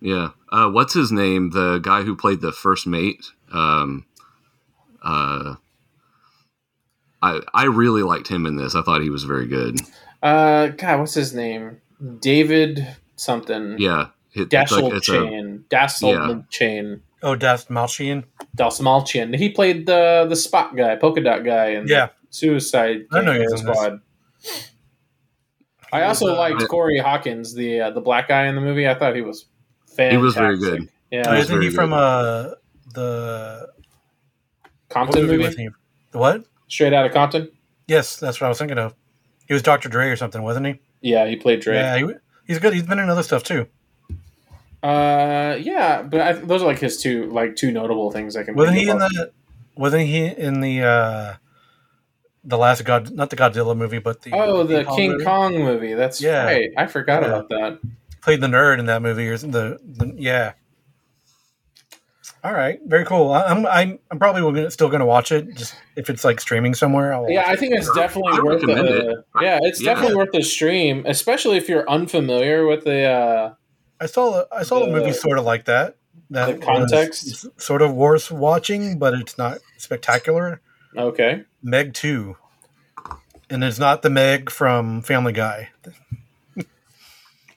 [0.00, 0.30] yeah.
[0.50, 1.50] Uh, what's his name?
[1.50, 3.24] The guy who played the first mate.
[3.52, 4.04] Um,
[5.02, 5.54] uh,
[7.22, 8.74] I I really liked him in this.
[8.74, 9.80] I thought he was very good.
[10.22, 11.80] Uh, God, what's his name?
[12.20, 12.86] David
[13.16, 13.76] something.
[13.78, 14.08] Yeah.
[14.34, 15.64] It, Dassel it's a- Chain.
[15.70, 17.02] Dassel Chain.
[17.22, 18.24] Oh, Das Malchian.
[18.56, 19.34] Dastmalchian.
[19.36, 22.08] He played the the spot guy, polka dot guy, and Yeah.
[22.30, 23.76] Suicide I know Gang he's in this.
[23.76, 24.00] Squad.
[25.92, 28.88] I also uh, liked Corey Hawkins, the uh, the black guy in the movie.
[28.88, 29.46] I thought he was
[29.86, 30.12] fantastic.
[30.12, 30.88] He was very good.
[31.10, 31.96] Yeah, Oh, was isn't he from good.
[31.96, 32.54] uh
[32.92, 35.68] the what Compton movie movie.
[36.12, 36.44] The what?
[36.68, 37.50] straight out of Compton.
[37.86, 38.94] Yes, that's what I was thinking of.
[39.46, 39.88] He was Dr.
[39.88, 40.80] Dre or something, wasn't he?
[41.02, 41.76] Yeah, he played Dre.
[41.76, 42.06] Yeah, he,
[42.46, 42.72] he's good.
[42.74, 43.66] He's been in other stuff too.
[44.82, 48.54] Uh, yeah, but I, those are like his two like two notable things I can.
[48.56, 49.30] Wasn't he in the?
[49.76, 50.82] Wasn't he in the?
[50.82, 51.34] uh
[52.48, 55.24] The last God, not the Godzilla movie, but the Oh, the King movie?
[55.24, 55.94] Kong movie.
[55.94, 56.44] That's Yeah.
[56.44, 56.70] right.
[56.76, 57.28] I forgot Yeah.
[57.28, 57.78] about that.
[58.22, 60.52] played the nerd in that movie or the, the yeah.
[62.44, 63.32] All right, very cool.
[63.32, 66.40] I- I'm I'm I'm probably gonna, still going to watch it just if it's like
[66.40, 67.12] streaming somewhere.
[67.12, 69.10] I'll Yeah, watch I think it's definitely I worth recommend the.
[69.10, 69.16] it.
[69.40, 69.94] Yeah, it's Yeah.
[69.94, 73.04] definitely worth the stream, especially if you're unfamiliar with the.
[73.04, 73.54] uh.
[74.00, 75.96] I saw I saw the, the- movie sort of like that.
[76.30, 77.46] That the was- context?
[77.60, 80.60] sort of worth watching, but it's not spectacular.
[80.96, 81.42] Okay.
[81.66, 82.36] Meg two,
[83.50, 85.70] and it's not the Meg from Family Guy.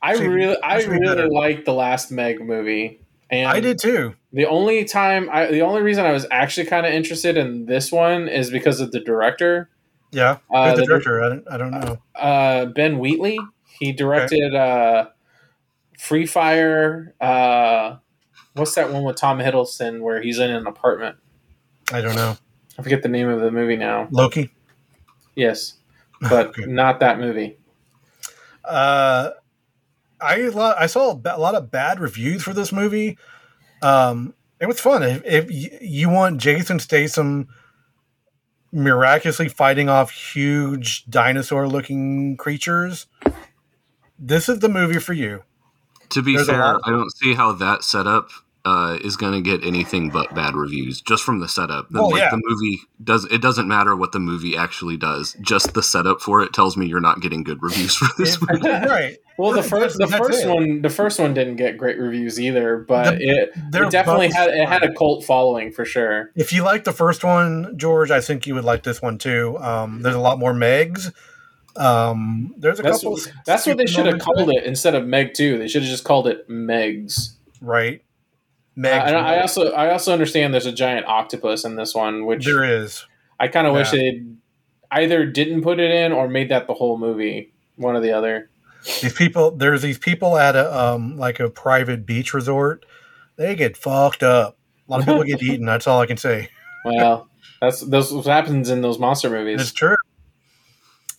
[0.01, 1.29] I really, I really better.
[1.29, 4.15] liked the last Meg movie, and I did too.
[4.33, 7.91] The only time, I, the only reason I was actually kind of interested in this
[7.91, 9.69] one is because of the director,
[10.11, 11.21] Yeah, Uh, the the- director?
[11.23, 11.97] I don't, I don't know.
[12.15, 13.39] uh, Ben Wheatley.
[13.79, 15.07] He directed uh,
[15.97, 17.13] Free Fire.
[17.19, 17.97] Uh,
[18.53, 21.17] what's that one with Tom Hiddleston where he's in an apartment?
[21.91, 22.37] I don't know.
[22.79, 24.07] I forget the name of the movie now.
[24.11, 24.51] Loki.
[25.35, 25.75] Yes,
[26.21, 26.65] but Okay.
[26.65, 27.57] not that movie.
[28.63, 29.31] Uh,
[30.21, 33.17] I lo- I saw a lot of bad reviews for this movie.
[33.81, 35.01] Um, it was fun.
[35.03, 37.47] If, if y- you want Jason Statham
[38.71, 43.07] miraculously fighting off huge dinosaur-looking creatures,
[44.19, 45.43] this is the movie for you.
[46.09, 48.29] To be There's fair, I don't see how that setup
[48.69, 51.89] uh, is going to get anything but bad reviews just from the setup.
[51.89, 52.29] The, Well, like, yeah.
[52.29, 53.25] the movie does.
[53.25, 55.35] It doesn't matter what the movie actually does.
[55.41, 58.41] Just the setup for it tells me you're not getting good reviews for this It-
[58.49, 58.69] movie.
[58.69, 59.17] right?
[59.37, 60.49] Well, the first the that's first it.
[60.49, 64.49] one the first one didn't get great reviews either, but The- it, it definitely had
[64.49, 66.29] it had a cult following for sure.
[66.35, 69.57] If you like the first one, George, I think you would like this one too.
[69.59, 71.11] Um, there's a lot more Megs.
[71.77, 73.17] Um, there's a That's, couple.
[73.45, 75.57] that's what they should have called it instead of Meg Two.
[75.57, 77.35] They should have just called it Megs.
[77.61, 78.03] Right.
[78.83, 82.45] Uh, and I also I also understand there's a giant octopus in this one, which
[82.45, 83.05] there is.
[83.39, 83.99] I kind of wish Yeah.
[83.99, 84.23] they
[84.91, 87.53] either didn't put it in or made that the whole movie.
[87.75, 88.49] One or the other.
[89.01, 92.85] These people, there's these people at a um like a private beach resort.
[93.37, 94.57] They get fucked up.
[94.87, 95.65] A lot of people get eaten.
[95.65, 96.49] That's all I can say.
[96.85, 97.27] Well,
[97.61, 99.61] that's that's what happens in those monster movies.
[99.61, 99.97] It's true.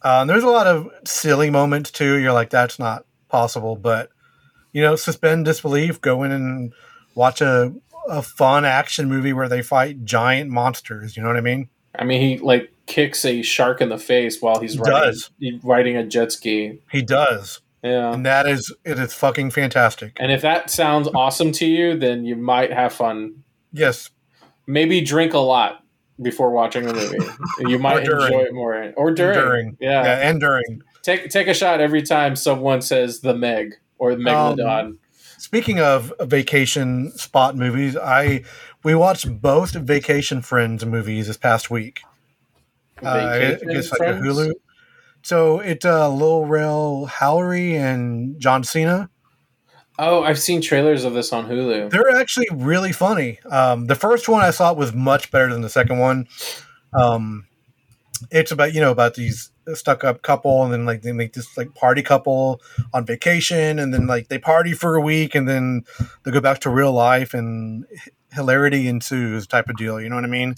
[0.02, 2.16] Um, there's a lot of silly moments too.
[2.16, 4.11] You're like, that's not possible, but
[4.72, 6.00] you know, suspend disbelief.
[6.00, 6.72] Go in and
[7.14, 7.72] watch a
[8.08, 11.16] a fun action movie where they fight giant monsters.
[11.16, 11.68] You know what I mean?
[11.98, 15.61] I mean, he like kicks a shark in the face while he's He riding, he-
[15.62, 16.80] riding a jet ski.
[16.90, 18.12] He does, Yeah.
[18.12, 20.16] and that is it is fucking fantastic.
[20.18, 23.44] And if that sounds awesome to you, then you might have fun.
[23.72, 24.11] Yes,
[24.66, 25.82] Maybe drink a lot
[26.22, 27.70] before watching the movie.
[27.70, 28.92] You might enjoy it more.
[28.96, 29.34] Or during.
[29.38, 30.04] during, Yeah.
[30.04, 30.82] yeah, and during.
[31.02, 34.96] Take take a shot every time someone says the Meg or Um, Megalodon.
[35.41, 38.45] Speaking of vacation spot movies, I
[38.84, 42.03] we watched both Vacation Friends movies this past week.
[43.03, 43.38] Uh, I
[43.72, 44.26] guess like Friends?
[44.26, 44.53] a Hulu.
[45.22, 49.09] So it's uh, Lil Rel Howery and John Cena.
[49.99, 51.88] Oh, I've seen trailers of this on Hulu.
[51.88, 53.38] They're actually really funny.
[53.51, 56.28] Um, the first one I thought was much better than the second one.
[56.93, 57.47] Um,
[58.30, 61.56] it's about you know about these stuck up couple, and then like they make this
[61.56, 62.61] like party couple
[62.92, 65.84] on vacation, and then like they party for a week, and then
[66.24, 67.86] they go back to real life, and
[68.32, 70.00] hilarity ensues type of deal.
[70.00, 70.54] You know what I mean?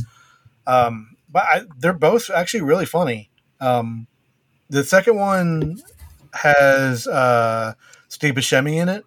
[0.67, 3.31] Um, but I, they're both actually really funny.
[3.61, 4.07] Um,
[4.69, 5.83] the second one
[6.35, 7.75] has uh,
[8.09, 9.05] Steve Buscemi in it,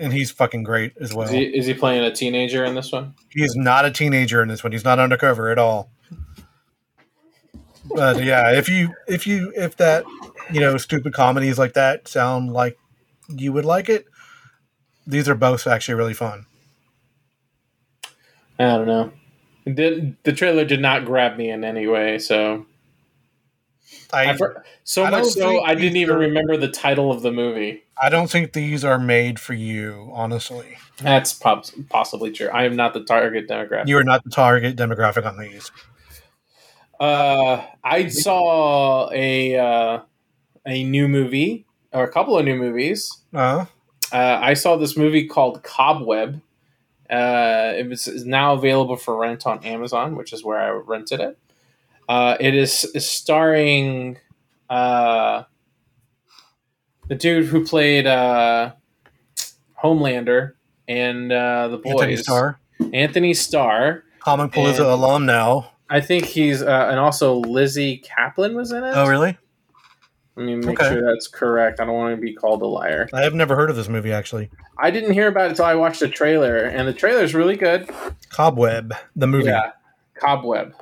[0.00, 1.26] and he's fucking great as well.
[1.26, 3.14] Is he, is he playing a teenager in this one?
[3.30, 4.72] He is not a teenager in this one.
[4.72, 5.90] He's not undercover at all.
[7.84, 10.04] But yeah, if you if you if that
[10.52, 12.78] you know stupid comedies like that sound like
[13.28, 14.06] you would like it,
[15.06, 16.46] these are both actually really fun.
[18.58, 19.12] I don't know.
[19.64, 22.66] Did, the trailer did not grab me in any way, so
[24.12, 24.38] I I
[24.84, 27.84] so I much so I didn't even are- remember the title of the movie.
[28.00, 30.10] I don't think these are made for you.
[30.12, 32.48] Honestly, That's possibly true.
[32.48, 33.86] I am not the target demographic.
[33.86, 35.70] you are not the target demographic on these.
[37.02, 40.00] Uh, I saw a uh,
[40.64, 43.10] a new movie or a couple of new movies.
[43.34, 43.66] Uh,
[44.12, 46.40] Uh, I saw this movie called Cobweb.
[47.10, 51.18] Uh, it was is now available for rent on Amazon, which is where I rented
[51.20, 51.38] it.
[52.08, 54.18] Uh, it is, is starring
[54.70, 55.44] uh,
[57.08, 58.72] the dude who played uh,
[59.82, 60.52] Homelander
[60.86, 61.94] and uh, the boys.
[61.94, 62.58] Anthony Starr,
[62.92, 64.04] Anthony Starr.
[64.20, 65.71] Comicpalooza alum now.
[65.92, 68.92] I think he's uh, and also Lizzy Caplan was in it.
[68.94, 69.36] Oh, really?
[70.36, 70.88] Let me make Okay.
[70.88, 71.80] sure that's correct.
[71.80, 73.10] I don't want to be called a liar.
[73.12, 74.48] I have never heard of this movie actually.
[74.78, 77.56] I didn't hear about it until I watched the trailer, and the trailer is really
[77.56, 77.90] good.
[78.30, 79.50] Cobweb, the movie.
[79.50, 79.72] Yeah,
[80.14, 80.74] Cobweb.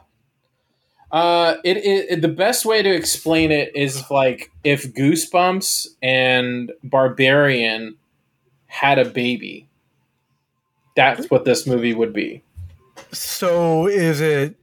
[1.11, 6.71] Uh, it, it, it- the best way to explain it is like if Goosebumps and
[6.85, 7.97] Barbarian
[8.69, 9.67] had a baby.
[10.95, 12.45] That's what this movie would be.
[13.11, 14.60] So, is it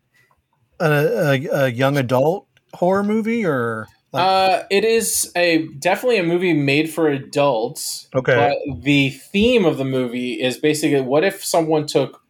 [0.80, 3.88] a, a, a young adult horror movie or?
[4.14, 8.08] Like, Uh, it is a definitely a movie made for adults.
[8.16, 8.36] Okay.
[8.36, 12.22] But the theme of the movie is basically what if someone took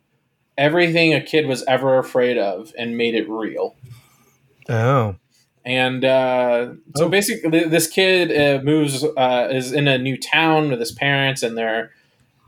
[0.58, 3.76] everything a kid was ever afraid of and made it real.
[4.70, 5.16] oh,
[5.66, 7.10] And uh, so Oh.
[7.10, 11.58] basically, this kid uh, moves uh, is in a new town with his parents, and
[11.58, 11.91] they're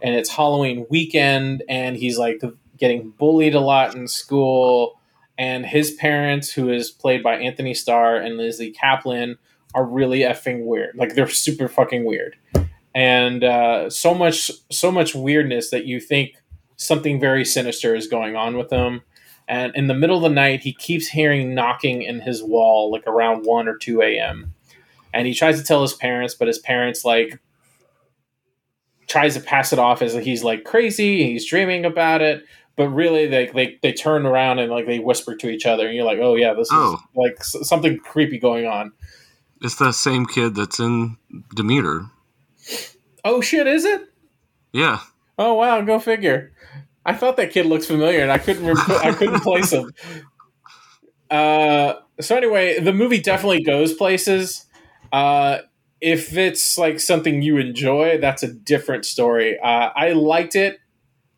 [0.01, 2.41] and it's Halloween weekend, and he's like
[2.77, 4.98] getting bullied a lot in school.
[5.39, 9.37] And his parents, who is played by Anthony Starr and Lizzy Caplan,
[9.73, 10.95] are really effing weird.
[10.95, 12.35] Like they're super fucking weird,
[12.93, 16.35] and uh, so much so much weirdness that you think
[16.75, 19.01] something very sinister is going on with them
[19.49, 23.05] and in the middle of the night he keeps hearing knocking in his wall like
[23.05, 24.53] around 1 or 2 a.m
[25.13, 27.37] and he tries to tell his parents but his parents like
[29.07, 32.45] tries to pass it off as he's like crazy he's dreaming about it
[32.79, 35.95] but really they, they they turn around and like they whisper to each other and
[35.95, 36.97] you're like oh yeah this is Oh.
[37.13, 38.93] like something creepy going on
[39.61, 41.17] It's the same kid that's in
[41.53, 42.05] Demeter.
[43.25, 44.01] oh shit is it
[44.71, 44.99] Yeah.
[45.37, 46.51] Oh wow, go figure.
[47.05, 49.89] I thought that kid looked familiar, and I couldn't rem- I couldn't place him.
[51.31, 54.65] Uh, so anyway, the movie definitely goes places.
[55.11, 55.59] Uh,
[56.01, 59.57] if it's like something you enjoy, that's a different story.
[59.59, 60.79] Uh, I liked it,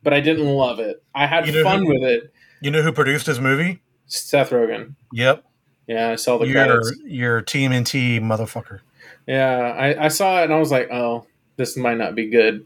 [0.03, 1.01] but I didn't love it.
[1.15, 2.33] I had You know fun who- with it.
[2.61, 3.79] you know who produced this movie?
[4.07, 4.95] Seth Rogen.
[5.13, 5.43] Yep,
[5.87, 6.93] Yeah, I saw the your credits.
[7.05, 8.79] your TMNT motherfucker.
[9.27, 11.25] Yeah, I, I saw it and I was like, oh,
[11.57, 12.65] this might not be good.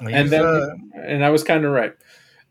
[0.00, 1.92] He's, and then, uh, and I was kind of right.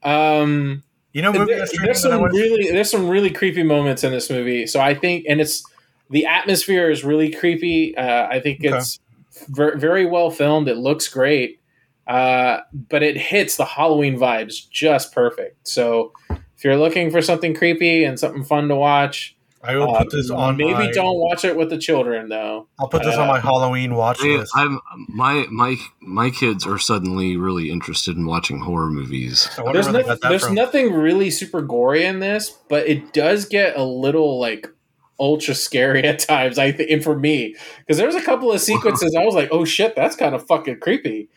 [0.04, 0.84] Um,
[1.14, 4.68] you know, movie There- there's some really there's some really creepy moments in this movie.
[4.68, 5.64] So I think, and it's
[6.10, 7.96] the atmosphere is really creepy.
[7.98, 8.76] Uh, I think Okay.
[8.78, 9.00] it's
[9.50, 10.68] ver- very well filmed.
[10.68, 11.59] It looks great,
[12.10, 15.68] uh, but it hits the Halloween vibes just perfect.
[15.68, 20.00] So if you're looking for something creepy and something fun to watch, I will uh,
[20.00, 20.58] put this on.
[20.58, 22.68] maybe my, don't watch it with the children though.
[22.80, 24.52] I'll put this on uh, my Halloween watch Hey, list.
[24.56, 29.48] I'm my my my kids are suddenly really interested in watching horror movies.
[29.72, 30.56] There's, no, there's from.
[30.56, 34.68] nothing really super gory in this, but it does get a little like
[35.20, 36.58] ultra scary at times.
[36.58, 39.64] I think, and for me, because there's a couple of sequences I was like, "Oh
[39.64, 41.30] shit, that's kind of fucking creepy."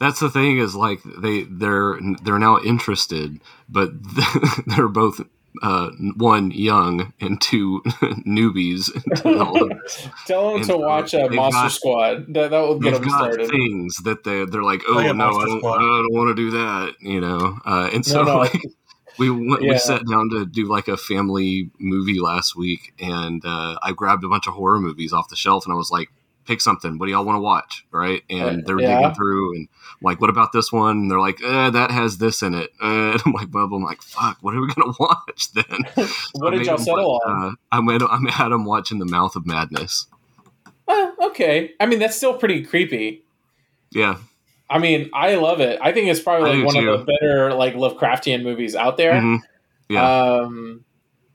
[0.00, 3.90] That's the thing is like they they're they're now interested, but
[4.66, 5.20] they're both
[5.62, 7.80] uh, one young and two
[8.26, 8.92] newbies.
[9.22, 10.08] to all of this.
[10.26, 13.08] Tell them And to watch uh, they've Monster got- That, that will get They've them
[13.08, 13.50] got started.
[13.50, 15.76] things that they they're like, oh, yeah, no, I don't, Squad.
[15.78, 17.58] I don't want to do that, you know.
[17.66, 18.38] Uh, and so No, no.
[18.40, 18.62] like
[19.18, 19.72] we went, Yeah.
[19.72, 24.22] we sat down to do like a family movie last week, and uh, I grabbed
[24.22, 26.08] a bunch of horror movies off the shelf, and I was like,
[26.48, 26.98] pick something.
[26.98, 27.86] What do y'all want to watch?
[27.92, 28.22] Right?
[28.28, 28.96] And they're yeah.
[28.96, 30.96] digging through, and I'm like, what about this one?
[30.96, 32.70] And they're like, eh, that has this in it.
[32.82, 36.08] Uh, and I'm like, well, I'm like, fuck, what are we gonna watch then?
[36.32, 37.44] what did y'all settle on?
[37.44, 40.06] Uh, I made I had them watching The Mouth of Madness.
[40.88, 43.22] Uh, okay, I mean that's still pretty creepy.
[43.90, 44.16] Yeah,
[44.70, 45.78] I mean, I love it.
[45.82, 46.90] I think it's probably like one too.
[46.90, 49.12] of the better like Lovecraftian movies out there.
[49.12, 49.40] Mhm.
[49.90, 50.40] Yeah.
[50.40, 50.84] Um,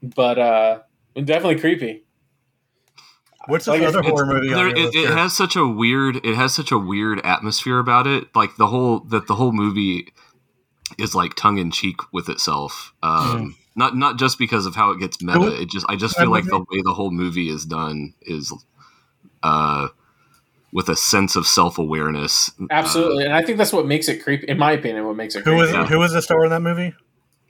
[0.02, 0.80] but uh,
[1.16, 2.04] definitely creepy.
[3.48, 6.36] What's this like, other horror movie there- on it, it has such a weird it
[6.36, 10.14] has such a weird atmosphere about it like the whole that the whole movie
[10.98, 15.62] is like tongue-in-cheek with itself um not not just because of how it gets meta
[15.62, 18.54] it just i just feel like the way the whole movie is done is
[19.42, 19.88] uh
[20.72, 24.48] with a sense of self-awareness Absolutely, and I think that's what makes it creepy.
[24.48, 25.58] In my opinion, what makes it Who creepy.
[25.62, 25.86] was Yeah.
[25.86, 26.96] who was the star in that movie?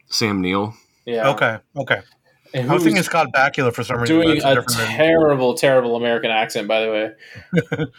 [0.09, 0.73] sam neill
[1.05, 1.29] Yeah.
[1.29, 2.01] Okay, okay.
[2.53, 4.15] And I was who's thinking Scott Bakula for some reason.
[4.21, 4.93] doing That's a different movie.
[4.97, 6.91] terrible, terrible American accent, by the
[7.71, 7.85] way.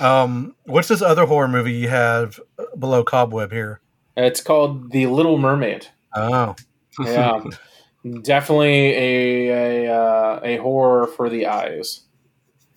[0.00, 2.38] Um, what's this other horror movie you have
[2.78, 3.80] below Cobweb here?
[4.16, 5.88] It's called The Little Mermaid.
[6.14, 6.54] Oh,
[7.00, 7.42] Yeah,
[8.22, 12.02] definitely a a, uh, a horror for the eyes.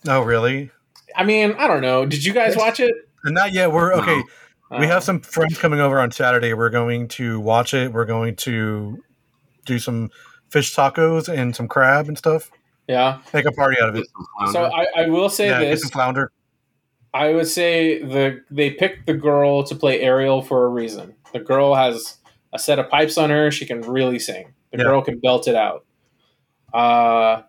[0.08, 0.72] oh, really?
[1.16, 2.06] I mean, I don't know.
[2.08, 2.94] Did you guys watch it?
[3.24, 3.72] Not yet.
[3.72, 4.24] We're okay.
[4.72, 6.54] We Uh, have some friends coming over on Saturday.
[6.56, 7.94] We're going to watch it.
[7.94, 9.04] We're going to
[9.66, 10.10] do some
[10.52, 12.52] fish tacos and some crab and stuff.
[12.88, 13.20] Yeah.
[13.34, 14.08] Make a party out of it.
[14.52, 15.82] So I, I will say yeah, get this.
[15.82, 16.32] some flounder.
[17.14, 21.16] I would say the they picked the girl to play Ariel for a reason.
[21.34, 22.18] The girl has
[22.54, 24.54] a set of pipes on her; she can really sing.
[24.72, 24.84] The Yeah.
[24.86, 25.86] girl can belt it out.
[26.74, 27.44] Uh,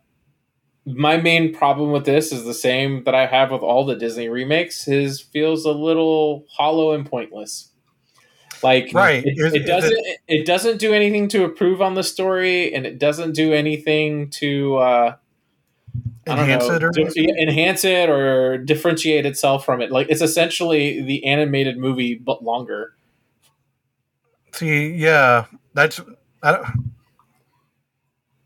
[0.85, 4.29] my main problem with this is the same that I have with all the Disney
[4.29, 4.85] remakes.
[4.85, 7.72] His feels a little hollow and pointless.
[8.63, 9.25] Like Right.
[9.25, 12.99] it, it doesn't it- it, doesn't do anything to improve on the story, and it
[12.99, 14.77] doesn't do anything to.
[14.77, 15.17] Uh,
[16.25, 19.91] Enhance know, it or di- enhance it or differentiate itself from it.
[19.91, 22.95] Like it's essentially the animated movie but longer.
[24.53, 24.91] see.
[24.93, 26.01] Yeah, that's.
[26.43, 26.67] I don't,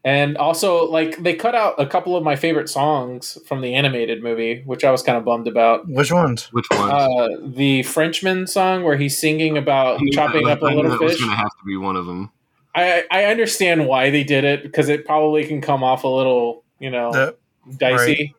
[0.07, 4.23] And also, like they cut out a couple of my favorite songs from the animated
[4.23, 5.89] movie, which I was kind of bummed about.
[5.89, 6.45] which ones?
[6.53, 6.91] Which one?
[6.93, 11.01] Uh, the Frenchman song where he's singing about chopping up a I knew little that
[11.01, 11.21] was fish.
[11.21, 12.31] going to have to be one of them.
[12.77, 16.63] I I understand why they did it because it probably can come off a little,
[16.79, 17.37] you know, The,
[17.77, 18.33] dicey.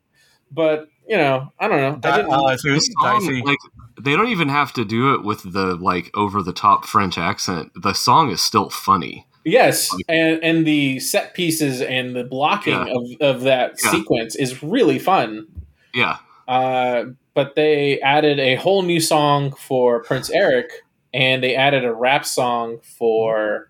[0.50, 2.10] But you know, I don't know.
[2.10, 3.42] I didn't, uh, it's song, dicey.
[3.42, 3.60] like
[4.00, 7.74] they don't even have to do it with the like over the top French accent.
[7.76, 9.27] The song is still funny.
[9.50, 12.94] Yes, and and the set pieces and the blocking Yeah.
[12.94, 13.92] of, of that Yeah.
[13.92, 15.48] sequence is really fun.
[15.94, 16.18] Yeah,
[16.48, 20.70] Uh, but they added a whole new song for Prince Eric,
[21.14, 23.70] and they added a rap song for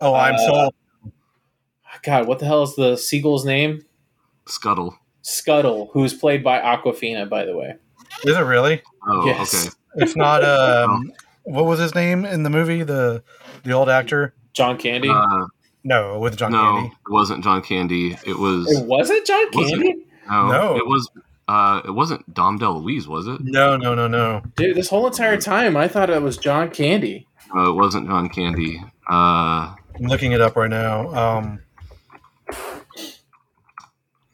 [0.00, 0.74] oh, I'm uh, sold.
[2.02, 2.26] God.
[2.26, 3.84] What the hell is the seagull's name?
[4.46, 4.96] Scuttle.
[5.22, 7.74] Scuttle, who's played by Awkwafina, by the way.
[8.24, 8.82] Is it really?
[9.06, 9.54] Oh, Yes.
[9.66, 9.74] okay.
[9.96, 10.42] It's not.
[10.44, 11.12] Um,
[11.44, 12.82] what was his name in the movie?
[12.82, 13.22] The
[13.64, 14.34] the old actor?
[14.58, 15.08] John Candy.
[15.08, 15.46] Uh,
[15.84, 16.88] No, with John no, Candy.
[17.06, 18.18] it wasn't John Candy.
[18.26, 19.74] It was It wasn't John Was it?
[19.76, 19.94] Candy?
[20.28, 20.76] no, No.
[20.76, 21.08] It was.
[21.48, 23.40] Uh, it wasn't Dom DeLuise, was it?
[23.40, 24.42] No, no, no, no.
[24.56, 27.26] Dude, this whole entire time I thought it was John Candy.
[27.54, 28.82] No, it wasn't John Candy.
[29.08, 31.08] Uh, I'm looking it up right now.
[31.14, 31.60] Um,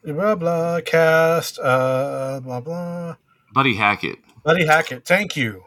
[0.04, 1.58] blah blah cast.
[1.60, 3.16] Uh, blah blah.
[3.52, 4.18] Buddy Hackett.
[4.42, 5.04] Buddy Hackett.
[5.04, 5.62] Thank you.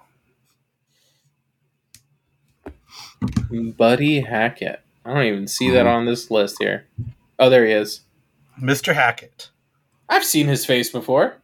[3.78, 4.82] Buddy Hackett.
[5.06, 6.86] I don't even see that on this list here.
[7.40, 8.02] Oh, there he is.
[8.62, 8.94] Mr.
[8.94, 9.50] Hackett.
[10.10, 11.38] I've seen his face before.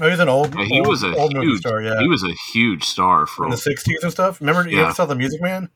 [0.00, 0.54] Oh, he's an old.
[0.54, 1.60] Yeah, he old, was a old movie huge.
[1.60, 1.82] star.
[1.82, 4.40] Yeah, He was a huge star from in the '60s and stuff.
[4.40, 4.84] Remember, you Yeah.
[4.86, 5.70] ever saw the Music Man?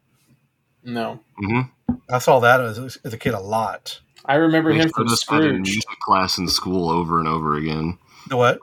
[0.84, 1.70] No, Mhm.
[2.10, 4.00] I saw that as, as a kid a lot.
[4.24, 5.60] I remember They him from us in Scrooge.
[5.62, 7.98] music class in school over and over again.
[8.28, 8.60] The what?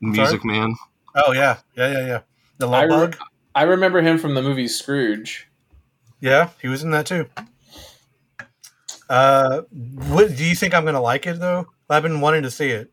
[0.00, 0.74] Music Man.
[1.14, 2.20] Oh yeah, yeah, yeah, yeah.
[2.58, 3.16] The I love re- bug.
[3.54, 5.48] I remember him from the movie Scrooge.
[6.20, 7.28] Yeah, he was in that too.
[9.08, 9.62] Uh,
[10.08, 11.66] what do you think I'm gonna like it though?
[11.90, 12.90] I've been wanting to see it.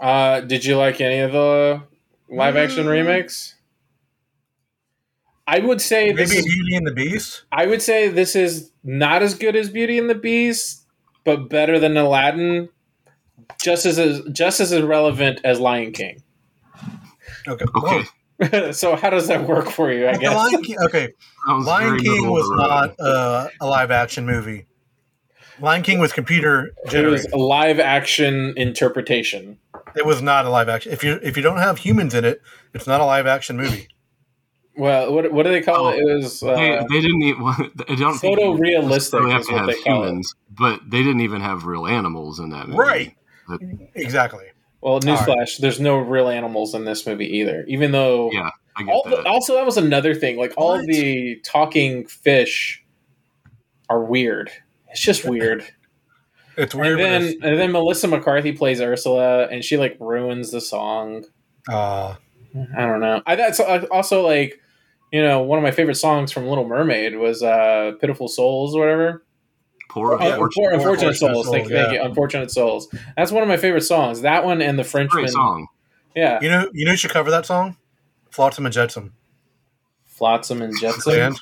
[0.00, 1.82] Uh, did you like any of the
[2.28, 2.90] live action Mm.
[2.90, 3.54] remakes?
[5.46, 7.44] I would say this Maybe is, Beauty and the Beast.
[7.52, 10.84] I would say this is not as good as Beauty and the Beast,
[11.24, 12.68] but better than Aladdin.
[13.62, 16.22] Just as just as irrelevant as Lion King.
[17.46, 17.64] Okay.
[17.76, 18.04] Okay.
[18.38, 18.72] Whoa.
[18.72, 20.08] so how does that work for you?
[20.08, 20.34] I guess.
[20.34, 21.08] Lion King, okay,
[21.46, 22.68] Sounds Lion King was of the road.
[22.68, 24.66] not uh, a live action movie.
[25.60, 29.58] Lion King was computer It was a live action interpretation.
[29.96, 30.92] It was not a live action.
[30.92, 32.42] If you if you don't have humans in it,
[32.74, 33.88] it's not a live action movie.
[34.76, 35.98] Well, what, what do they call Oh, it?
[36.00, 37.46] It was They, uh, they didn't even.
[37.46, 40.06] I don't think you photorealistic necessarily have to have they call it.
[40.08, 42.78] humans, but they didn't even have real animals in that movie.
[42.78, 43.16] Right.
[43.48, 43.60] But-
[43.94, 44.44] Exactly.
[44.86, 47.64] Well, newsflash: there's no real animals in this movie either.
[47.66, 49.26] Even though, Yeah, I get all, that.
[49.26, 50.36] also that was another thing.
[50.36, 52.84] Like all the talking fish
[53.90, 54.52] are weird.
[54.88, 55.64] It's just weird.
[56.58, 57.00] It's weird.
[57.00, 61.24] and then and then Melissa McCarthy plays Ursula, and she like ruins the song.
[61.68, 62.14] uh,
[62.74, 63.20] I don't know.
[63.26, 64.58] I that's also like
[65.12, 68.80] you know one of my favorite songs from Little Mermaid was uh, "Pitiful Souls" or
[68.80, 69.25] whatever.
[69.88, 71.48] Poor, Oh, unfortunate- Poor Unfortunate Unfortunate Souls.
[71.50, 72.02] Thank, Souls, thank you.
[72.02, 72.88] Unfortunate Souls.
[73.16, 74.22] That's one of my favorite songs.
[74.22, 75.22] That one and the Frenchman.
[75.24, 75.68] great song.
[76.14, 76.38] Yeah.
[76.42, 77.76] you know, you know, who should cover that song.
[78.30, 79.12] Flotsam and Jetsam.
[80.04, 81.12] Flotsam and Jetsam.
[81.12, 81.36] Band.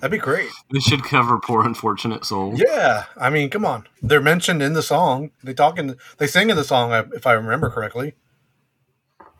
[0.00, 0.48] That'd be great.
[0.72, 3.86] They should cover "Poor Unfortunate Soul." Yeah, I mean, come on.
[4.02, 5.30] They're mentioned in the song.
[5.44, 8.14] They talk in, they sing in the song, if I remember correctly.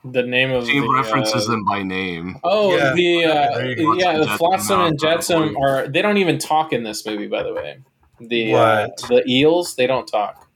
[0.05, 2.37] The name of He the, references uh, them by name.
[2.43, 2.93] Oh, Yeah.
[2.93, 3.93] the uh, There you go.
[3.93, 5.87] yeah, the Flotsam and Jetsam Jetsam are- are.
[5.87, 7.79] They don't even talk in this movie, by the way.
[8.27, 10.47] The uh, the eels they don't talk.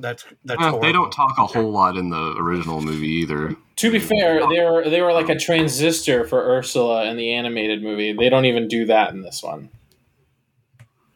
[0.00, 3.56] That's that's Uh, they don't talk a whole lot in the original movie either.
[3.76, 7.82] To be fair, they were they were like a transistor for Ursula in the animated
[7.82, 8.12] movie.
[8.12, 9.70] They don't even do that in this one.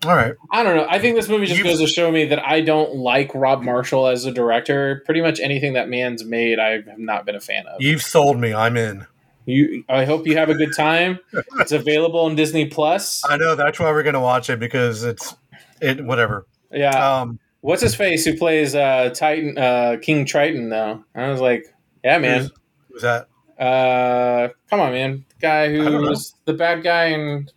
[0.05, 0.35] All right.
[0.51, 0.87] I don't know.
[0.89, 3.63] I think this movie just You've- goes to show me that I don't like Rob
[3.63, 5.01] Marshall as a director.
[5.05, 7.81] Pretty much anything that man's made, I have not been a fan of.
[7.81, 8.53] You've sold me.
[8.53, 9.07] I'm in.
[9.45, 11.19] You, I hope you have a good time.
[11.59, 13.23] It's available on Disney Plus.
[13.29, 15.35] I know that's why we're gonna watch it because it's
[15.81, 16.47] it whatever.
[16.71, 17.21] Yeah.
[17.21, 20.69] Um, What's his face who plays uh, Titan, uh, King Triton?
[20.69, 21.73] Though I was like,
[22.05, 22.41] yeah, man.
[22.43, 22.51] who's,
[22.89, 23.29] who's that?
[23.59, 25.25] Uh, come on, man.
[25.29, 26.09] The guy who I don't know.
[26.11, 27.49] was the bad guy in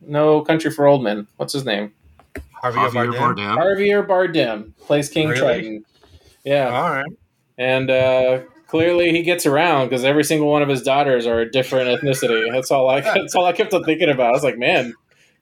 [0.00, 1.26] No Country for Old Men.
[1.36, 1.92] What's his name?
[2.52, 3.56] Harvey Javier Bardem.
[3.56, 3.58] Bardem.
[3.58, 5.40] Javier Bardem plays King Really?
[5.40, 5.84] Triton.
[6.44, 6.68] Yeah.
[6.68, 7.12] All right.
[7.58, 8.40] and uh,
[8.70, 12.50] clearly he gets around because every single one of his daughters are a different ethnicity.
[12.52, 13.00] That's all I.
[13.00, 14.28] That's all I kept on thinking about.
[14.28, 14.94] I was like, man,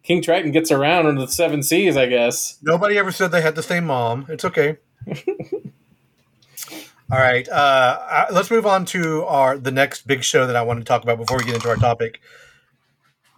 [0.02, 2.58] King Triton gets around under the seven seas, I guess.
[2.62, 4.26] Nobody ever said they had the same mom.
[4.28, 4.78] It's okay.
[7.10, 7.48] All right.
[7.48, 7.52] Uh,
[8.10, 11.02] uh, let's move on to our the next big show that I want to talk
[11.02, 12.20] about before we get into our topic.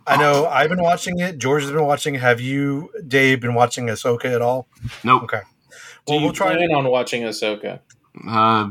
[0.06, 1.38] I know I've been watching it.
[1.38, 2.14] George has been watching.
[2.14, 4.66] Have you, Dave, been watching Ahsoka at all?
[5.04, 5.22] Nope.
[5.24, 5.40] Okay.
[5.40, 5.74] Do
[6.08, 6.56] Well, you we'll try.
[6.56, 7.78] plan on watching Ahsoka?
[8.28, 8.70] Uh,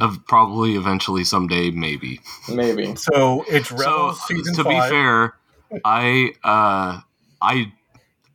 [0.00, 2.20] uh, probably eventually someday, maybe.
[2.52, 2.94] Maybe.
[2.96, 4.90] So it's Rebels so season to five.
[4.90, 5.34] be fair,
[5.84, 7.00] I uh,
[7.40, 7.72] I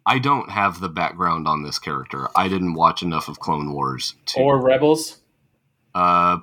[0.05, 2.27] I don't have the background on this character.
[2.35, 4.39] I didn't watch enough of Clone Wars to.
[4.39, 5.17] Or Rebels?
[5.93, 6.39] uh,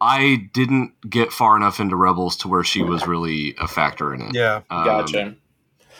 [0.00, 4.20] I didn't get far enough into Rebels to where she was really a factor in
[4.20, 4.34] it.
[4.34, 4.60] yeah.
[4.70, 5.36] Um, Gotcha.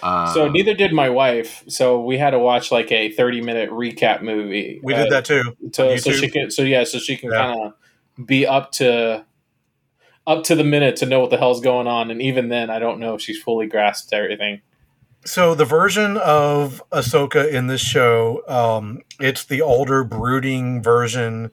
[0.05, 1.65] Uh, so neither did my wife.
[1.67, 4.81] So we had to watch like a thirty-minute recap movie.
[4.83, 5.43] We uh, did that too.
[5.73, 6.51] to, so she can.
[6.51, 7.39] So yeah, so she can Yeah.
[7.39, 7.61] kind
[8.19, 9.25] of be up to
[10.27, 12.11] up to the minute to know what the hell's going on.
[12.11, 14.61] And even then, I don't know if she's fully grasped everything.
[15.27, 21.51] So the version of Ahsoka in this show, um, it's the older, brooding version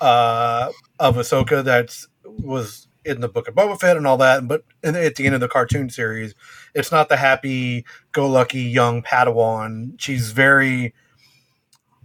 [0.00, 4.46] uh, of Ahsoka that was in the Book of Boba Fett and all that.
[4.46, 6.34] But in, at the end of the cartoon series,
[6.74, 10.00] it's not the happy-go-lucky young Padawan.
[10.00, 10.94] She's very.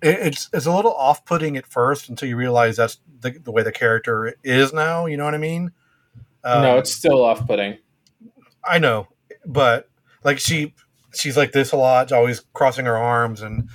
[0.02, 3.72] It's it's a little off-putting at first until you realize that's the, the way the
[3.72, 5.06] character is now.
[5.06, 5.72] You know what I mean?
[6.44, 7.80] Um, no, it's still off-putting.
[8.64, 9.08] I know,
[9.46, 9.90] but
[10.24, 10.76] like she
[11.14, 13.70] she's like this a lot, always crossing her arms, and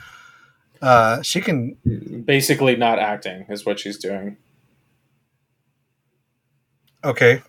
[0.82, 1.76] uh, she can.
[2.24, 4.36] Basically, not acting is what she's doing.
[7.04, 7.42] Okay,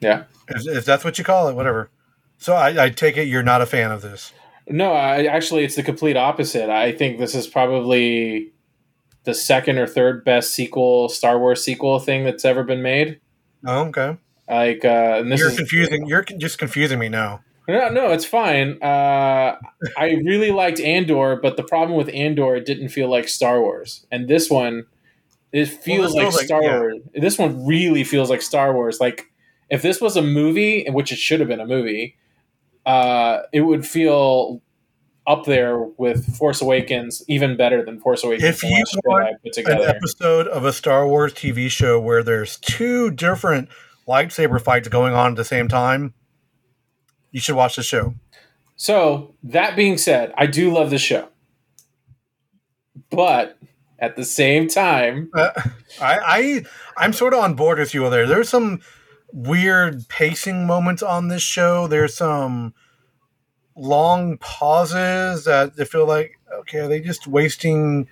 [0.00, 0.24] Yeah.
[0.48, 1.90] if, if that's what you call it, whatever.
[2.38, 4.32] So I, I take it you're not a fan of this.
[4.68, 6.68] No, I, actually, it's the complete opposite.
[6.70, 8.52] I think this is probably
[9.24, 13.20] the second or third best sequel, Star Wars sequel thing that's ever been made.
[13.66, 14.16] Oh, okay,
[14.48, 16.06] Like, uh, and this you're is confusing.
[16.06, 17.40] You're just confusing me now.
[17.66, 18.78] No, no, it's fine.
[18.82, 19.56] Uh,
[19.98, 24.06] I really liked Andor, but the problem with Andor, it didn't feel like Star Wars,
[24.12, 24.84] and this one,
[25.52, 26.78] it feels this like feels like- Star yeah.
[26.78, 26.96] Wars.
[27.14, 29.00] This one really feels like Star Wars.
[29.00, 29.26] Like
[29.70, 32.16] if this was a movie, which it should have been a movie,
[32.86, 34.62] uh, it would feel
[35.26, 38.44] up there with Force Awakens, even better than Force Awakens.
[38.44, 43.68] If you want An episode of a Star Wars TV show where there's two different
[44.08, 46.14] lightsaber fights going on at the same time.
[47.30, 48.14] You should watch the show.
[48.74, 51.28] So that being said, I do love the show,
[53.10, 53.58] but
[53.98, 55.50] at the same time, Uh,
[56.00, 56.64] I, I
[56.96, 58.26] I'm sort of on board with you all there.
[58.26, 58.80] There's some
[59.32, 61.86] weird pacing moments on this show.
[61.86, 62.74] There's some
[63.76, 68.08] long pauses that they feel like okay, are they just wasting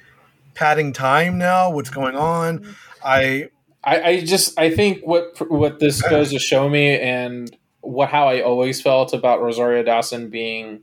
[0.55, 1.71] padding time now?
[1.71, 2.75] What's going on?
[3.05, 3.49] I
[3.85, 8.29] I, I just I think what what this goes to show me and what how
[8.29, 10.83] I always felt about Rosario Dawson being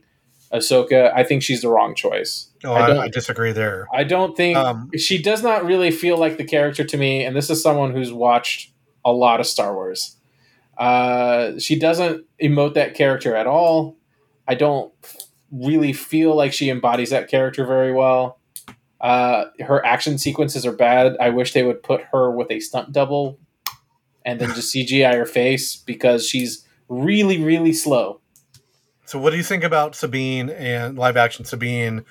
[0.54, 2.48] Ahsoka, I think she's the wrong choice.
[2.64, 3.88] oh, I I, I disagree there.
[3.92, 7.34] I don't think Um, she does not really feel like the character to me, and
[7.34, 8.72] this is someone who's watched
[9.04, 10.16] a lot of Star Wars.
[10.78, 13.96] Uh, she doesn't emote that character at all.
[14.46, 14.92] I don't
[15.50, 18.38] really feel like she embodies that character very well.
[19.00, 21.16] Uh, her action sequences are bad.
[21.20, 23.38] I wish they would put her with a stunt double
[24.24, 28.20] and then just CGI her face because she's really, really slow.
[29.06, 32.04] So, what do you think about Sabine and live action Sabine?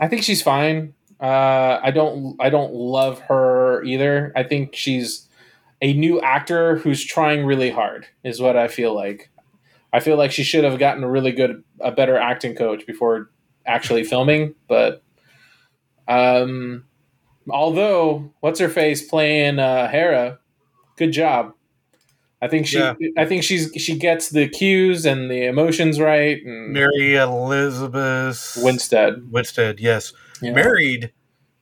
[0.00, 0.94] I think she's fine.
[1.20, 4.32] Uh, I don't I don't love her either.
[4.36, 5.28] I think she's
[5.80, 8.06] a new actor who's trying really hard.
[8.24, 9.30] Is what I feel like.
[9.92, 13.30] I feel like she should have gotten a really good, a better acting coach before
[13.64, 14.54] actually filming.
[14.68, 15.02] But
[16.06, 16.84] um,
[17.48, 20.38] although what's her face playing uh, Hera,
[20.96, 21.54] good job.
[22.42, 22.94] I think she Yeah.
[23.16, 26.38] I think she's she gets the cues and the emotions right.
[26.44, 29.30] And Mary Elizabeth Winstead.
[29.30, 30.52] Winstead, yes, Yeah.
[30.52, 31.12] married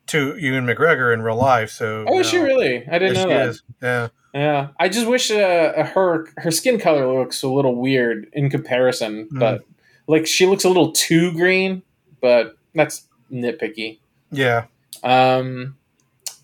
[0.09, 1.71] to Ewan McGregor in real life.
[1.71, 2.85] So Oh, is she really?
[2.89, 3.49] I didn't Yes, know she that.
[3.49, 3.63] is.
[3.83, 8.51] Yeah, Yeah, I just wish uh, her her skin color looks a little weird in
[8.51, 9.39] comparison, Mm.
[9.39, 9.63] but
[10.09, 11.83] like she looks a little too green,
[12.21, 13.99] but that's nitpicky.
[14.31, 14.65] yeah.
[15.05, 15.77] Um,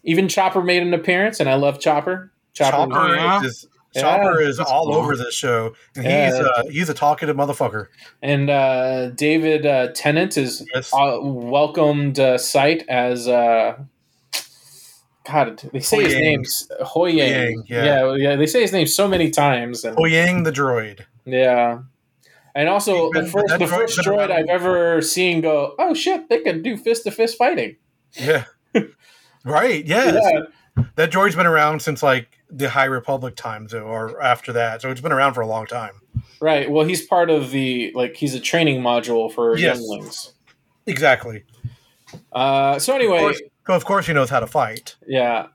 [0.05, 2.31] even Chopper made an appearance, and I love Chopper.
[2.55, 3.41] Chopper, Chopper yeah.
[3.95, 4.95] Is Yeah, Chopper is all cool.
[4.95, 6.27] over this show, and Yeah.
[6.27, 7.87] he's uh, he's a talkative motherfucker.
[8.23, 10.93] and uh, David uh, Tennant is Yes.
[10.95, 13.77] uh, welcomed uh, sight as uh,
[15.25, 15.63] God.
[15.73, 16.21] They say his Huyang.
[16.21, 17.31] name's Huyang.
[17.31, 17.85] Huyang, yeah.
[17.85, 18.37] yeah, yeah.
[18.37, 21.01] They say his name so many times, and Oh Yang the droid.
[21.25, 21.81] Yeah.
[22.55, 26.29] And also been- the first the first been droid I've ever seen go, oh shit,
[26.29, 27.77] they can do fist to fist fighting.
[28.15, 28.45] Yeah.
[29.45, 29.85] right.
[29.85, 30.15] Yes.
[30.21, 30.41] Yeah.
[30.97, 34.83] That droid's been around since like the High Republic times, or after that.
[34.83, 35.95] So it's been around for a long time.
[36.41, 36.71] Right.
[36.71, 39.79] Well he's part of the like he's a training module for Yes.
[39.79, 40.33] younglings.
[40.87, 41.45] Exactly.
[42.33, 44.97] Uh so Of anyway, course, of course, he knows how to fight.
[45.07, 45.47] yeah.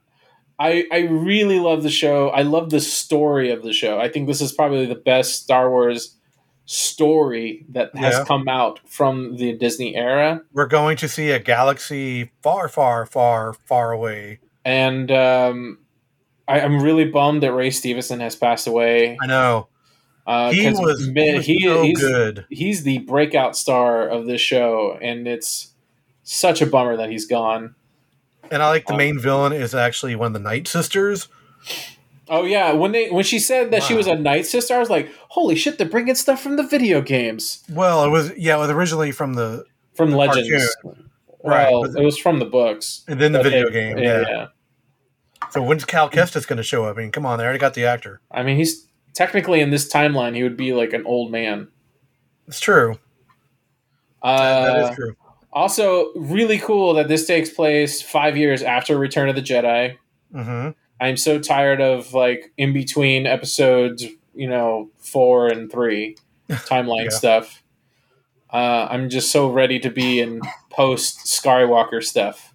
[0.58, 2.30] I I really love the show.
[2.30, 4.00] I love the story of the show.
[4.00, 6.16] I think this is probably the best Star Wars
[6.64, 8.24] story that has Yeah.
[8.24, 10.40] come out from the Disney era.
[10.52, 14.40] We're going to see a galaxy far, far, far, far away.
[14.66, 15.78] And um
[16.48, 19.16] I, I'm really bummed that Ray Stevenson has passed away.
[19.22, 19.68] I know.
[20.26, 22.44] Uh, He was, he was he- so he's, good.
[22.50, 25.72] he's the breakout star of this show, and it's
[26.24, 27.74] such a bummer that he's gone.
[28.50, 31.28] And I like the um, main villain is actually one of the Night Sisters.
[32.28, 34.90] Oh yeah, when they when she said that she was a night sister, I was
[34.90, 35.78] like, "Holy shit!
[35.78, 39.34] They're bringing stuff from the video games, Well, it was yeah, it was originally from
[39.34, 39.64] the
[39.94, 40.76] from Legends."
[41.44, 43.04] Right, Well, it was from the books.
[43.06, 43.98] and then the video they- game.
[43.98, 44.28] Yeah, Yeah.
[44.28, 44.46] yeah.
[45.50, 46.96] So when's Cal Kestis going to show up?
[46.96, 48.20] I mean, come on, they already got the actor.
[48.30, 51.68] I mean, he's technically in this timeline, he would be like an old man.
[52.46, 52.98] It's true.
[54.22, 55.14] Uh, that is true.
[55.52, 59.96] Also, really cool that this takes place five years after Return of the Jedi.
[60.32, 64.04] hmm I'm so tired of like in between episodes,
[64.34, 66.16] you know, four and three
[66.50, 67.10] timeline Yeah.
[67.10, 67.62] stuff.
[68.50, 70.40] Uh, I'm just so ready to be in
[70.70, 72.54] post Skywalker stuff.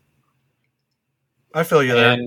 [1.54, 2.18] I feel you there.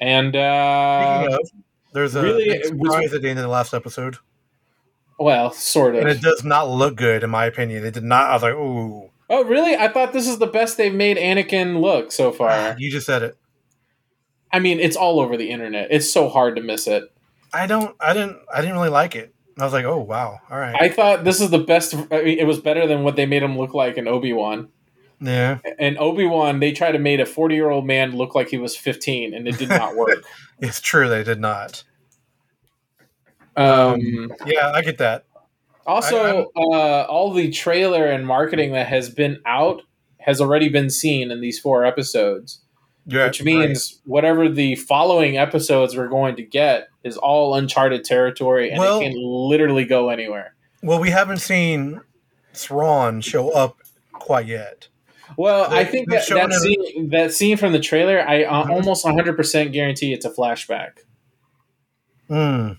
[0.00, 1.50] And uh, of,
[1.92, 4.16] there's a really, big it was- surprise at the end of the last episode,
[5.18, 6.00] well, sort of.
[6.02, 7.84] and it does not look good, in my opinion.
[7.84, 8.30] It did not.
[8.30, 9.76] I was like, ooh, Oh, really?
[9.76, 12.74] I thought this is the best they've made Anakin look so far.
[12.78, 13.36] you just said it.
[14.52, 15.88] I mean, it's all over the internet.
[15.90, 17.04] It's so hard to miss it.
[17.52, 17.94] I don't.
[18.00, 18.38] I didn't.
[18.52, 19.34] I didn't really like it.
[19.58, 21.94] I was like, oh wow, all right, I thought this is the best.
[21.94, 24.68] I mean, it was better than what they made him look like in Obi Wan.
[25.20, 25.58] Yeah.
[25.78, 29.34] And Obi Wan, they tried to make a forty-year-old man look like he was fifteen,
[29.34, 30.24] and it did not work.
[30.62, 31.84] It's true they did not.
[33.56, 33.98] um,
[34.46, 35.24] Yeah, I get that.
[35.86, 39.80] also, uh, all the trailer and marketing that has been out
[40.18, 42.60] has already been seen in these four episodes,
[43.06, 48.68] You're which means whatever the following episodes we're going to get is all uncharted territory,
[48.70, 50.54] and Well- it can literally go anywhere.
[50.82, 52.02] Well, we haven't seen
[52.52, 53.78] Thrawn show up
[54.12, 54.88] quite yet.
[55.40, 58.70] Well, I think that, that scene that scene from the trailer, I uh, Mhm.
[58.70, 60.98] almost 100% guarantee it's a flashback.
[62.28, 62.76] Mm.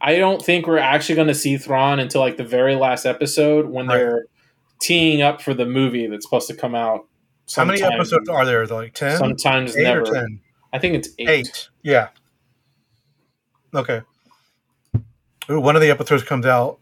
[0.00, 3.66] I don't think we're actually going to see Thrawn until like the very last episode
[3.70, 3.96] when Right.
[3.96, 4.26] they're
[4.82, 7.06] teeing up for the movie that's supposed to come out.
[7.56, 8.66] How many episodes are there?
[8.66, 10.02] Like ten, Sometimes eight never.
[10.02, 10.40] or ten?
[10.72, 11.28] I think it's eight.
[11.30, 11.68] Eight.
[11.82, 12.08] Yeah.
[13.74, 14.02] Okay.
[15.50, 16.78] Ooh, one of the episodes comes out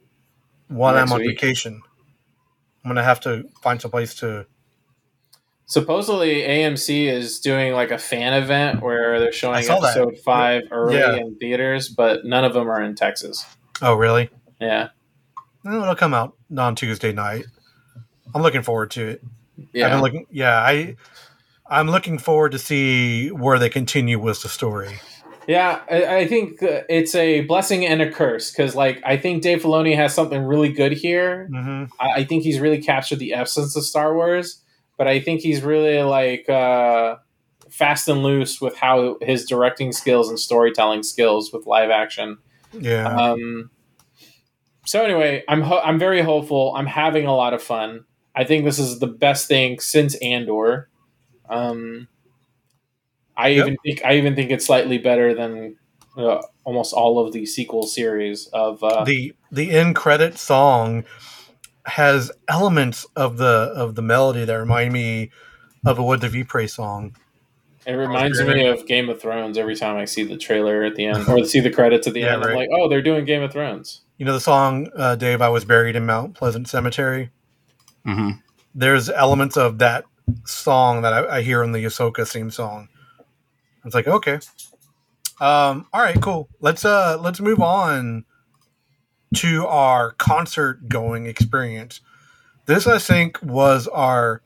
[0.69, 1.41] while Next I'm on week.
[1.41, 1.81] vacation.
[2.85, 4.47] I'm gonna have to find some place to.
[5.71, 9.97] Supposedly, AMC is doing like a fan event where they're showing saw that.
[9.97, 11.15] episode five early Yeah.
[11.15, 13.47] in theaters, but none of them are in Texas.
[13.81, 14.31] Oh, really?
[14.61, 14.89] Yeah,
[15.63, 17.47] No, it'll come out on Tuesday night.
[18.35, 19.23] I'm looking forward to it.
[19.59, 19.89] I've yeah.
[19.91, 20.27] been looking.
[20.31, 20.97] Yeah, I.
[21.69, 24.99] I'm looking forward to see where they continue with the story.
[25.47, 29.63] Yeah, I, I think it's a blessing and a curse because, like, I think Dave
[29.63, 31.47] Filoni has something really good here.
[31.47, 34.61] hmm I, I think he's really captured the essence of Star Wars,
[35.01, 37.17] but I think he's really like uh,
[37.71, 42.37] fast and loose with how his directing skills and storytelling skills with live action.
[42.79, 43.07] Yeah.
[43.07, 43.71] Um,
[44.85, 46.75] so anyway, I'm ho- I'm very hopeful.
[46.77, 48.05] I'm having a lot of fun.
[48.37, 50.91] I think this is the best thing since Andor.
[51.49, 52.07] Um,
[53.39, 53.65] I Yep.
[53.65, 55.77] even think I even think it's slightly better than
[56.19, 58.85] uh, almost all of the sequel series of.
[58.85, 61.05] Uh, the the end credit song
[61.91, 65.31] has elements of the of the melody that remind me
[65.85, 67.17] of a Would the Vipre song.
[67.87, 71.07] It reminds me of Game of Thrones every time I see the trailer at the
[71.07, 72.45] end or see the credits at the Yeah, end.
[72.45, 74.03] I'm like, oh, they're doing Game of Thrones.
[74.19, 77.31] You know the song, uh, Dave, I was buried in Mount Pleasant Cemetery?
[78.05, 78.33] hmm
[78.75, 80.05] There's elements of that
[80.45, 82.89] song that I, I hear in the Ahsoka theme song.
[83.85, 84.41] It's like, okay.
[85.41, 86.51] Um, all right, cool.
[86.61, 88.27] Let's uh let's move on
[89.37, 92.01] to our concert going experience.
[92.67, 94.43] This I think was our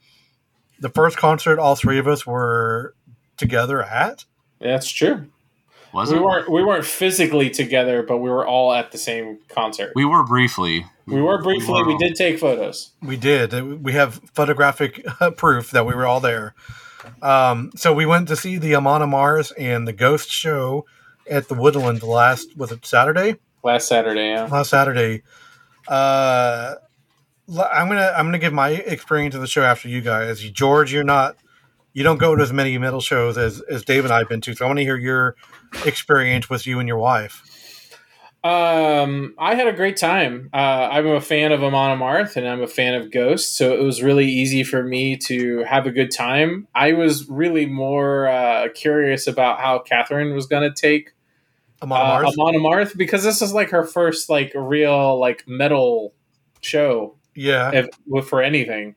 [0.81, 2.94] the first concert all three of us were
[3.36, 4.24] together at.
[4.61, 5.27] That's true.
[5.93, 6.23] Was We it?
[6.23, 9.93] weren't we weren't physically together, but we were all at the same concert.
[9.94, 10.85] We were briefly.
[11.06, 11.82] We were briefly.
[11.85, 11.98] We were.
[11.98, 12.90] did take photos.
[13.02, 13.82] We did.
[13.82, 15.05] We have photographic
[15.36, 16.55] proof that we were all there.
[17.23, 20.86] Um, so we went to see the Amon Amarth and the Ghost show
[21.31, 23.36] at the Woodland last was it Saturday?
[23.65, 24.28] Last Saturday.
[24.28, 24.45] Yeah.
[24.45, 25.23] Last Saturday.
[25.89, 26.74] Uh,
[27.49, 30.41] I'm gonna I'm gonna give my experience of the show after you guys.
[30.41, 31.36] George, you're not
[31.93, 34.55] you don't go to as many metal shows as as Dave and I've been to.
[34.55, 35.36] So I want to hear your
[35.85, 37.43] experience with you and your wife.
[38.43, 40.51] Um, I had a great time.
[40.53, 43.82] Uh, I'm a fan of Amon Amarth and I'm a fan of Ghost, so it
[43.82, 46.69] was really easy for me to have a good time.
[46.74, 51.12] I was really more uh, curious about how Catherine was going to take
[51.85, 56.12] Amon uh, Amon Amarth because this is like her first like real like metal
[56.61, 57.70] show yeah.
[57.73, 58.94] if, for anything.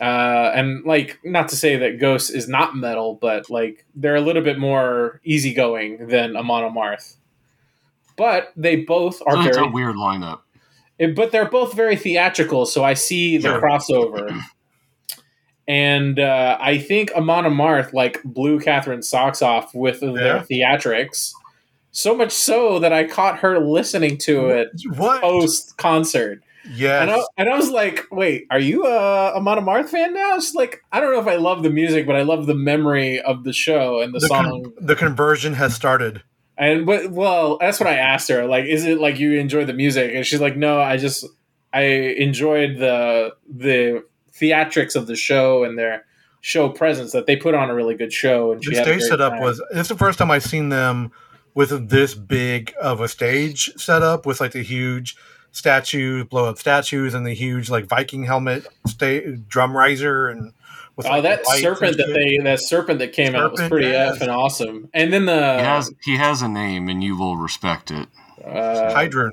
[0.00, 4.20] Uh, and like not to say that Ghost is not metal, but like they're a
[4.20, 7.16] little bit more easygoing than Amon Amarth.
[8.16, 10.40] But they both are It's very a weird lineup.
[10.98, 13.60] it- but they're both very theatrical, so I see the Sure.
[13.60, 14.40] crossover.
[15.68, 21.32] And uh, I think Amon Amarth like blew Catherine's socks off with their theatrics,
[21.92, 26.42] so much so that I caught her listening to it post concert.
[26.74, 27.02] yes.
[27.02, 30.14] And I, and I was like, wait, are you uh, a, a Amon Amarth fan
[30.14, 30.36] now?
[30.36, 33.20] It's like, I don't know if I love the music, but I love the memory
[33.20, 34.44] of the show and the, the, song.
[34.64, 36.22] con- the conversion has started.
[36.58, 38.46] And but well, that's what I asked her.
[38.46, 40.12] Like, is it like you enjoy the music?
[40.14, 41.26] And she's like, no, I just
[41.72, 46.04] I enjoyed the the theatrics of the show and their
[46.42, 48.52] show presence that they put on a really good show.
[48.52, 49.42] And she the a stage setup time.
[49.42, 51.10] was it's the first time I've seen them
[51.54, 55.16] with this big of a stage setup with like the huge
[55.50, 60.52] statues, blow up statues, and the huge like Viking helmet sta- drum riser and
[60.96, 64.18] with Oh, like, that serpent that they that serpent that came out was pretty yes.
[64.18, 64.88] effing awesome.
[64.94, 68.08] And then the He has he has a name, and you will respect it.
[68.44, 69.32] uh, Hydron.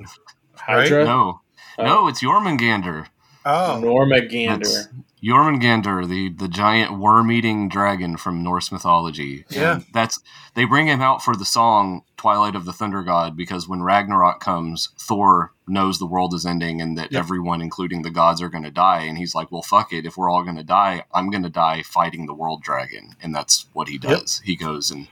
[0.55, 1.41] Hydra, No,
[1.77, 1.83] Oh.
[1.85, 3.07] no, it's Jormungandr.
[3.45, 4.65] Oh, Norma Gander.
[4.67, 4.87] That's
[5.23, 9.45] Jormungandr, the the giant worm-eating dragon from Norse mythology.
[9.49, 9.75] Yeah.
[9.75, 10.19] And that's
[10.53, 14.39] they bring him out for the song "Twilight of the Thunder God" because when Ragnarok
[14.39, 17.19] comes, Thor knows the world is ending and that Yep.
[17.19, 20.05] everyone, including the gods, are going to die, and he's like, "Well, fuck it.
[20.05, 23.35] If we're all going to die, I'm going to die fighting the world dragon," and
[23.35, 24.41] that's what he does.
[24.45, 25.07] He goes and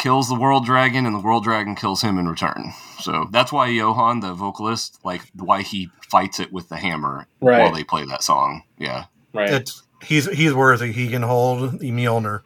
[0.00, 2.72] kills the world dragon and the world dragon kills him in return.
[3.00, 7.60] So that's why Johan, the vocalist, like why he fights it with the hammer Right.
[7.60, 8.62] while they play that song.
[8.78, 9.04] Yeah.
[9.34, 9.50] right.
[9.52, 10.92] it's he's he's worthy.
[10.92, 12.40] He can hold the Mjolnir.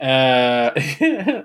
[0.00, 1.44] Uh, and,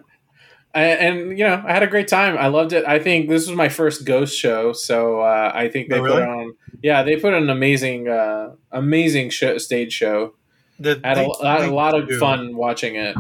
[0.73, 2.38] and, you know, I had a great time.
[2.38, 2.84] I loved it.
[2.85, 6.22] I think this was my first Ghost show, so uh, I think they Oh, really?
[6.22, 6.53] put on.
[6.84, 10.35] Yeah, they put an amazing, uh, amazing show, stage show.
[10.80, 12.19] The- I had, they- a, I had a lot of do.
[12.19, 13.15] fun watching it.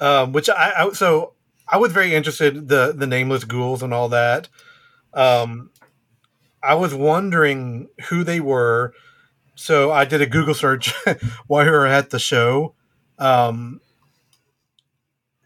[0.00, 1.34] Um, which I, I so
[1.68, 4.48] I was very interested the the nameless ghouls and all that.
[5.12, 5.70] Um,
[6.62, 8.94] I was wondering who they were,
[9.54, 10.92] so I did a Google search
[11.46, 12.74] while we were at the show.
[13.18, 13.80] Um,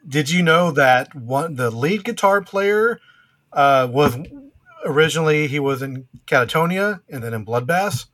[0.07, 3.01] did you know that one the lead guitar player
[3.53, 4.16] uh, was
[4.85, 8.07] originally he was in Katatonia and then in Bloodbath?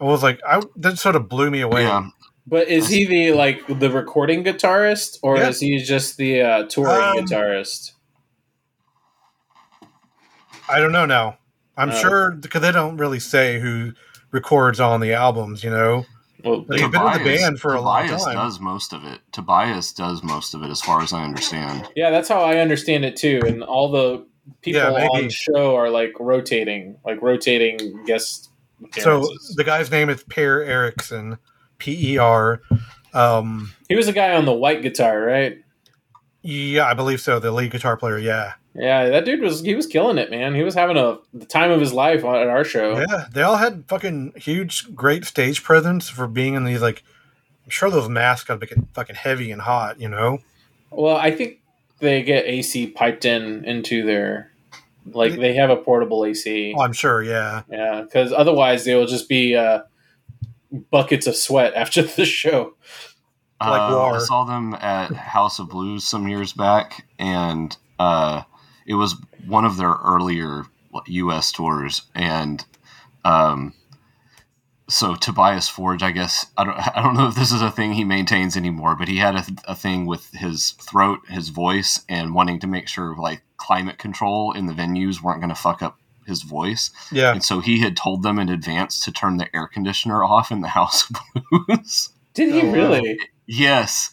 [0.00, 1.82] I was like, I that sort of blew me away.
[1.82, 2.08] Yeah.
[2.46, 5.48] But is he the like the recording guitarist, or Yeah.
[5.48, 7.92] is he just the uh, touring Um, guitarist?
[10.68, 11.38] I don't know now.
[11.76, 11.94] I'm Oh.
[11.94, 13.92] sure because they don't really say who
[14.30, 16.06] records on the albums, you know.
[16.44, 18.34] Well, But he's been in the band for a long time.
[18.34, 19.20] does most of it.
[19.30, 21.88] Tobias does most of it, as far as I understand.
[21.94, 23.40] yeah, that's how I understand it too.
[23.46, 24.26] And all the
[24.60, 25.24] people Yeah, maybe.
[25.26, 28.50] on show are like rotating, like rotating guest.
[28.98, 29.24] So
[29.54, 31.38] the guy's name is Per Eriksson,
[31.82, 32.62] P E R.
[33.12, 35.58] Um, he was the guy on the white guitar, right?
[36.42, 37.40] yeah, I believe so.
[37.40, 38.18] The lead guitar player.
[38.18, 40.54] Yeah, Yeah, that dude was he was killing it, man.
[40.54, 42.98] He was having a the time of his life on, at our show.
[42.98, 43.26] yeah.
[43.32, 46.82] They all had fucking huge, great stage presence for being in these.
[46.82, 47.02] Like,
[47.64, 50.00] I'm sure those masks got to be fucking heavy and hot.
[50.00, 50.38] You know.
[50.90, 51.60] Well, I think
[51.98, 54.52] they get AC piped in into their
[55.04, 56.74] like they have a portable AC.
[56.76, 57.24] Oh, I'm sure.
[57.24, 57.62] Yeah.
[57.68, 59.82] Yeah, because otherwise they will just be uh,
[60.72, 62.74] buckets of sweat after the show.
[63.60, 68.42] Like Uh, I saw them at House of Blues some years back, and uh,
[68.86, 69.14] it was
[69.46, 70.64] one of their earlier
[71.06, 71.52] U.S.
[71.52, 72.02] tours.
[72.14, 72.64] And
[73.24, 73.74] um,
[74.88, 77.92] so Tobias Forge, I guess I don't I don't know if this is a thing
[77.92, 82.34] he maintains anymore, but he had a, a thing with his throat, his voice, and
[82.34, 85.98] wanting to make sure like climate control in the venues weren't going to fuck up
[86.26, 86.90] his voice.
[87.10, 87.32] Yeah.
[87.32, 90.60] And so he had told them in advance to turn the air conditioner off in
[90.60, 91.16] the House of
[91.68, 92.10] Blues.
[92.34, 93.18] Did he Oh, really?
[93.46, 94.10] Yes.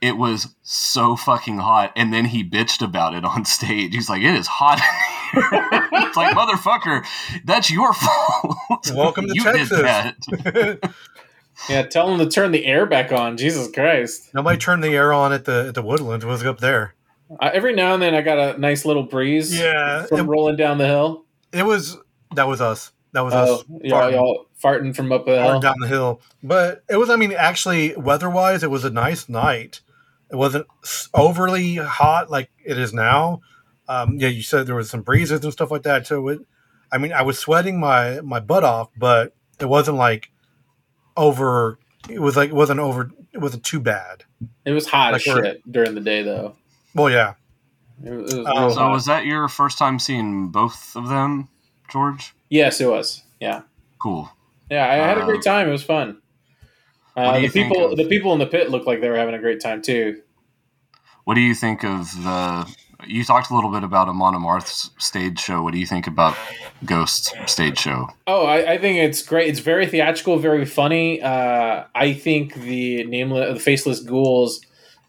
[0.00, 1.92] It was so fucking hot.
[1.94, 3.94] And then he bitched about it on stage.
[3.94, 4.80] He's like, it is hot
[5.32, 7.04] it's like, motherfucker,
[7.44, 8.90] that's your fault.
[8.94, 9.68] Welcome to you Texas.
[9.68, 10.92] did that.
[11.68, 13.36] Yeah, tell him to turn the air back on.
[13.36, 14.30] Jesus Christ!
[14.34, 16.24] Nobody turned the air on at the at the Woodlands.
[16.24, 16.94] It was up there.
[17.38, 19.56] Uh, every now and then, I got a nice little breeze.
[19.56, 21.26] Yeah, from it, rolling down the hill.
[21.52, 21.96] It was.
[22.34, 22.92] That was us.
[23.12, 23.64] That was Oh, us.
[23.82, 24.12] y'all, farting.
[24.12, 25.60] y'all farting from up the hill.
[25.60, 26.20] down the hill.
[26.42, 27.10] But it was.
[27.10, 29.80] I mean, actually, weather-wise, it was a nice night.
[30.30, 30.66] It wasn't
[31.12, 33.40] overly hot like it is now.
[33.88, 36.06] Um, yeah, you said there was some breezes and stuff like that.
[36.06, 36.38] So it,
[36.92, 40.30] I mean, I was sweating my my butt off, but it wasn't like
[41.16, 41.78] over.
[42.08, 43.10] It was like it wasn't over.
[43.32, 44.24] It wasn't too bad.
[44.64, 46.56] It was hot Like as shit during the day, though.
[46.94, 47.34] Well, yeah.
[48.04, 48.92] It was, it was Oh, so hot.
[48.92, 51.48] was that your first time seeing both of them,
[51.90, 52.34] George?
[52.48, 53.22] yes, it was.
[53.40, 53.62] Yeah,
[54.02, 54.30] Cool.
[54.70, 54.84] yeah.
[54.90, 55.68] I had a Uh, great time.
[55.68, 56.18] It was fun.
[57.16, 59.38] Uh, the people, of- the people in the pit looked like they were having a
[59.38, 60.20] great time too.
[61.24, 62.66] What do you think of the?
[63.06, 65.62] You talked a little bit about a Amarth's stage show.
[65.62, 66.36] What do you think about
[66.84, 68.08] Ghost's stage show?
[68.26, 69.48] Oh, I, I think it's great.
[69.48, 71.20] It's very theatrical, very funny.
[71.22, 74.60] Uh, I think the nameless, the faceless ghouls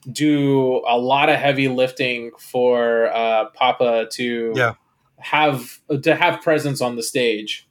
[0.09, 4.73] do a lot of heavy lifting for uh, Papa to Yeah.
[5.19, 7.67] have to have presence on the stage.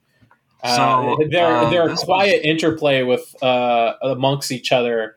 [0.62, 5.16] Uh, So, their uh, their this quiet interplay with uh, amongst each other.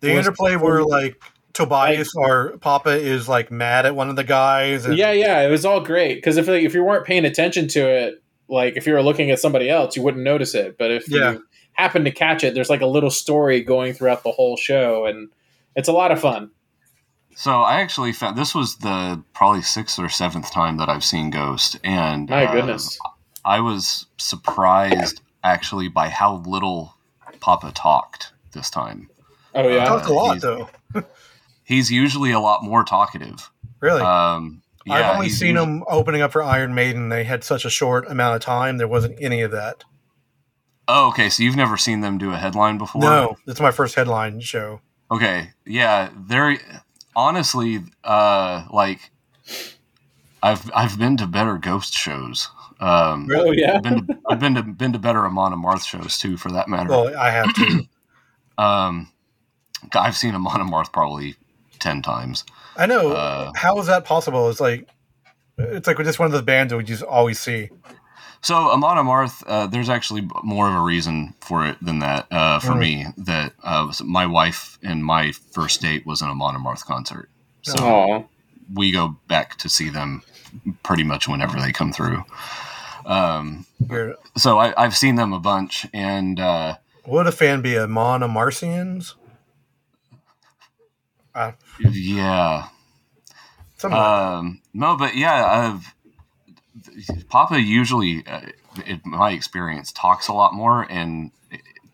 [0.00, 1.16] The interplay where like
[1.54, 4.84] Tobias or Papa is like mad at one of the guys.
[4.84, 7.68] And, Yeah, yeah, it was all great because if like, if you weren't paying attention
[7.68, 10.76] to it, like if you were looking at somebody else, you wouldn't notice it.
[10.76, 11.32] But if Yeah.
[11.32, 15.06] you happen to catch it, there's like a little story going throughout the whole show,
[15.06, 15.30] and
[15.76, 16.50] it's a lot of fun.
[17.36, 21.30] So I actually found this was the probably sixth or seventh time that I've seen
[21.30, 22.98] Ghost, and My uh, goodness.
[23.44, 26.94] I was surprised actually by how little
[27.40, 29.10] Papa talked this time.
[29.54, 30.68] Oh He yeah, talked a lot he's- though.
[31.66, 33.50] He's usually a lot more talkative.
[33.80, 34.02] Really.
[34.02, 37.08] Um, yeah, I've only seen usu- him opening up for Iron Maiden.
[37.08, 38.76] They had such a short amount of time.
[38.76, 39.82] There wasn't any of that.
[40.86, 41.30] Oh, okay.
[41.30, 43.00] So you've never seen them do a headline before?
[43.00, 44.80] No, it's my first headline show.
[45.10, 46.58] Okay, yeah, they're
[47.16, 49.10] honestly uh like
[50.42, 52.48] I've I've been to better ghost shows.
[52.80, 53.74] Um oh yeah.
[53.76, 56.68] I've been to, I've been to been to better Amon Amarth shows too, for that
[56.68, 56.90] matter.
[56.90, 57.88] Well, I have to.
[58.56, 59.10] Um,
[59.94, 61.34] I've seen Amon Amarth probably
[61.80, 62.44] ten times.
[62.76, 63.10] I know.
[63.10, 64.48] Uh, How is that possible?
[64.48, 64.88] It's like
[65.58, 67.70] it's like just one of those bands that we just always see.
[68.44, 72.58] So Amon Amarth, uh, there's actually more of a reason for it than that uh,
[72.60, 73.06] for me.
[73.16, 77.30] That uh, my wife and my first date was an Amon Amarth concert,
[77.62, 78.28] so Oh,
[78.74, 80.22] we go back to see them
[80.82, 82.22] pretty much whenever they come through.
[83.06, 83.64] Um,
[84.36, 86.76] so I, I've seen them a bunch, and uh,
[87.06, 88.28] would a fan be a Mona
[91.34, 92.68] Uh, yeah,
[93.90, 95.94] um, no, but yeah, I've,
[97.28, 98.40] Papa usually, uh,
[98.86, 101.30] in my experience, talks a lot more and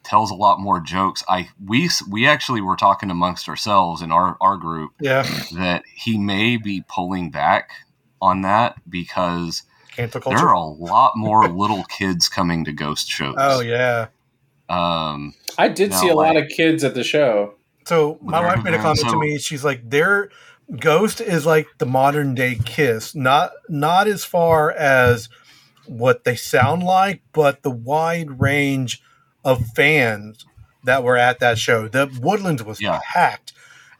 [0.03, 1.23] tells a lot more jokes.
[1.29, 5.05] I we we actually were talking amongst ourselves in our our group that.
[5.05, 7.71] yeah, that he may be pulling back
[8.21, 9.63] on that because
[9.97, 10.49] cancel there culture.
[10.49, 13.35] are a lot more little kids coming to ghost shows.
[13.39, 14.09] Oh yeah.
[14.69, 17.55] Um, I did No, see a lot of kids at the show.
[17.87, 18.83] So my wife made a good.
[18.83, 19.39] comment to me.
[19.39, 20.31] She's like, "Their
[20.79, 25.29] Ghost is like the modern day Kiss, not not as far as
[25.87, 29.03] what they sound like, but the wide range
[29.45, 30.47] of fans
[30.85, 31.89] that were at that show.
[31.89, 33.01] The Woodlands was Yeah.
[33.03, 33.53] packed,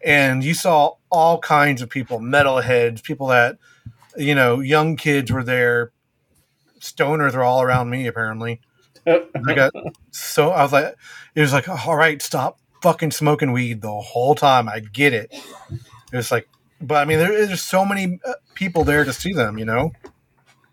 [0.05, 3.59] and you saw all kinds of people, metalheads, people that
[4.17, 5.93] you know, young kids were there.
[6.81, 8.61] Stoners are all around me apparently.
[9.07, 9.73] I got
[10.11, 10.95] so I was like,
[11.35, 14.69] it was like, all right, stop fucking smoking weed the whole time.
[14.69, 15.31] I get it.
[16.13, 16.49] It was like,
[16.81, 19.93] but I mean, there, there's so many uh, people there to see them, you know.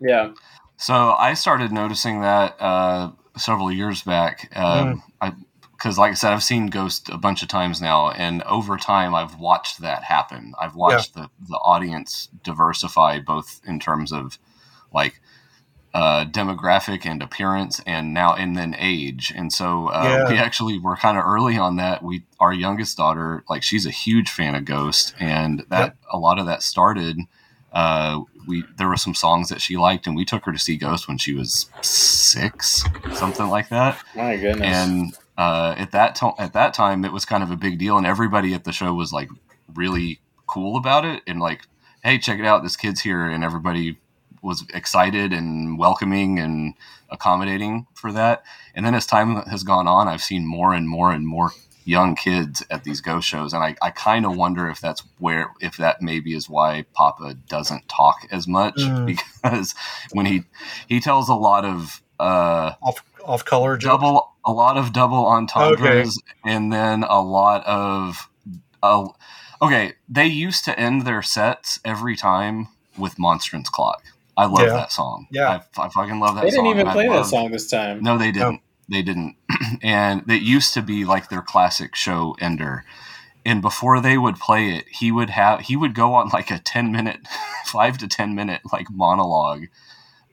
[0.00, 0.32] yeah,
[0.76, 4.50] So I started noticing that uh, several years back.
[4.56, 5.32] Um, I
[5.72, 9.14] because, like I said, I've seen Ghost a bunch of times now, and over time,
[9.14, 10.54] I've watched that happen.
[10.60, 14.38] I've watched the the audience diversify, both in terms of
[14.92, 15.20] like
[15.94, 19.32] uh, demographic and appearance, and now and then age.
[19.34, 20.28] And so uh, Yeah.
[20.32, 22.02] we actually were kind of early on that.
[22.02, 25.96] We our youngest daughter, like she's a huge fan of Ghost, and that Yep.
[26.12, 27.18] a lot of that started.
[27.72, 30.76] Uh, we there were some songs that she liked, and we took her to see
[30.76, 32.84] Ghost when she was six,
[33.14, 34.66] something like that My goodness.
[34.74, 37.96] and uh, at that to- at that time it was kind of a big deal
[37.96, 39.28] and everybody at the show was like
[39.74, 41.62] really cool about it and like
[42.02, 43.98] hey check it out this kid's here and everybody
[44.42, 46.74] was excited and welcoming and
[47.10, 48.42] accommodating for that
[48.74, 51.50] and then as time has gone on i've seen more and more and more
[51.84, 55.50] young kids at these ghost shows and i, I kind of wonder if that's where
[55.60, 59.06] if that maybe is why papa doesn't talk as much Mm.
[59.06, 59.74] because
[60.12, 60.44] when he
[60.86, 63.90] he tells a lot of uh off off color jokes.
[63.90, 68.28] double a lot of double entendres and then a lot of
[68.82, 69.06] uh,
[69.62, 74.02] okay they used to end their sets every time with monstrance clock
[74.38, 74.72] i love Yeah.
[74.74, 75.60] that song Yeah.
[75.76, 76.44] I, I fucking love that song.
[76.44, 78.02] they didn't even and I play that song this time.
[78.02, 79.36] no they didn't they didn't
[79.82, 82.84] and it used to be like their classic show ender
[83.44, 86.58] and before they would play it he would have he would go on like a
[86.58, 87.20] 10 minute
[87.66, 89.64] 5 to 10 minute like monologue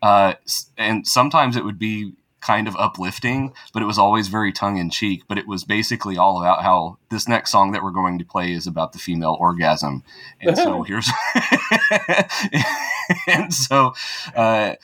[0.01, 0.33] uh,
[0.77, 2.13] and sometimes it would be
[2.45, 6.61] kind of uplifting but it was always very tongue-in-cheek but it was basically all about
[6.61, 10.03] how this next song that we're going to play is about the female orgasm.
[10.39, 11.09] And so here's
[13.27, 13.93] and so
[14.35, 14.75] uh,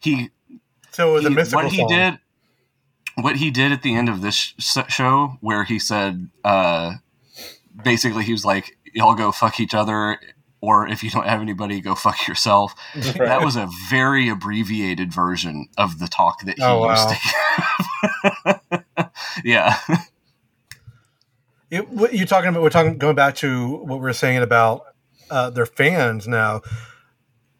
[0.00, 0.30] he
[0.92, 1.88] So it was a mystical what he song.
[1.88, 2.18] did
[3.16, 6.94] what he did at the end of this sh- show where he said uh
[7.84, 10.18] basically he was like y'all go fuck each other
[10.62, 12.74] or if you don't have anybody go fuck yourself
[13.26, 16.90] that was a very abbreviated version of the talk that he Oh, wow.
[16.90, 18.60] used to
[18.96, 19.10] give
[19.44, 19.76] yeah
[21.70, 24.82] It, what you're talking about, we're talking going back to what we are saying about
[25.30, 26.62] uh, their fans now.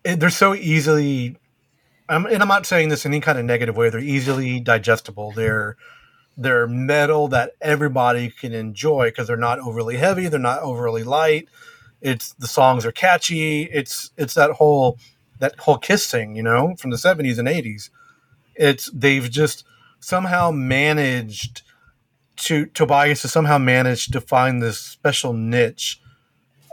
[0.03, 1.37] It, they're so easily,
[2.09, 3.89] um, and I'm not saying this in any kind of negative way.
[3.89, 5.31] They're easily digestible.
[5.33, 5.77] They're
[6.37, 10.27] they're metal that everybody can enjoy because they're not overly heavy.
[10.27, 11.49] They're not overly light.
[12.01, 13.65] It's the songs are catchy.
[13.65, 14.99] It's it's that whole
[15.39, 17.91] that whole kiss thing, you know, from the 70s and 80s.
[18.55, 19.65] It's they've just
[20.01, 21.63] somehow managed
[22.37, 26.01] to Tobias has somehow managed to find this special niche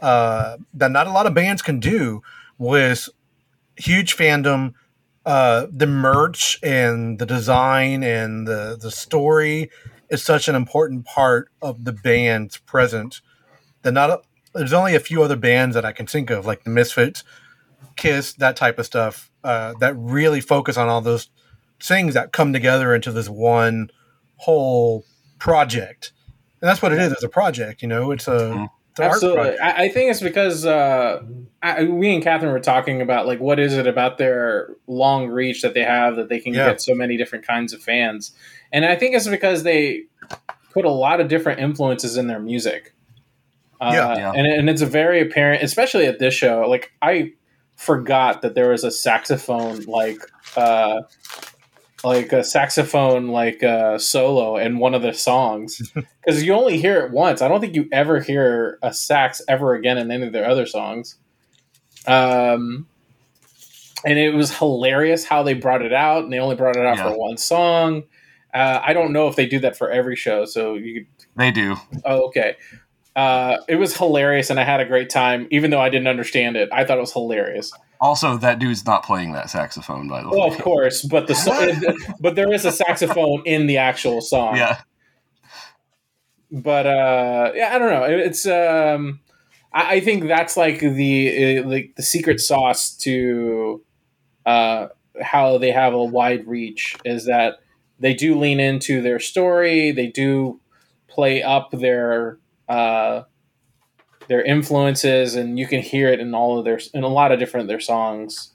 [0.02, 2.22] uh, that not a lot of bands can do
[2.58, 3.10] with
[3.76, 4.74] huge fandom,
[5.26, 9.70] uh, the merch and the design and the the story
[10.10, 13.22] is such an important part of the band's present
[13.82, 14.26] that not
[14.57, 17.23] there's only a few other bands that I can think of like the Misfits,
[17.95, 21.29] Kiss, that type of stuff uh, that really focus on all those
[21.81, 23.89] things that come together into this one
[24.38, 25.05] whole
[25.39, 26.11] project.
[26.61, 27.11] And that's what it is.
[27.11, 28.11] It's a project, you know.
[28.11, 28.69] It's a, Mhm.
[28.91, 29.59] it's Absolutely.
[29.59, 31.21] I, I think it's because uh,
[31.61, 35.61] I, we and Catherine were talking about like what is it about their long reach
[35.61, 36.65] that they have that they can Yeah.
[36.65, 38.31] get so many different kinds of fans,
[38.71, 40.05] and I think it's because they
[40.71, 42.93] put a lot of different influences in their music.
[43.80, 44.16] Uh, Yeah.
[44.18, 44.32] Yeah.
[44.36, 46.66] and and it's a very apparent, especially at this show.
[46.68, 47.34] Like I
[47.76, 50.20] forgot that there was a saxophone like.
[50.56, 51.02] Uh,
[52.04, 55.82] like a saxophone like uh, solo in one of the songs
[56.24, 57.41] because you only hear it once.
[57.41, 60.68] I don't think you ever hear a sax ever again in any of their other
[60.68, 61.18] songs.
[62.06, 62.88] Um,
[64.06, 66.98] and it was hilarious how they brought it out, and they only brought it out
[66.98, 67.10] Yeah.
[67.10, 68.04] for one song.
[68.54, 71.49] Uh, I don't know if they do that for every show, so you could they
[71.52, 72.56] do Oh, okay.
[73.18, 76.56] Uh, it was hilarious, and I had a great time, even though I didn't understand
[76.56, 76.69] it.
[76.72, 77.73] I thought it was hilarious.
[77.99, 81.34] also that dude's not playing that saxophone by the way Well, of course, but the
[81.34, 81.73] so-
[82.22, 84.56] but there is a saxophone in the actual song.
[84.56, 84.81] yeah
[86.52, 88.03] But uh, yeah, I don't know.
[88.03, 89.19] It's um,
[89.73, 93.84] I, I think that's like the uh, like the secret sauce to
[94.45, 94.88] uh,
[95.22, 97.56] how they have a wide reach is that
[97.99, 99.91] they do lean into their story.
[99.91, 100.61] They do
[101.07, 102.38] play up their
[102.68, 103.23] uh,
[104.27, 107.39] their influences, and you can hear it in all of their in a lot of
[107.39, 108.53] different their songs.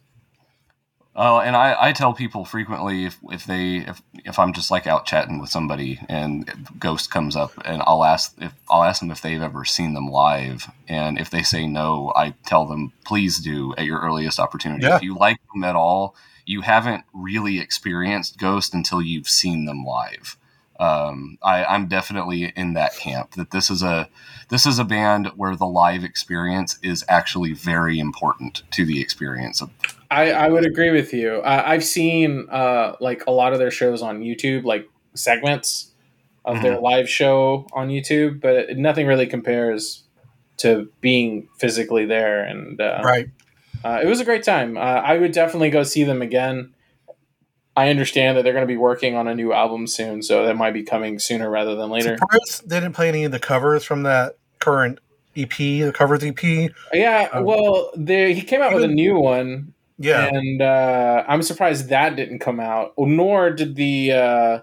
[1.15, 4.87] Oh, and I, I tell people frequently if, if they if, if I'm just like
[4.87, 9.11] out chatting with somebody and Ghost comes up and I'll ask if I'll ask them
[9.11, 13.41] if they've ever seen them live and if they say no, I tell them please
[13.41, 14.87] do at your earliest opportunity.
[14.87, 14.97] Yeah.
[14.97, 16.17] If you like them at all,
[16.47, 20.39] you haven't really experienced Ghost until you've seen them live.
[20.81, 24.09] Um, I, I'm definitely in that camp that this is a
[24.49, 29.63] this is a band where the live experience is actually very important to the experience.
[30.11, 31.37] I, I would agree with you.
[31.37, 35.93] Uh, I've seen uh, like a lot of their shows on YouTube, like segments
[36.45, 40.03] of their live show on YouTube, but nothing really compares
[40.59, 42.45] to being physically there.
[42.45, 43.29] And uh, Right.
[43.85, 44.77] uh, it was a great time.
[44.77, 46.75] Uh, I would definitely go see them again.
[47.77, 50.57] I understand that they're going to be working on a new album soon, so that
[50.57, 52.19] might be coming sooner rather than later.
[52.19, 54.99] Surprised they didn't play any of the covers from that current
[55.37, 56.71] EP, the covers EP.
[56.93, 61.43] Yeah, Um, well, they, he came out with a new one, Yeah, and uh, I'm
[61.43, 62.93] surprised that didn't come out.
[62.99, 64.59] Nor did the uh,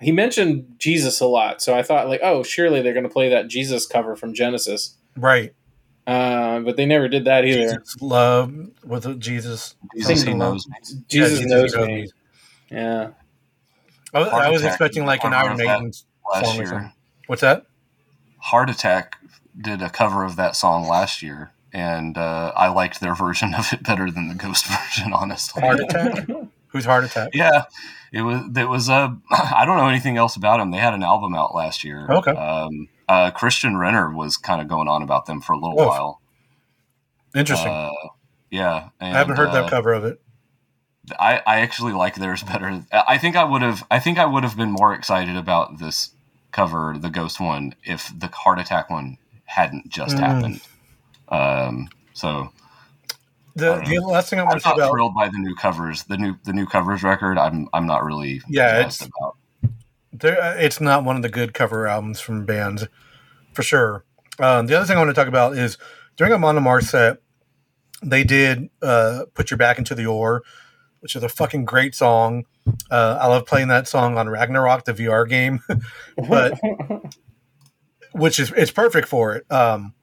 [0.00, 3.28] he mentioned Jesus a lot, so I thought like, oh, surely they're going to play
[3.30, 5.52] that Jesus cover from Genesis, right.
[6.06, 7.78] uh, but they never did that either.
[7.78, 8.54] Jesus love
[8.84, 9.74] with Jesus.
[9.96, 10.76] Jesus, he knows me.
[11.08, 12.08] Jesus Yeah, knows knows me.
[12.70, 13.10] Yeah,
[14.12, 15.92] I was, I was expecting like an Iron Maiden
[16.32, 16.92] Last song year.
[17.26, 17.66] What's that?
[18.38, 19.16] Heart Attack
[19.60, 23.72] did a cover of that song last year, and uh, I liked their version of
[23.72, 25.62] it better than the Ghost version, honestly.
[25.62, 26.28] Heart Attack.
[26.68, 27.30] Who's Heart Attack?
[27.34, 27.64] Yeah,
[28.12, 28.42] it was.
[28.56, 28.88] It was.
[28.88, 30.70] Uh, I don't know anything else about them.
[30.70, 32.06] They had an album out last year.
[32.08, 32.30] Okay.
[32.30, 36.20] Um, uh, Christian Renner was kind of going on about them for a little while.
[37.34, 37.72] Interesting.
[37.72, 37.90] Uh,
[38.50, 40.20] yeah, and, I haven't heard uh, that cover of it.
[41.18, 42.84] I, I actually like theirs better.
[42.92, 43.84] I think I would have.
[43.90, 46.10] I think I would have been more excited about this
[46.52, 50.20] cover, the Ghost one, if the Heart Attack one hadn't just Mm.
[50.20, 50.60] happened.
[51.28, 52.50] Um, so
[53.56, 56.04] The, the last thing I I'm want to about thrilled by the new covers.
[56.04, 57.38] The new the new covers record.
[57.38, 59.36] I'm I'm not really Yeah, it's- about.
[60.12, 62.86] there, uh, it's not one of the good cover albums from bands,
[63.54, 64.04] for sure.
[64.38, 65.78] Um, the other thing I want to talk about is
[66.16, 67.18] during Amon Amarth set,
[68.02, 70.42] they did uh, "Put Your Back into the Oar,"
[71.00, 72.44] which is a fucking great song.
[72.90, 75.60] Uh, I love playing that song on Ragnarock, the VR game,
[76.28, 76.58] but
[78.12, 79.50] which is it's perfect for it.
[79.50, 79.94] Um,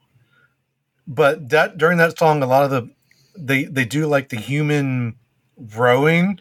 [1.06, 2.90] but that during that song, a lot of the
[3.36, 5.16] they they do like the human
[5.56, 6.40] rowing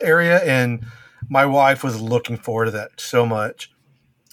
[0.00, 0.86] area, and
[1.28, 3.70] my wife was looking forward to that so much.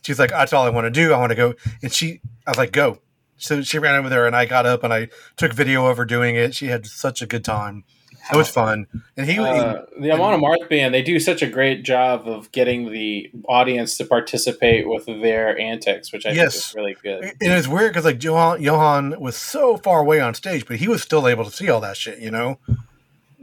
[0.03, 1.14] She's like, "That's all I want to do.
[1.14, 2.99] I want to go." And she, I was like, "Go."
[3.38, 6.06] So she ran over there, and I got up and I took video of her
[6.06, 6.53] doing it.
[6.53, 7.86] She had such a good time.
[8.31, 8.85] It was fun,
[9.17, 12.91] and he, Uh, the Amon Amarth band, they do such a great job of getting
[12.91, 16.53] the audience to participate with their antics, which I Yes.
[16.53, 17.23] think is really good.
[17.23, 20.87] and it's weird because like Johan, Johan was so far away on stage, but he
[20.87, 22.19] was still able to see all that shit.
[22.19, 22.59] You know,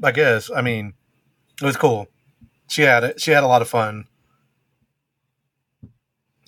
[0.03, 0.51] I guess.
[0.55, 0.95] I mean,
[1.61, 2.09] it was cool.
[2.69, 3.21] She had it.
[3.21, 4.07] She had a lot of fun.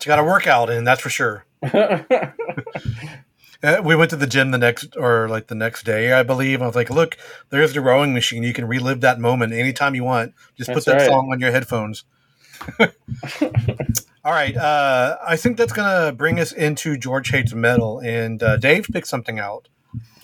[0.00, 1.44] She got a workout in, that's for sure.
[3.62, 6.62] Uh, we went to the gym the next or like the next day, I believe.
[6.62, 7.16] I was like, "Look,
[7.51, 8.43] there's the rowing machine.
[8.44, 10.35] You can relive that moment anytime you want.
[10.56, 11.06] Just put that right.
[11.09, 12.05] song on your headphones."
[14.24, 18.56] All right, uh, I think that's gonna bring us into George hates metal, and uh,
[18.59, 19.68] Dave picked something out.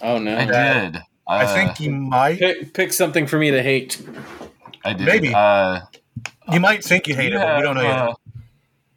[0.02, 0.36] oh no!
[0.36, 1.02] I did.
[1.26, 4.00] I Uh, think you might, Pick, pick something for me to hate.
[4.84, 5.06] I did.
[5.06, 5.32] maybe.
[5.34, 5.80] Uh,
[6.52, 7.98] you might think you hate it, but we don't know yet.
[7.98, 8.14] uh,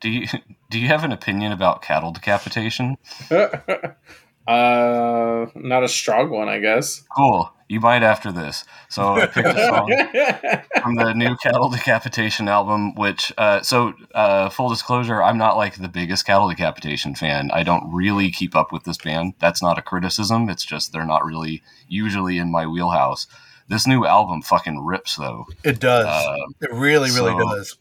[0.01, 0.27] Do you
[0.69, 2.97] do you have an opinion about cattle decapitation?
[4.47, 7.03] uh, not a strong one, I guess.
[7.15, 7.51] Cool.
[7.69, 8.63] You might after this.
[8.87, 9.89] So I picked a song
[10.81, 12.95] from the new cattle decapitation album.
[12.95, 17.51] Which, uh, so uh, full disclosure, I'm not like the biggest cattle decapitation fan.
[17.51, 19.33] I don't really keep up with this band.
[19.39, 20.49] That's not a criticism.
[20.49, 23.27] It's just they're not really usually in my wheelhouse.
[23.67, 25.45] This new album fucking rips though.
[25.65, 26.05] It does.
[26.05, 27.77] Uh, it really, really so- does.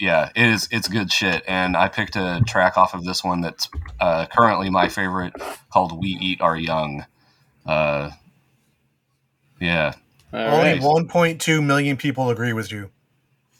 [0.00, 0.66] Yeah, it is.
[0.72, 3.68] It's good shit, and I picked a track off of this one that's
[4.00, 5.34] uh, currently my favorite,
[5.70, 7.04] called "We Eat Our Young."
[7.66, 8.10] Uh,
[9.60, 9.92] yeah,
[10.32, 10.80] All Only right.
[10.80, 12.90] 1.2 million people agree with you,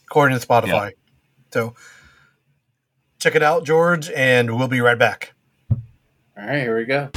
[0.07, 0.93] according to Spotify.
[1.53, 1.75] So
[3.19, 5.33] check it out, George, and we'll be right back.
[5.69, 5.77] All
[6.37, 7.11] right, here we go.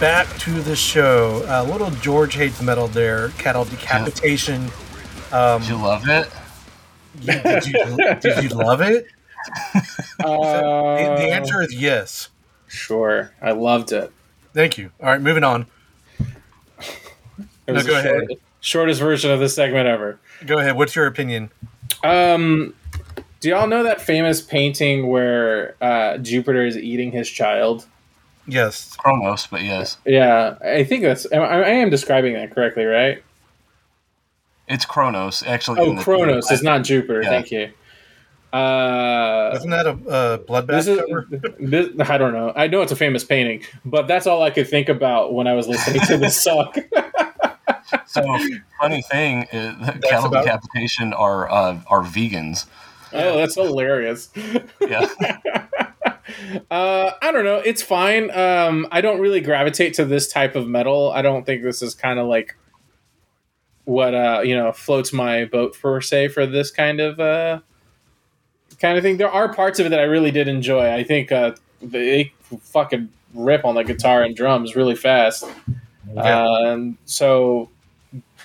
[0.00, 1.44] Back to the show.
[1.48, 3.28] A little George hates metal there.
[3.30, 4.68] Cattle decapitation.
[5.32, 6.28] Um, did you love it?
[7.20, 9.06] you- did, you, did you love it?
[10.20, 10.26] Uh,
[10.96, 12.28] The, the answer is yes.
[12.66, 14.12] Sure, I loved it.
[14.52, 14.90] Thank you.
[15.00, 15.66] All right, moving on.
[17.66, 18.24] No, go short- ahead.
[18.60, 20.18] shortest version of this segment ever.
[20.46, 20.76] Go ahead.
[20.76, 21.50] What's your opinion?
[22.02, 22.74] Um,
[23.40, 27.86] do y'all know that famous painting where uh, Jupiter is eating his child?
[28.48, 28.96] Yes.
[28.96, 31.30] Chronos, but yes, Yeah, I think that's.
[31.32, 33.22] I, I am describing that correctly, right?
[34.66, 35.42] it's Chronos.
[35.46, 37.22] Actually, Oh, in the- Kronos is not Jupiter.
[37.22, 37.28] Yeah.
[37.30, 37.70] Thank you.
[38.52, 40.98] Uh, Isn't that a uh, bloodbath this is.
[40.98, 41.26] cover?
[41.60, 42.52] This, I don't know.
[42.56, 45.52] I know it's a famous painting, but that's all I could think about when I
[45.54, 46.72] was listening to this song.
[48.06, 48.22] so
[48.80, 52.64] funny thing is that cattle about- decapitation are uh, are vegans.
[53.12, 54.30] Oh, that's hilarious.
[54.80, 55.08] Yeah.
[56.70, 57.56] Uh, I don't know.
[57.56, 58.30] It's fine.
[58.30, 61.10] Um, I don't really gravitate to this type of metal.
[61.10, 62.56] I don't think this is kind of like
[63.84, 67.60] what uh, you know floats my boat for say for this kind of uh,
[68.80, 69.16] kind of thing.
[69.16, 70.92] There are parts of it that I really did enjoy.
[70.92, 75.44] I think uh, they fucking rip on the guitar and drums really fast.
[76.16, 77.70] Um, so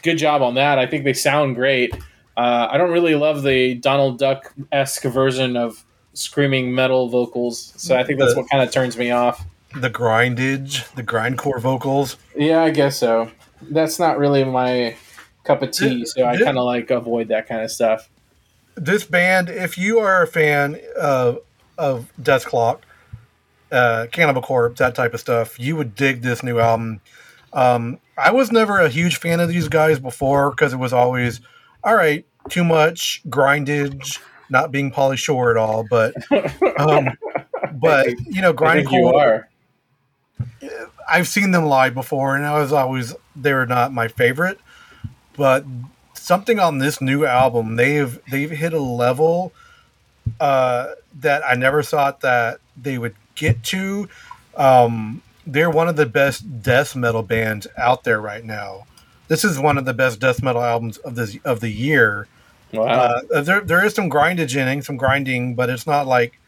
[0.02, 0.80] good job on that.
[0.80, 1.96] I think they sound great.
[2.36, 5.83] Uh, I don't really love the Donald Duck esque version of
[6.14, 9.46] screaming metal vocals, so I think that's what kind of turns me off.
[9.76, 12.18] The grindage, the grindcore vocals.
[12.36, 13.32] Yeah, I guess so.
[13.62, 14.96] That's not really my
[15.44, 18.10] cup of tea, so I kind of like avoid that kind of stuff.
[18.76, 21.40] This band, if you are a fan of
[21.78, 22.82] of Dethklok,
[23.72, 27.02] uh, Cannibal Corpse, that type of stuff, you would dig this new album.
[27.52, 31.42] Um, I was never a huge fan of these guys before because it was always
[31.84, 34.20] all right, too much grindage,
[34.54, 35.84] not being Pauly Shore at all.
[35.84, 36.16] But
[36.80, 37.10] um,
[37.74, 39.50] but you know, grind you are.
[41.10, 44.60] I've seen them live before, and I was always they were not my favorite.
[45.36, 45.66] But
[46.14, 49.52] something on this new album, they've they've hit a level
[50.40, 54.08] uh, that I never thought that they would get to.
[54.56, 58.86] Um, they're one of the best death metal bands out there right now.
[59.28, 62.28] This is one of the best death metal albums of this of the year.
[62.74, 63.22] Wow.
[63.32, 66.40] Uh, there there is some grindage in it, some grinding, but it's not like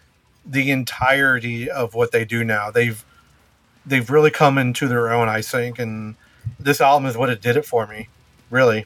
[0.45, 2.71] the entirety of what they do now.
[2.71, 3.03] They've
[3.85, 6.15] they've really come into their own, I think, and
[6.59, 8.09] this album is what it did it for me.
[8.49, 8.85] Really,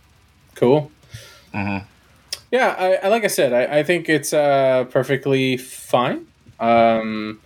[0.55, 0.91] cool.
[1.53, 1.83] Mhm.
[2.51, 6.25] Yeah, I, I like I said, I, I think it's uh, perfectly fine.
[6.59, 7.39] Um,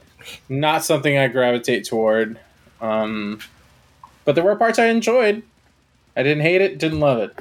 [0.49, 2.39] not something I gravitate toward.
[2.81, 3.39] Um,
[4.25, 5.43] but there were parts I enjoyed.
[6.15, 7.37] I didn't hate it, didn't love it.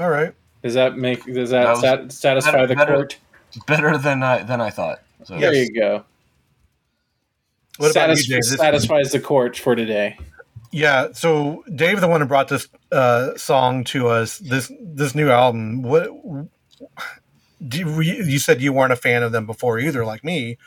[0.00, 0.32] all right.
[0.62, 3.16] Does that make does that, That sat, satisfy better- the better- court?
[3.66, 5.00] Better than I than I thought.
[5.24, 6.04] So There you go.
[7.78, 8.42] What about Satis- you, Dave?
[8.50, 10.16] This- satisfies the court for today.
[10.70, 15.30] Yeah, so Dave, the one who brought this uh, song to us, this this new
[15.30, 15.82] album.
[15.82, 16.10] What
[17.66, 20.58] do you, you said you weren't a fan of them before either, like me.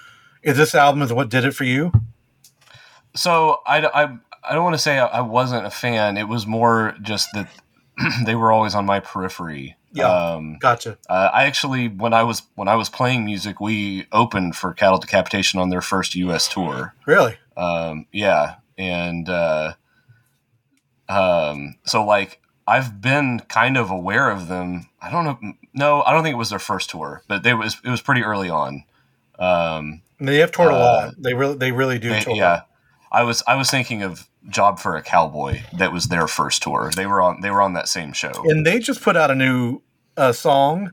[0.41, 1.91] Is this album is what did it for you?
[3.15, 4.17] So I, I,
[4.49, 6.17] I don't want to say I, I wasn't a fan.
[6.17, 7.47] It was more just that
[8.25, 9.75] they were always on my periphery.
[9.93, 10.07] Yeah.
[10.07, 10.97] Um, Gotcha.
[11.09, 14.99] uh, I actually, when I was when I was playing music, we opened for Cattle
[14.99, 16.47] Decapitation on their first U.S.
[16.47, 16.93] tour.
[17.05, 17.35] Really?
[17.57, 19.73] Um, yeah, and uh,
[21.09, 24.87] um, so like I've been kind of aware of them.
[25.01, 25.53] I don't know.
[25.73, 28.23] No, I don't think it was their first tour, but they was it was pretty
[28.23, 28.83] early on.
[29.39, 31.13] Um, They have toured a Uh, lot.
[31.17, 32.61] They really, they really do they- yeah,
[33.11, 35.61] I was I was thinking of Job for a Cowboy.
[35.77, 36.91] That was their first tour.
[36.95, 38.31] They were on they were on that same show.
[38.45, 39.81] And they just put out a new
[40.17, 40.91] uh, song.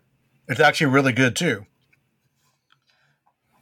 [0.49, 1.67] It's actually really good too.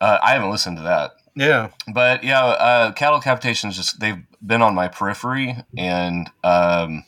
[0.01, 1.13] Uh, I haven't listened to that.
[1.35, 1.71] Yeah.
[1.93, 7.05] but yeah, uh, cattle captations just they've been on my periphery, and um,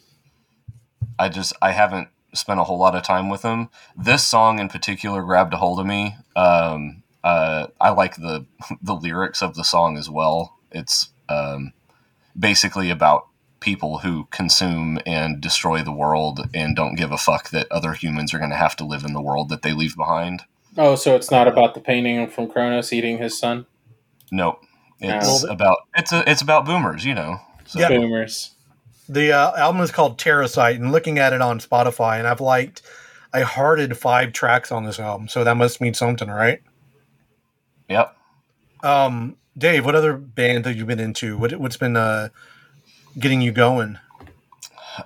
[1.19, 3.71] I just I haven't spent a whole lot of time with them.
[3.97, 6.17] This song in particular grabbed a hold of me.
[6.37, 8.47] Um, uh, I like the
[8.83, 10.59] the lyrics of the song as well.
[10.71, 11.73] It's um,
[12.39, 13.27] basically about
[13.61, 18.33] people who consume and destroy the world and don't give a fuck that other humans
[18.33, 20.43] are going to have to live in the world that they leave behind.
[20.77, 23.67] Oh, so it's not about the painting from Kronos eating his son?
[24.31, 24.63] Nope.
[25.01, 27.41] It's Well, about it's a, it's about boomers, you know.
[27.67, 27.89] So, Yeah.
[27.89, 28.53] Boomers.
[29.09, 32.83] The uh, album is called Terrasite, and looking at it on Spotify, and I've liked,
[33.33, 36.61] I hearted five tracks on this album, so that must mean something, right?
[37.89, 38.15] Yep.
[38.83, 41.37] Um, Dave, what other band have you been into?
[41.37, 42.29] What, what's been uh,
[43.19, 43.99] getting you going?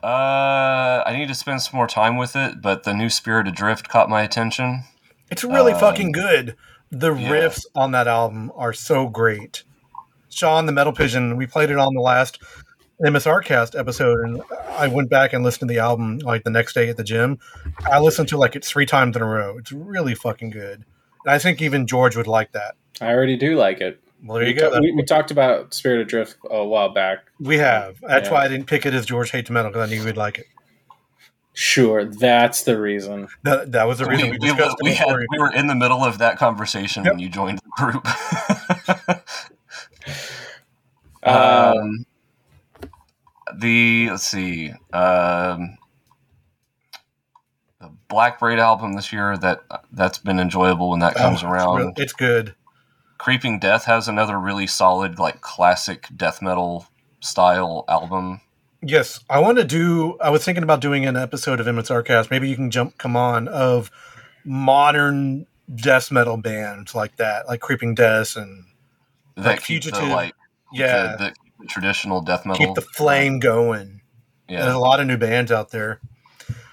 [0.03, 3.89] Uh, I need to spend some more time with it, but the new Spirit Adrift
[3.89, 4.85] caught my attention.
[5.31, 6.57] It's really Um, fucking good.
[6.91, 7.29] The yeah.
[7.31, 9.65] riffs on that album are so great.
[10.29, 12.39] Sean, the Metal Pigeon, we played it on the last
[13.05, 16.75] MSR cast episode, and I went back and listened to the album like the next
[16.75, 17.39] day at the gym.
[17.91, 19.57] I listened to like it three times in a row.
[19.59, 20.85] It's really fucking good.
[21.25, 22.75] And I think even George would like that.
[23.01, 24.01] I already do like it.
[24.25, 24.71] Well, there we, you go.
[24.71, 27.21] ta- we, we talked about Spirit Adrift a while back.
[27.41, 28.01] We have.
[28.01, 28.35] That's Yeah.
[28.35, 30.47] why I didn't pick it as George Hates Metal because I knew you'd like it.
[31.55, 33.29] Sure, that's the reason.
[33.43, 35.67] That, that was the reason we, we, we, discussed we it had, we were in
[35.67, 38.07] the middle of that conversation when you joined the group.
[41.25, 42.05] Uh, um,
[43.57, 45.79] the let's see, um,
[47.81, 49.63] the Black Braid album this year that
[49.93, 51.77] that's been enjoyable when that comes Oh, it's around.
[51.79, 52.55] real- It's good.
[53.23, 56.87] Creeping Death has another really solid, like classic death metal
[57.21, 58.41] style album.
[58.83, 60.19] Yes, I want to do.
[60.19, 62.33] I was thinking about doing an episode of MSRcast.
[62.33, 63.93] Maybe you can jump, come on of
[64.45, 68.65] modern death metal bands like that, like Creeping Death, and
[69.37, 70.09] That Like keep the, Fugitive.
[70.09, 70.35] like
[70.73, 72.67] yeah, the, the traditional death metal.
[72.67, 74.01] keep the flame going.
[74.49, 76.01] Yeah, there's a lot of new bands out there.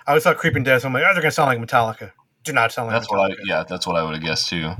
[0.07, 0.83] I always thought Creeping Death.
[0.83, 2.11] I'm like, oh, they're gonna sound like Metallica.
[2.43, 3.17] Do not sound like that's Metallica.
[3.17, 3.35] what I.
[3.45, 4.71] Yeah, that's what I would have guessed too.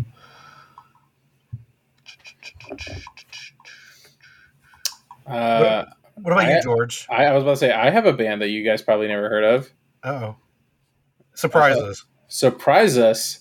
[5.27, 5.85] Uh,
[6.15, 7.05] What about I- you, George?
[7.09, 9.29] I, I was about to say I have a band that you guys probably never
[9.29, 9.69] heard of.
[10.03, 10.35] Oh,
[11.33, 11.89] surprise Uh-oh.
[11.91, 12.05] us.
[12.27, 13.39] Surprise us.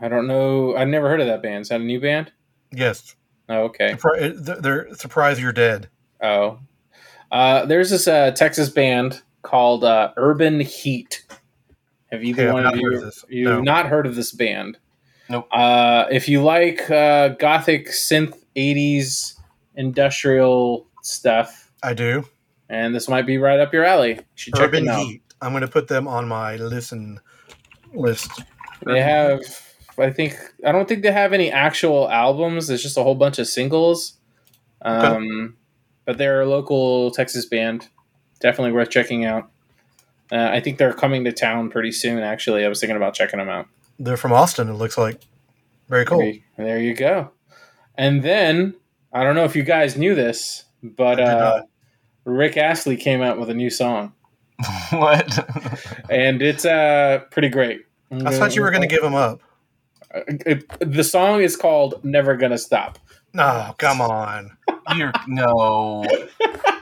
[0.00, 0.76] I don't know.
[0.76, 1.62] I've never heard of that band.
[1.62, 2.32] Is that a new band?
[2.72, 3.14] Yes,
[3.48, 3.92] Oh, okay.
[3.92, 5.88] Surpri- they're, they're surprised you're dead.
[6.22, 6.58] Oh,
[7.30, 11.24] uh, there's this uh, Texas band called uh, Urban Heat.
[12.10, 13.24] Have either Okay, one of heard you of this.
[13.28, 13.54] you No.
[13.56, 14.78] have not heard of this band?
[15.28, 15.48] Nope.
[15.52, 19.34] Uh, if you like uh, gothic synth '80s
[19.74, 22.24] industrial stuff, I do.
[22.68, 25.06] and this might be right up your alley, you should check Urban them out.
[25.06, 25.22] Heat.
[25.40, 27.20] I'm going to put them on my listen
[27.94, 28.30] list.
[28.86, 29.40] They have,
[29.98, 32.68] I think, I don't think they have any actual albums.
[32.70, 34.14] It's just a whole bunch of singles.
[34.82, 35.56] Um,
[36.04, 37.88] But they're a local Texas band.
[38.40, 39.50] Definitely worth checking out.
[40.32, 42.18] Uh, I think they're coming to town pretty soon.
[42.20, 43.66] Actually, I was thinking about checking them out.
[43.98, 44.68] They're from Austin.
[44.68, 45.20] It looks like
[45.88, 46.18] very cool.
[46.18, 47.30] There, there you go.
[47.96, 48.74] And then
[49.12, 51.62] I don't know if you guys knew this, but uh.
[52.24, 54.14] Rick Astley came out with a new song,
[54.90, 55.46] what?
[56.08, 57.82] and it's uh pretty great.
[58.10, 59.42] I thought you were going to give him up.
[60.14, 62.98] Uh, it- the song is called "Never Gonna Stop."
[63.34, 64.56] No, come on.
[64.96, 66.06] You're no.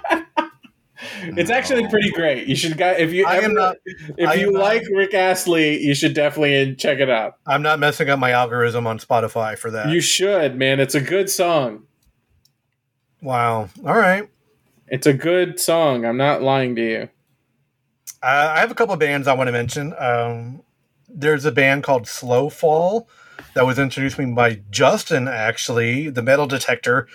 [1.22, 2.46] It's actually pretty great.
[2.46, 3.76] You should guys if you I ever, am not.
[4.16, 7.34] if I you am not- like Rick Astley, you should definitely check it out.
[7.46, 9.88] I'm not messing up my algorithm on Spotify for that.
[9.88, 10.80] You should, man.
[10.80, 11.84] It's a good song.
[13.20, 13.68] wow.
[13.86, 14.28] All right.
[14.88, 16.04] It's a good song.
[16.04, 17.08] I'm not lying to you.
[18.22, 19.94] Uh, I have a couple of bands I want to mention.
[19.98, 20.62] Um,
[21.08, 23.08] there's a band called Slow Fall
[23.54, 27.08] that was introduced to me by Justin, actually, the Metal Detector.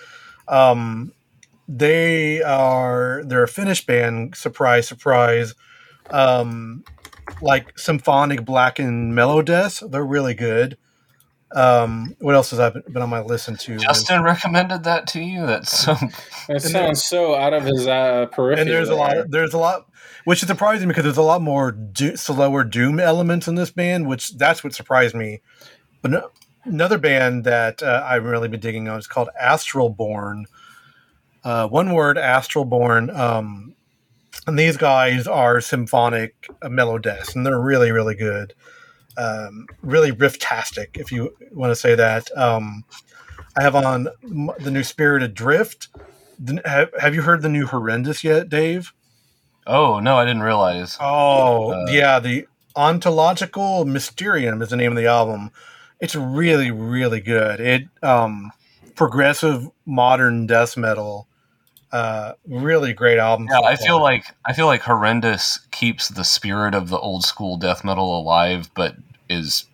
[0.48, 1.12] Um,
[1.68, 4.34] they are they're a Finnish band.
[4.34, 5.54] Surprise, surprise.
[6.10, 6.84] Um,
[7.42, 9.82] like symphonic black and mellow death.
[9.86, 10.78] They're really good.
[11.54, 13.78] Um, what else has I been been on my listen to?
[13.78, 15.46] Justin recommended that to you.
[15.46, 15.94] That's so.
[16.48, 18.62] That sounds so out of his uh, periphery.
[18.62, 19.86] and there's a lot there's a lot
[20.24, 24.06] which is surprising because there's a lot more do, slower doom elements in this band
[24.06, 25.40] which that's what surprised me
[26.00, 26.30] but no,
[26.64, 30.46] another band that uh, i've really been digging on is called astral born
[31.48, 33.74] uh, one word astral born um,
[34.46, 38.52] and these guys are symphonic uh, mellow death and they're really really good
[39.16, 42.84] um, really riff-tastic if you want to say that um,
[43.58, 44.08] i have on
[44.64, 45.88] the new spirit adrift
[46.38, 48.92] the- have, have you heard the new horrendous yet dave
[49.70, 50.96] Oh no, I didn't realize.
[50.98, 52.18] Oh, Uh, yeah.
[52.20, 55.50] The Ontological Mysterium is the name of the album.
[56.00, 57.60] It's really, really good.
[57.60, 58.50] It um
[58.94, 61.27] progressive modern death metal.
[61.90, 63.48] Uh really great album.
[63.50, 67.56] Yeah, I feel like I feel like horrendous keeps the spirit of the old school
[67.56, 68.96] death metal alive, but
[69.30, 69.64] is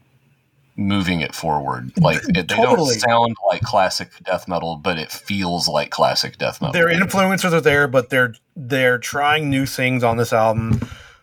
[0.76, 1.92] moving it forward.
[2.00, 2.94] Like it, they Totally.
[2.94, 6.72] don't sound like classic death metal, but it feels like classic death metal.
[6.72, 10.80] their influences are there, but they're they're trying new things on this album.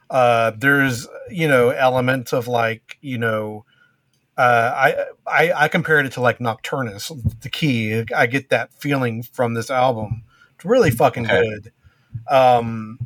[0.09, 3.65] Uh, there's you know elements of like you know,
[4.37, 7.11] uh, I, I I compared it to like Nocturnus,
[7.41, 8.03] the key.
[8.15, 10.23] I get that feeling from this album.
[10.61, 11.41] It's really fucking Okay.
[11.41, 11.71] good.
[12.29, 12.99] Um,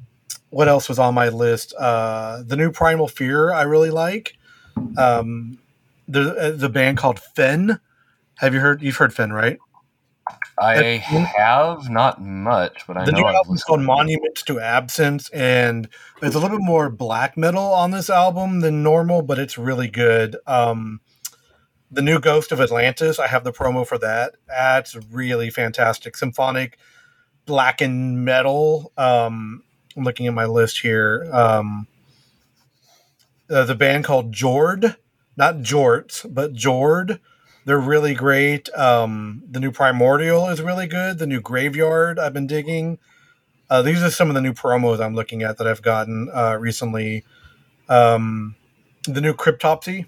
[0.50, 1.74] what else was on my list?
[1.80, 4.38] Uh, the new Primal Fear I really like.
[4.98, 5.58] Um,
[6.06, 7.80] there's uh, the band called Fen.
[8.40, 8.82] Have you heard?
[8.82, 9.58] You've heard Fen, right?
[10.60, 15.30] I have not much, but I the know new I've album's called Monuments to Absence,
[15.30, 15.88] and
[16.20, 19.88] there's a little bit more black metal on this album than normal, but it's really
[19.88, 20.36] good.
[20.46, 21.00] Um,
[21.90, 24.36] the new Ghost of Atlantis, I have the promo for that.
[24.46, 26.18] That's really fantastic.
[26.18, 26.78] Symphonic
[27.46, 28.92] black and metal.
[28.98, 29.64] Um,
[29.96, 31.28] I'm looking at my list here.
[31.32, 31.88] Um,
[33.50, 34.96] uh, the band called Jord,
[35.38, 37.20] not Jorts, but Jord.
[37.66, 38.70] They're really great.
[38.76, 41.18] Um, the new Primordial is really good.
[41.18, 43.00] The new Graveyard I've been digging.
[43.70, 46.58] Uh, these are some of the new promos I'm looking at that I've gotten uh,
[46.60, 47.24] recently.
[47.90, 48.56] Um,
[49.08, 50.06] the new Cryptopsy,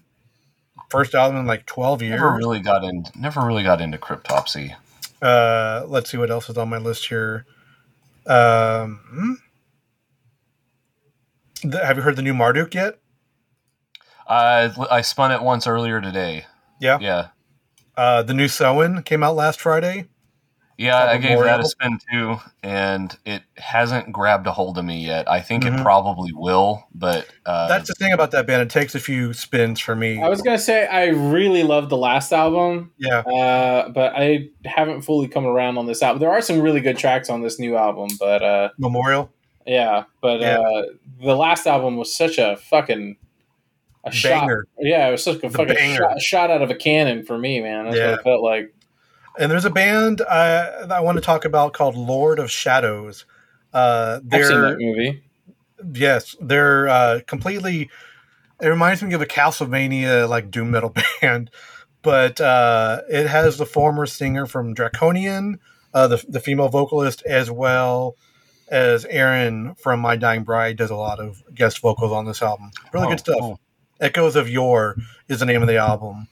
[0.89, 2.11] first album in like 12 years.
[2.21, 3.05] Never really got in.
[3.15, 4.75] Never really got into Cryptopsy.
[5.21, 7.45] Uh, let's see what else is on my list here.
[8.25, 9.39] Um,
[11.63, 12.99] the, have you heard the new Marduk yet?
[14.27, 16.45] I I spun it once earlier today.
[16.81, 16.99] Yeah.
[16.99, 17.27] Yeah.
[17.95, 20.07] Uh, the new Soen came out last Friday.
[20.77, 25.03] Yeah, I gave that a spin too, and it hasn't grabbed a hold of me
[25.03, 25.27] yet.
[25.27, 25.79] I think Mhm.
[25.79, 28.61] it probably will, but uh, That's the thing about that band.
[28.61, 30.21] It takes a few spins for me.
[30.21, 33.19] I was gonna say I really loved the last album, yeah.
[33.21, 36.19] uh, but I haven't fully come around on this album.
[36.19, 39.31] There are some really good tracks on this new album, but uh, Memorial.
[39.65, 40.59] yeah, but Yeah.
[40.59, 40.83] Uh,
[41.23, 43.15] the last album was such a fucking
[44.03, 44.41] a shot.
[44.41, 44.67] Banger.
[44.79, 47.85] Yeah, it was such a fucking shot, shot out of a cannon for me, man.
[47.85, 48.11] That's Yeah.
[48.11, 48.73] what it felt like.
[49.37, 53.25] And there's a band uh, that I want to talk about called Lord of Shadows.
[53.73, 55.23] Uh, I've seen that movie.
[55.93, 57.89] yes, they're uh, completely.
[58.59, 61.51] It reminds me of a Castlevania like doom metal band,
[62.01, 65.59] but uh, it has the former singer from Draconian,
[65.93, 68.15] uh, the the female vocalist, as well
[68.69, 72.71] as Aaron from My Dying Bride does a lot of guest vocals on this album.
[72.91, 73.39] Really oh, good stuff.
[73.39, 73.59] cool.
[73.99, 74.95] Echoes of Yore
[75.27, 76.27] is the name of the album.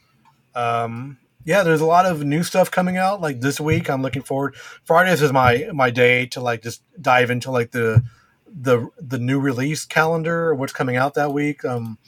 [0.54, 3.22] Um, yeah, there's a lot of new stuff coming out.
[3.22, 4.56] Like this week, I'm looking forward.
[4.84, 8.04] Fridays is my my day to like just dive into like the
[8.48, 11.64] the the new release calendar, or what's coming out that week.
[11.64, 12.00] Um,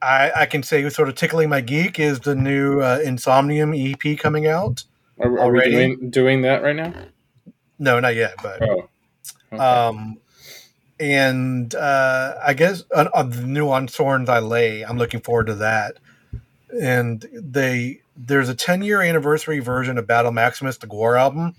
[0.00, 4.18] I I can say sort of tickling my geek is the new uh, Insomnium EP
[4.18, 4.84] coming out.
[5.20, 6.92] Are, are we doing, doing that right now?
[7.78, 8.88] No, not yet, but Oh,
[9.52, 9.62] okay.
[9.62, 10.18] Um,
[10.98, 15.46] and uh, I guess on, on the new on Thorns I Lay, I'm looking forward
[15.48, 15.98] to that.
[16.80, 21.54] And they there's a 10 year anniversary version of Battle Maximus, the GWAR album,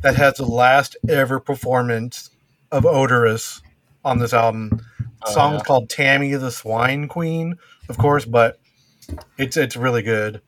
[0.00, 2.30] that has the last ever performance
[2.72, 3.60] of Oderus
[4.04, 4.68] on this album.
[4.70, 5.64] The Oh, song's yeah.
[5.64, 7.56] called Tammy the Swine Queen,
[7.88, 8.60] of course, but
[9.38, 10.40] it's it's really good.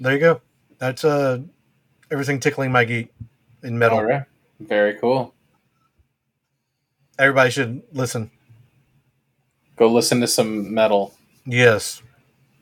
[0.00, 0.40] There you go.
[0.78, 1.38] That's uh
[2.10, 3.08] everything tickling my geek
[3.62, 3.98] in metal.
[3.98, 4.24] all right,
[4.60, 5.34] very cool.
[7.18, 8.30] Everybody should listen.
[9.76, 11.14] Go listen to some metal,
[11.46, 12.02] Yes,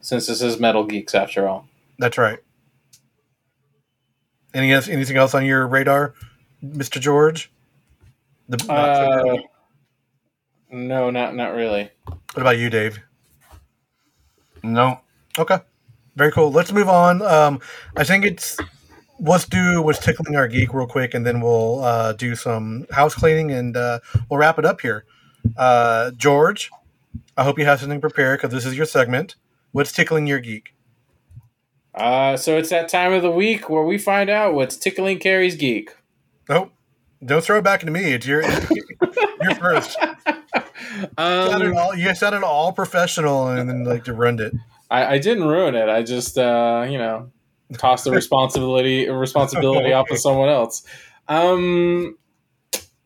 [0.06, 1.66] since this is Metal Geeks after all.
[1.98, 2.38] that's right.
[4.54, 6.14] Any anything else on your radar,
[6.62, 7.50] Mister George?
[8.48, 9.36] The, Uh,
[10.70, 11.90] no, not not really.
[12.06, 13.00] what about you, Dave?
[14.62, 15.00] No,
[15.38, 15.58] Okay,
[16.14, 16.50] very cool.
[16.52, 17.20] Let's move on.
[17.22, 17.60] Um,
[17.96, 18.56] I think it's
[19.18, 23.14] let's do what's tickling our geek real quick, and then we'll uh, do some house
[23.14, 23.98] cleaning, and uh,
[24.30, 25.04] we'll wrap it up here.
[25.56, 26.70] Uh, George,
[27.36, 29.34] I hope you have something prepared because this is your segment.
[29.72, 30.74] What's tickling your geek?
[31.94, 35.56] Uh, so it's that time of the week where we find out what's tickling Carrie's
[35.56, 35.94] geek.
[36.48, 36.72] Nope.
[37.24, 38.12] Don't throw it back to me.
[38.12, 38.42] It's your
[39.42, 39.98] you're first.
[41.18, 44.52] sounded Um, all, you sounded all professional and then like to ruined it.
[44.90, 45.88] I, I didn't ruin it.
[45.88, 47.30] I just, uh, you know,
[47.78, 50.84] tossed the responsibility responsibility off of someone else.
[51.28, 52.16] Um,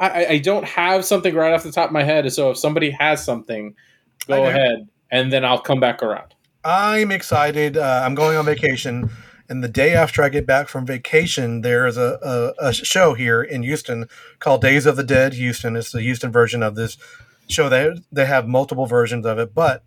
[0.00, 2.30] I- I don't have something right off the top of my head.
[2.32, 3.74] So if somebody has something,
[4.26, 6.34] go ahead, and then I'll come back around.
[6.64, 7.76] I'm excited.
[7.76, 9.10] Uh, I'm going on vacation,
[9.48, 13.14] and the day after I get back from vacation, there is a, a, a show
[13.14, 14.06] here in Houston
[14.38, 15.76] called Days of the Dead Houston.
[15.76, 16.98] It's the Houston version of this
[17.48, 17.68] show.
[17.68, 19.84] They they have multiple versions of it, but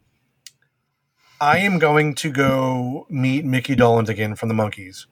[1.39, 5.05] I am going to go meet Mickey Dolenz again from the Monkees.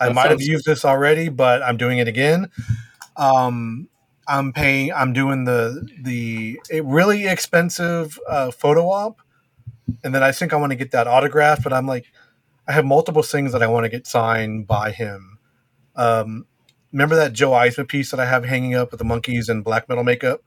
[0.00, 2.50] I That might have used this already, but I'm doing it again.
[3.16, 3.88] Um,
[4.26, 4.92] I'm paying.
[4.92, 9.22] I'm doing the the a really expensive uh, photo op,
[10.04, 12.06] and then I think I want to get that autograph, But I'm like,
[12.66, 15.38] I have multiple things that I want to get signed by him.
[15.96, 16.46] Um,
[16.92, 19.88] remember that Joe Eisman piece that I have hanging up with the Monkees and black
[19.88, 20.40] metal makeup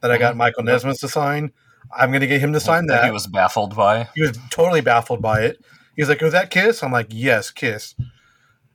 [0.00, 0.38] that I got Mhm.
[0.38, 1.52] Michael Nesmith to sign.
[1.96, 3.04] I'm going to get him to sign that.
[3.04, 4.08] he was baffled by.
[4.14, 5.58] He was totally baffled by it.
[5.96, 7.94] He was like, "Was that Kiss?" I'm like, "Yes, Kiss."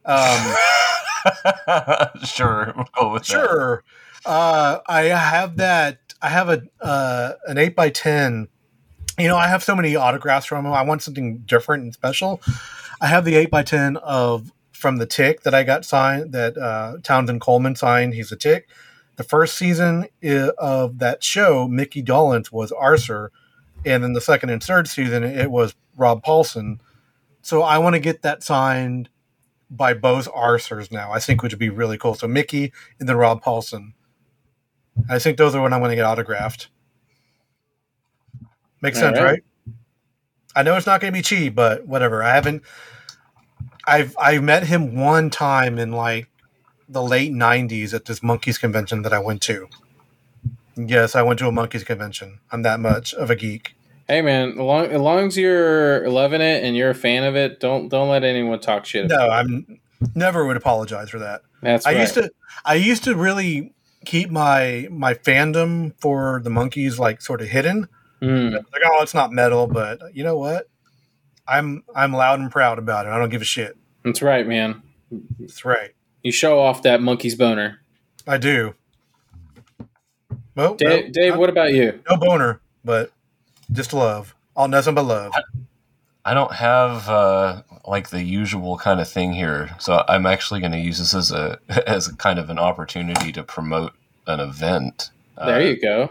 [0.06, 0.56] Um,
[2.24, 3.32] sure, we'll go with that.
[3.32, 3.84] sure.
[4.26, 6.00] Uh, I have that.
[6.22, 8.48] I have a uh, an eight by ten.
[9.20, 10.72] You know, I have so many autographs from him.
[10.72, 12.42] I want something different and special.
[13.02, 16.32] I have the eight by ten of from the Tick that I got signed.
[16.32, 18.14] That uh, Townsend Coleman signed.
[18.14, 18.70] He's a Tick.
[19.18, 20.08] The first season
[20.58, 23.34] of that show, Mickey Dolenz was Arthur,
[23.86, 26.80] and then the second and third season, it was Rob Paulsen.
[27.42, 29.10] So I want to get that signed
[29.70, 31.12] by both Arthurs now.
[31.12, 32.14] I think which would be really cool.
[32.16, 33.92] So Mickey and then Rob Paulsen.
[35.10, 36.70] I think those are when I'm going to get autographed.
[38.82, 39.26] Makes All sense, right.
[39.26, 39.44] right?
[40.56, 42.24] I know it's not going to be cheap, but whatever.
[42.24, 42.64] I haven't.
[43.86, 46.28] I've I met him one time in like
[46.88, 49.68] the late '90s at this Monkees convention that I went to.
[50.76, 52.40] Yes, I went to a Monkees convention.
[52.52, 53.76] I'm that much of a geek.
[54.08, 57.36] Hey man, as long, as long as you're loving it and you're a fan of
[57.36, 59.06] it, don't don't let anyone talk shit.
[59.06, 59.30] About No.
[59.30, 59.80] I'm
[60.16, 61.42] never would apologize for that.
[61.62, 62.02] That's I right.
[62.02, 62.32] used to
[62.66, 63.74] I used to really
[64.06, 67.88] keep my my fandom for the Monkees like sort of hidden.
[68.22, 68.54] Mm.
[68.54, 70.68] Like, oh, it's not metal, but you know what?
[71.48, 73.10] I'm I'm loud and proud about it.
[73.10, 73.78] I don't give a shit.
[74.04, 74.82] That's right, man.
[75.40, 75.92] That's right.
[76.24, 77.80] You show off that monkey's boner.
[78.28, 78.76] I do.
[80.56, 82.00] Well, Dave, no, Dave, what about you?
[82.10, 83.12] no boner, but
[83.72, 84.36] just love.
[84.56, 85.32] All nothing but love.
[86.26, 90.74] I don't have uh, like the usual kind of thing here, so I'm actually going
[90.74, 93.94] to use this as a as a kind of an opportunity to promote
[94.28, 95.12] an event.
[95.38, 96.10] There Uh, you go.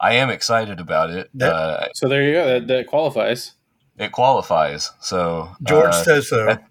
[0.00, 1.30] I am excited about it.
[1.34, 2.46] That- uh, So there you go.
[2.46, 3.52] That, that qualifies.
[3.98, 4.90] it qualifies.
[5.00, 6.48] So George uh, says so.
[6.48, 6.64] at-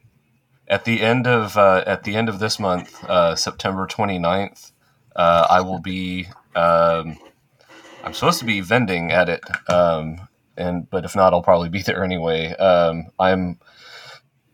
[0.67, 4.71] at the end of uh, at the end of this month, uh, September 29th,
[5.15, 6.27] uh, I will be.
[6.55, 7.17] Um,
[8.03, 10.27] I'm supposed to be vending at it, um,
[10.57, 12.51] and but if not, I'll probably be there anyway.
[12.55, 13.59] Um, I'm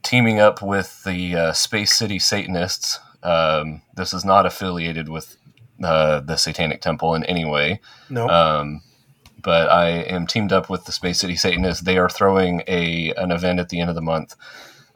[0.03, 2.99] teaming up with the uh, Space City Satanists.
[3.21, 5.37] Um, this is not affiliated with
[5.83, 7.79] uh, the Satanic Temple in any way.
[8.09, 8.81] no, Um,
[9.41, 11.83] but I am teamed up with the Space City Satanists.
[11.83, 14.35] They are throwing a an event at the end of the month.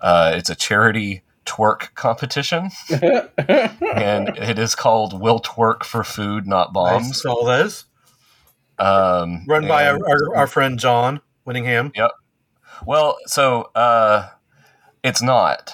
[0.01, 6.73] Uh, it's a charity twerk competition, and it is called "Will Twerk for Food, Not
[6.73, 7.85] Bombs." I Bombs." saw those.
[8.80, 11.95] Um, Run by and- our, our friend John Winningham.
[11.95, 12.11] Yep.
[12.85, 14.30] Well, so uh,
[15.03, 15.73] it's not.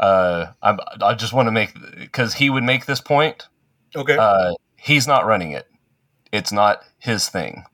[0.00, 3.46] Uh, I, I just want to make because he would make this point.
[3.94, 4.16] Okay.
[4.16, 5.66] Uh, he's not running it.
[6.32, 7.64] It's not his thing.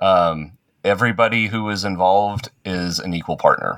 [0.00, 0.52] Um,
[0.84, 3.74] everybody who is involved is an equal partner.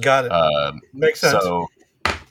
[0.00, 0.32] Got it.
[0.32, 1.42] Um, Makes sense.
[1.42, 1.68] so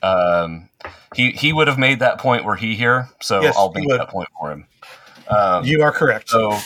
[0.02, 0.68] um,
[1.14, 3.08] he he would have made that point were he here.
[3.20, 4.66] So Yes, I'll make that point for him.
[5.28, 6.28] Um, you are correct.
[6.28, 6.58] so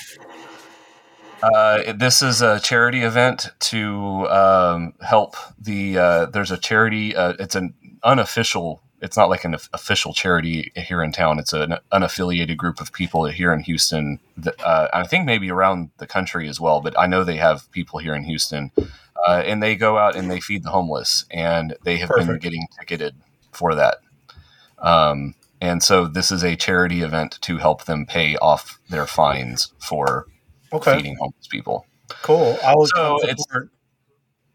[1.42, 5.98] uh, this is a charity event to um, help the.
[5.98, 7.14] Uh, there's a charity.
[7.14, 8.82] Uh, it's an unofficial.
[9.02, 11.38] It's not like an official charity here in town.
[11.38, 14.20] It's an unaffiliated group of people here in Houston.
[14.38, 17.70] That, uh, I think maybe around the country as well, but I know they have
[17.72, 18.72] people here in Houston,
[19.26, 22.66] uh, and they go out and they feed the homeless, and they have been getting
[22.78, 23.14] ticketed
[23.52, 23.98] for that.
[24.78, 29.72] Um, and so this is a charity event to help them pay off their fines
[29.78, 30.26] for
[30.72, 30.96] okay.
[30.96, 31.86] feeding homeless people.
[32.22, 32.58] Cool.
[32.64, 33.68] I will So it's-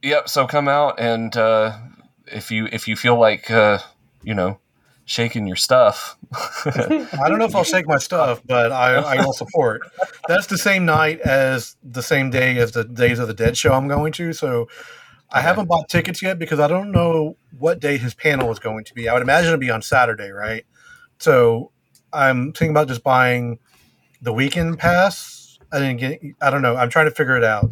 [0.04, 0.30] Yep.
[0.30, 1.78] So come out and uh,
[2.26, 3.80] if you if you feel like uh,
[4.23, 4.60] you know
[5.06, 6.18] shaking your stuff,
[6.65, 9.81] I don't know if I'll shake my stuff, but I, I will support.
[10.27, 13.73] That's the same night as the same day as the Days of the Dead show
[13.73, 14.31] I'm going to.
[14.31, 14.69] So
[15.31, 18.85] I haven't bought tickets yet because I don't know what day his panel is going
[18.85, 19.10] to be.
[19.10, 20.65] I would imagine it'd be on Saturday, right?
[21.19, 21.72] So
[22.14, 23.60] I'm thinking about just buying
[24.22, 25.57] the weekend pass.
[25.72, 26.22] I didn't get.
[26.41, 26.76] I don't know.
[26.76, 27.69] I'm trying to figure it out.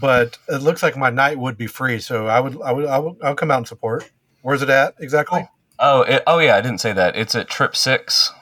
[0.00, 2.60] But it looks like my night would be free, so I would.
[2.62, 2.86] I would.
[2.86, 3.16] I would.
[3.22, 4.10] I'll come out and support.
[4.42, 5.48] Where's it at exactly?
[5.78, 7.16] Oh it, oh yeah, I didn't say that.
[7.16, 8.32] It's at Trip Six.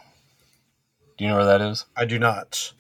[1.16, 1.84] Do you know where that is?
[1.96, 2.72] I do not.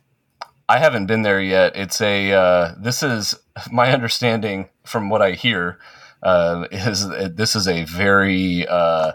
[0.68, 1.76] I haven't been there yet.
[1.76, 2.32] It's a.
[2.32, 3.34] Uh, this is
[3.72, 5.78] my understanding from what I hear.
[6.22, 9.12] Uh, is that this is a very uh,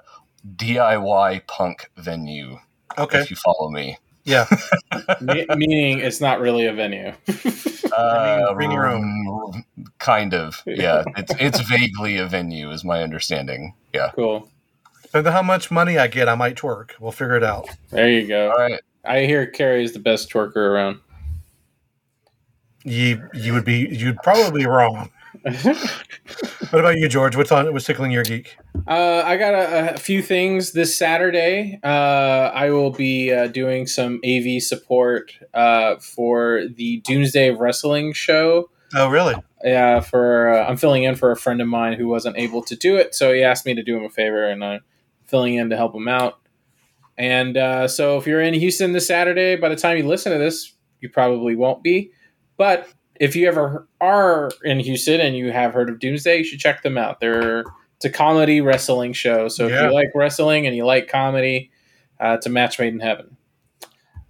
[0.55, 2.59] DIY punk venue?
[2.97, 3.19] Okay.
[3.22, 4.45] If you follow me, Yeah.
[5.22, 7.14] Me- meaning it's not really a venue.
[7.95, 9.64] uh, bring your own.
[9.99, 11.03] Kind of, yeah.
[11.15, 13.73] It's it's vaguely a venue, is my understanding.
[13.93, 14.11] Yeah.
[14.15, 14.49] cool.
[15.08, 16.92] Depending on how much money I get, I might twerk.
[17.00, 17.70] We'll figure it out.
[17.92, 18.52] There you go.
[18.52, 18.82] All right.
[19.06, 21.00] I hear Carrie is the best twerker around.
[22.84, 25.10] You you would be you'd probably be wrong.
[26.72, 27.38] What about you, George?
[27.38, 28.58] What's on what's tickling your geek?
[28.88, 31.80] Uh, I got a, a few things this Saturday.
[31.82, 38.12] Uh, I will be uh, doing some AV support uh, for the Doomsday of Wrestling
[38.12, 38.70] show.
[38.96, 39.36] Oh, really?
[39.64, 42.76] Yeah, for uh, I'm filling in for a friend of mine who wasn't able to
[42.76, 44.82] do it, so he asked me to do him a favor, and I'm
[45.28, 46.40] filling in to help him out.
[47.18, 50.38] And uh, so, if you're in Houston this Saturday, by the time you listen to
[50.38, 52.12] this, you probably won't be.
[52.58, 52.88] But
[53.20, 56.84] if you ever are in Houston and you have heard of Doomsday, you should check
[56.84, 57.20] them out.
[57.20, 57.64] They're
[57.95, 61.72] it's a comedy wrestling show, so if you like wrestling and you like comedy,
[62.24, 63.38] uh, it's a match made in heaven.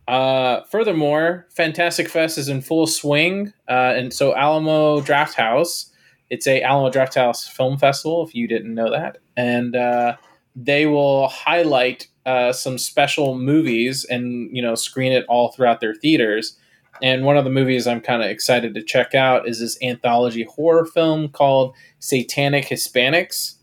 [0.07, 5.91] Uh, furthermore, Fantastic Fest is in full swing, uh, and so Alamo Drafthouse.
[6.29, 8.25] It's a Alamo Drafthouse film festival.
[8.25, 10.15] If you didn't know that, and uh,
[10.59, 15.93] they will highlight uh, some special movies and you know screen it all throughout their
[15.93, 16.57] theaters.
[17.01, 20.43] And one of the movies I'm kind of excited to check out is this anthology
[20.49, 23.53] horror film called Satanic Hispanics.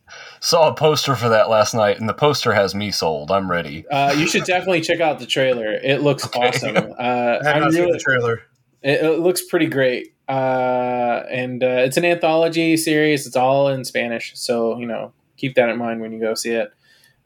[0.41, 3.33] Saw a poster for that last night, and the poster has me sold.
[3.33, 3.85] I'm ready.
[3.89, 5.73] Uh, you should definitely check out the trailer.
[5.73, 6.47] It looks Okay.
[6.47, 6.77] awesome.
[6.77, 8.43] Uh, I have I'm not seen really, the trailer.
[8.83, 10.15] it, it looks pretty great.
[10.29, 13.27] Uh, and uh, it's an anthology series.
[13.27, 16.51] It's all in Spanish, so you know keep that in mind when you go see
[16.53, 16.73] it.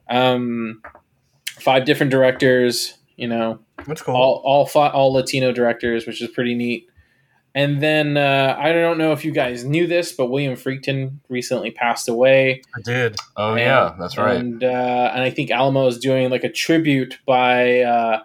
[0.09, 0.81] Um,
[1.59, 2.95] five different directors.
[3.17, 4.15] You know, That's cool.
[4.15, 6.87] all all fi- all Latino directors, which is pretty neat.
[7.55, 11.71] and then uh, I don't know if you guys knew this, but William Friedkin recently
[11.71, 12.61] passed away.
[12.77, 13.17] I did.
[13.35, 14.37] Oh And- yeah, that's right.
[14.37, 18.21] And uh, and I think Alamo is doing like a tribute by uh,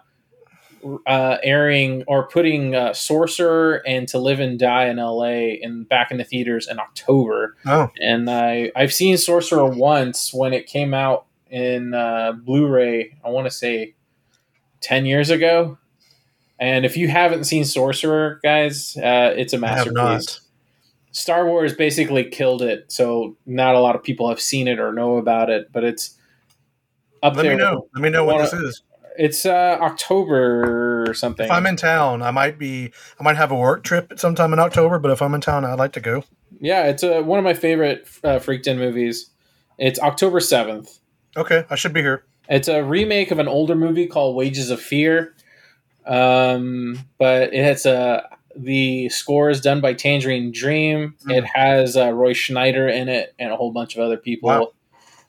[1.07, 5.59] uh, airing or putting uh, Sorcerer and To Live and Die in L.A.
[5.61, 7.57] in back in the theaters in October.
[7.65, 11.25] Oh, And I I've seen Sorcerer once when it came out
[11.55, 13.17] in uh, Blu-ray.
[13.23, 13.95] I want to say
[14.81, 15.77] ten years ago.
[16.59, 20.41] And if you haven't seen Sorcerer, guys, uh, it's a masterpiece.
[21.11, 24.91] Star Wars basically killed it, so not a lot of people have seen it or
[24.91, 26.17] know about it, but it's
[27.23, 27.51] up Let there.
[27.53, 27.87] me know.
[27.93, 28.81] Let me know what this is.
[29.17, 31.45] It's uh, October or something.
[31.45, 32.91] If I'm in town, I might be.
[33.17, 34.99] I might have a work trip sometime in October.
[34.99, 36.25] But if I'm in town, I'd like to go.
[36.59, 39.29] yeah, it's uh, one of my favorite uh, Friedkin movies.
[39.77, 40.99] It's October seventh.
[41.37, 42.23] Okay, I should be here.
[42.49, 45.33] It's a remake of an older movie called Wages of Fear,
[46.05, 51.15] um, but it has a the score is done by Tangerine Dream.
[51.23, 51.31] Hmm.
[51.31, 54.49] It has uh, Roy Schneider in it and a whole bunch of other people.
[54.49, 54.71] Wow.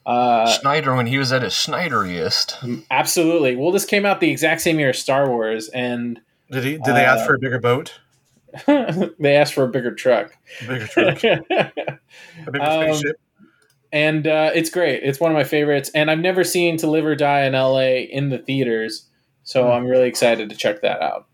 [0.04, 2.84] Uh, Schneider when he was at his Schneideriest.
[2.92, 3.56] Absolutely.
[3.56, 6.20] Well, this came out the exact same year as Star Wars, and
[6.52, 6.72] Did he?
[6.78, 7.98] Did they ask Uh, for a bigger boat?
[9.18, 10.32] they asked for a bigger truck.
[10.62, 11.24] A bigger truck?
[11.24, 11.40] a
[12.50, 13.16] bigger Um, spaceship?
[13.92, 15.02] And uh, it's great.
[15.02, 18.02] It's one of my favorites, and I've never seen To Live or Die in L.A.
[18.02, 19.08] in the theaters,
[19.42, 19.70] so Hmm.
[19.72, 21.26] I'm really excited to check that out.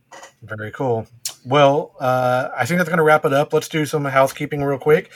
[0.42, 1.06] Very cool.
[1.44, 3.52] Well, uh, I think that's going to wrap it up.
[3.52, 5.10] Let's do some housekeeping real quick.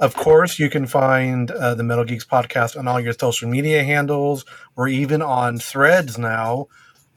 [0.00, 3.84] Of course, you can find uh, the Metal Geeks podcast on all your social media
[3.84, 4.44] handles.
[4.74, 6.66] We're even on threads now.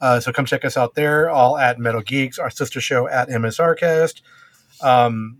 [0.00, 3.28] Uh, so come check us out there, all at Metal Geeks, our sister show at
[3.28, 4.20] MSRcast.
[4.80, 5.38] Um,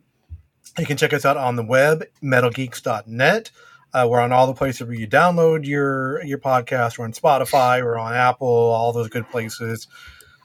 [0.79, 3.51] you can check us out on the web, metalgeeks.net.
[3.95, 6.99] Uh, we're on all the places where you download your your podcast.
[6.99, 9.89] We're on Spotify, we're on Apple, all those good places.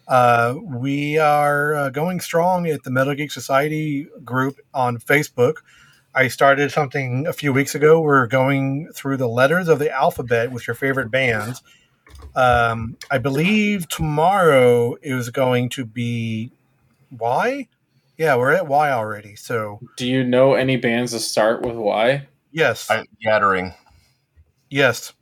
[0.07, 5.57] Uh, we are uh, going strong at the Metal Geek Society group on Facebook.
[6.15, 7.99] I started something a few weeks ago.
[8.01, 11.63] We're going through the letters of the alphabet with your favorite bands.
[12.35, 16.51] Um, I believe tomorrow is going to be
[17.11, 17.67] Y.
[18.17, 19.35] Yeah, we're at Y already.
[19.35, 22.27] So Do you know any bands that start with Y?
[22.53, 23.73] Yes, I, Gathering.
[24.69, 25.13] yes,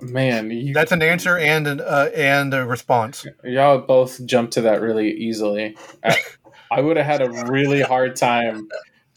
[0.00, 3.26] Man, you, that's an answer and an uh, and a response.
[3.44, 5.76] y'all both jumped to that really easily.
[6.04, 6.16] I,
[6.70, 8.68] I would have had a really hard time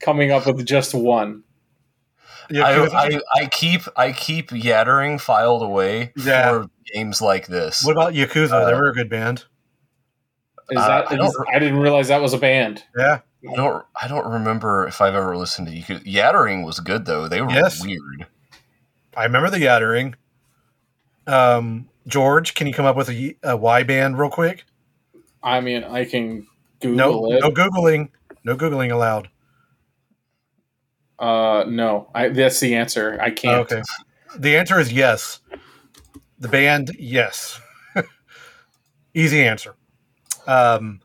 [0.02, 1.44] coming up with just one.
[2.50, 6.50] Yeah, I, I, I keep I keep Yattering filed away Yeah.
[6.50, 7.84] for games like this.
[7.86, 8.52] what about Yakuza?
[8.52, 9.44] Uh, they were a good band.
[10.72, 11.12] Is Uh, that?
[11.12, 12.84] I is- I didn't realize that was a band.
[12.98, 16.00] Yeah, I don't I don't remember if I've ever listened to you.
[16.04, 17.28] Yattering was good though.
[17.28, 17.82] They were Yes.
[17.82, 18.28] weird.
[19.16, 20.16] I remember the Yattering.
[21.28, 24.66] Um, George, can you come up with a, a Y band real quick?
[25.44, 26.48] I mean, I can
[26.82, 26.98] Google
[27.30, 27.42] No, it.
[27.42, 28.10] no googling,
[28.44, 29.30] no googling allowed.
[31.18, 33.18] Uh, no, I, that's the answer.
[33.22, 33.72] I can't.
[33.72, 33.82] Okay,
[34.38, 35.40] the answer is yes.
[36.40, 37.60] The band, yes.
[39.14, 39.76] Easy answer.
[40.48, 41.02] Um,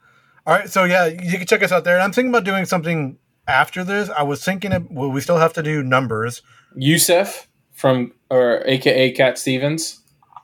[0.47, 1.95] all right, so yeah, you can check us out there.
[1.95, 3.19] And I'm thinking about doing something
[3.49, 4.09] after this.
[4.11, 6.43] I was thinking, of, well, we still have to do numbers.
[6.77, 10.01] Yusef from or AKA Cat Stevens.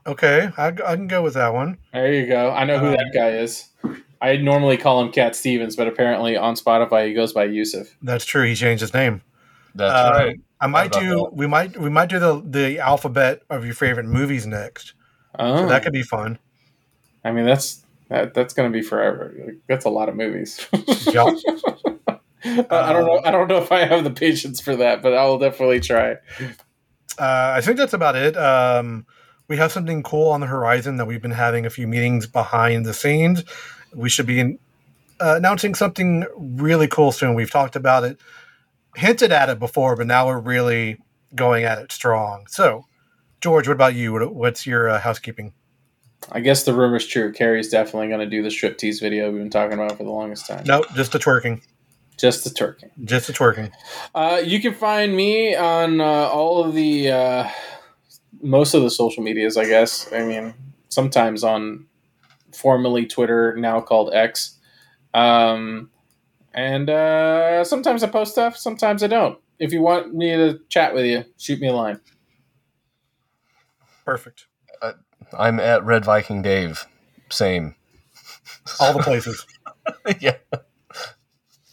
[0.07, 1.79] Okay, I, I can go with that one.
[1.93, 2.51] There you go.
[2.51, 3.69] I know who Uh, that guy is.
[4.23, 7.87] I normally call him Cat Stevens, but apparently on Spotify he goes by Yusuf.
[8.03, 8.45] That's true.
[8.47, 9.23] He changed his name.
[9.75, 10.41] That's Uh, right.
[10.61, 11.11] I might do.
[11.17, 11.31] that.
[11.33, 11.77] We might.
[11.79, 14.93] We might do the the alphabet of your favorite movies next.
[15.39, 16.39] Oh, So that could be fun.
[17.25, 19.55] I mean that's that, that's going to be forever.
[19.69, 20.67] That's a lot of movies.
[20.73, 20.79] I
[22.45, 23.21] I don't know.
[23.25, 26.13] I don't know if I have the patience for that, but I will definitely try.
[27.19, 28.37] Uh, I think that's about it.
[28.37, 29.07] Um,
[29.47, 32.87] we have something cool on the horizon that we've been having a few meetings behind
[32.87, 33.45] the scenes.
[33.95, 34.59] We should be in,
[35.21, 37.35] uh, announcing something really cool soon.
[37.35, 38.19] We've talked about it,
[38.97, 40.99] hinted at it before, but now we're really
[41.35, 42.47] going at it strong.
[42.49, 42.87] So,
[43.41, 44.13] George, what about you?
[44.13, 45.53] What, what's your uh, housekeeping?
[46.31, 47.33] I guess the rumor's true.
[47.33, 50.47] Carrie's definitely going to do the striptease video we've been talking about for the longest
[50.47, 50.65] time.
[50.65, 51.63] No, just the twerking.
[52.19, 52.91] Just the twerking.
[53.05, 53.73] Just the twerking.
[54.15, 57.49] Uh, you can find me on uh, all of the uh,
[58.43, 60.13] most of the social medias, I guess.
[60.13, 60.55] I mean,
[60.91, 61.87] sometimes on
[62.55, 64.59] formerly Twitter, now called X,
[65.15, 65.91] um,
[66.53, 69.39] and uh, sometimes I post stuff, sometimes I don't.
[69.59, 72.01] If you want me to chat with you, shoot me a line.
[74.05, 74.47] Perfect.
[75.37, 76.87] I'm at Red Viking Dave.
[77.31, 77.75] Same.
[78.79, 79.47] All the places.
[80.21, 80.37] yeah.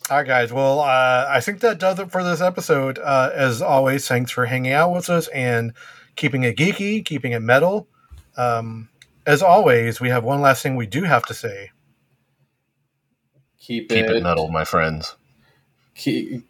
[0.09, 0.53] All right, guys.
[0.53, 2.97] Well, uh, I think that does it for this episode.
[2.99, 5.73] Uh, as always, thanks for hanging out with us and
[6.15, 7.87] keeping it geeky, keeping it metal.
[8.37, 8.89] Um,
[9.25, 11.71] as always, we have one last thing we do have to say.
[13.59, 15.17] Keep, Keep it, it metal, my friends.
[15.93, 16.47] keep,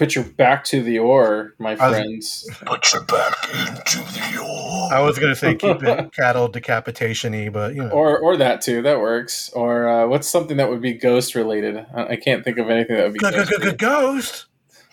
[0.00, 2.48] put your back to the oar, my was- friends.
[2.64, 4.88] Put your back into the oar.
[4.90, 7.90] I was going to say keep it cattle decapitation y, but you know.
[7.90, 8.80] Or or that too.
[8.80, 9.50] That works.
[9.50, 11.84] Or uh, what's something that would be ghost related?
[11.94, 13.50] I, I can't think of anything that would be ghost.
[13.50, 13.78] related.
[13.78, 14.46] Ghost.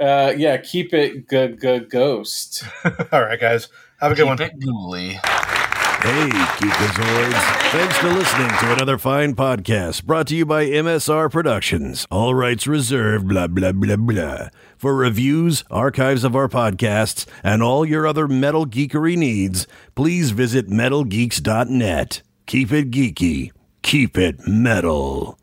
[0.00, 2.62] uh, yeah, keep it g- g- ghost.
[3.12, 3.68] All right, guys.
[4.00, 4.38] Have a good one.
[4.38, 5.67] Keep it ghouly.
[6.00, 7.70] Hey, Geekazoids.
[7.72, 12.06] Thanks for listening to another fine podcast brought to you by MSR Productions.
[12.08, 14.48] All rights reserved, blah, blah, blah, blah.
[14.76, 19.66] For reviews, archives of our podcasts, and all your other metal geekery needs,
[19.96, 22.22] please visit metalgeeks.net.
[22.46, 23.50] Keep it geeky.
[23.82, 25.36] Keep it metal.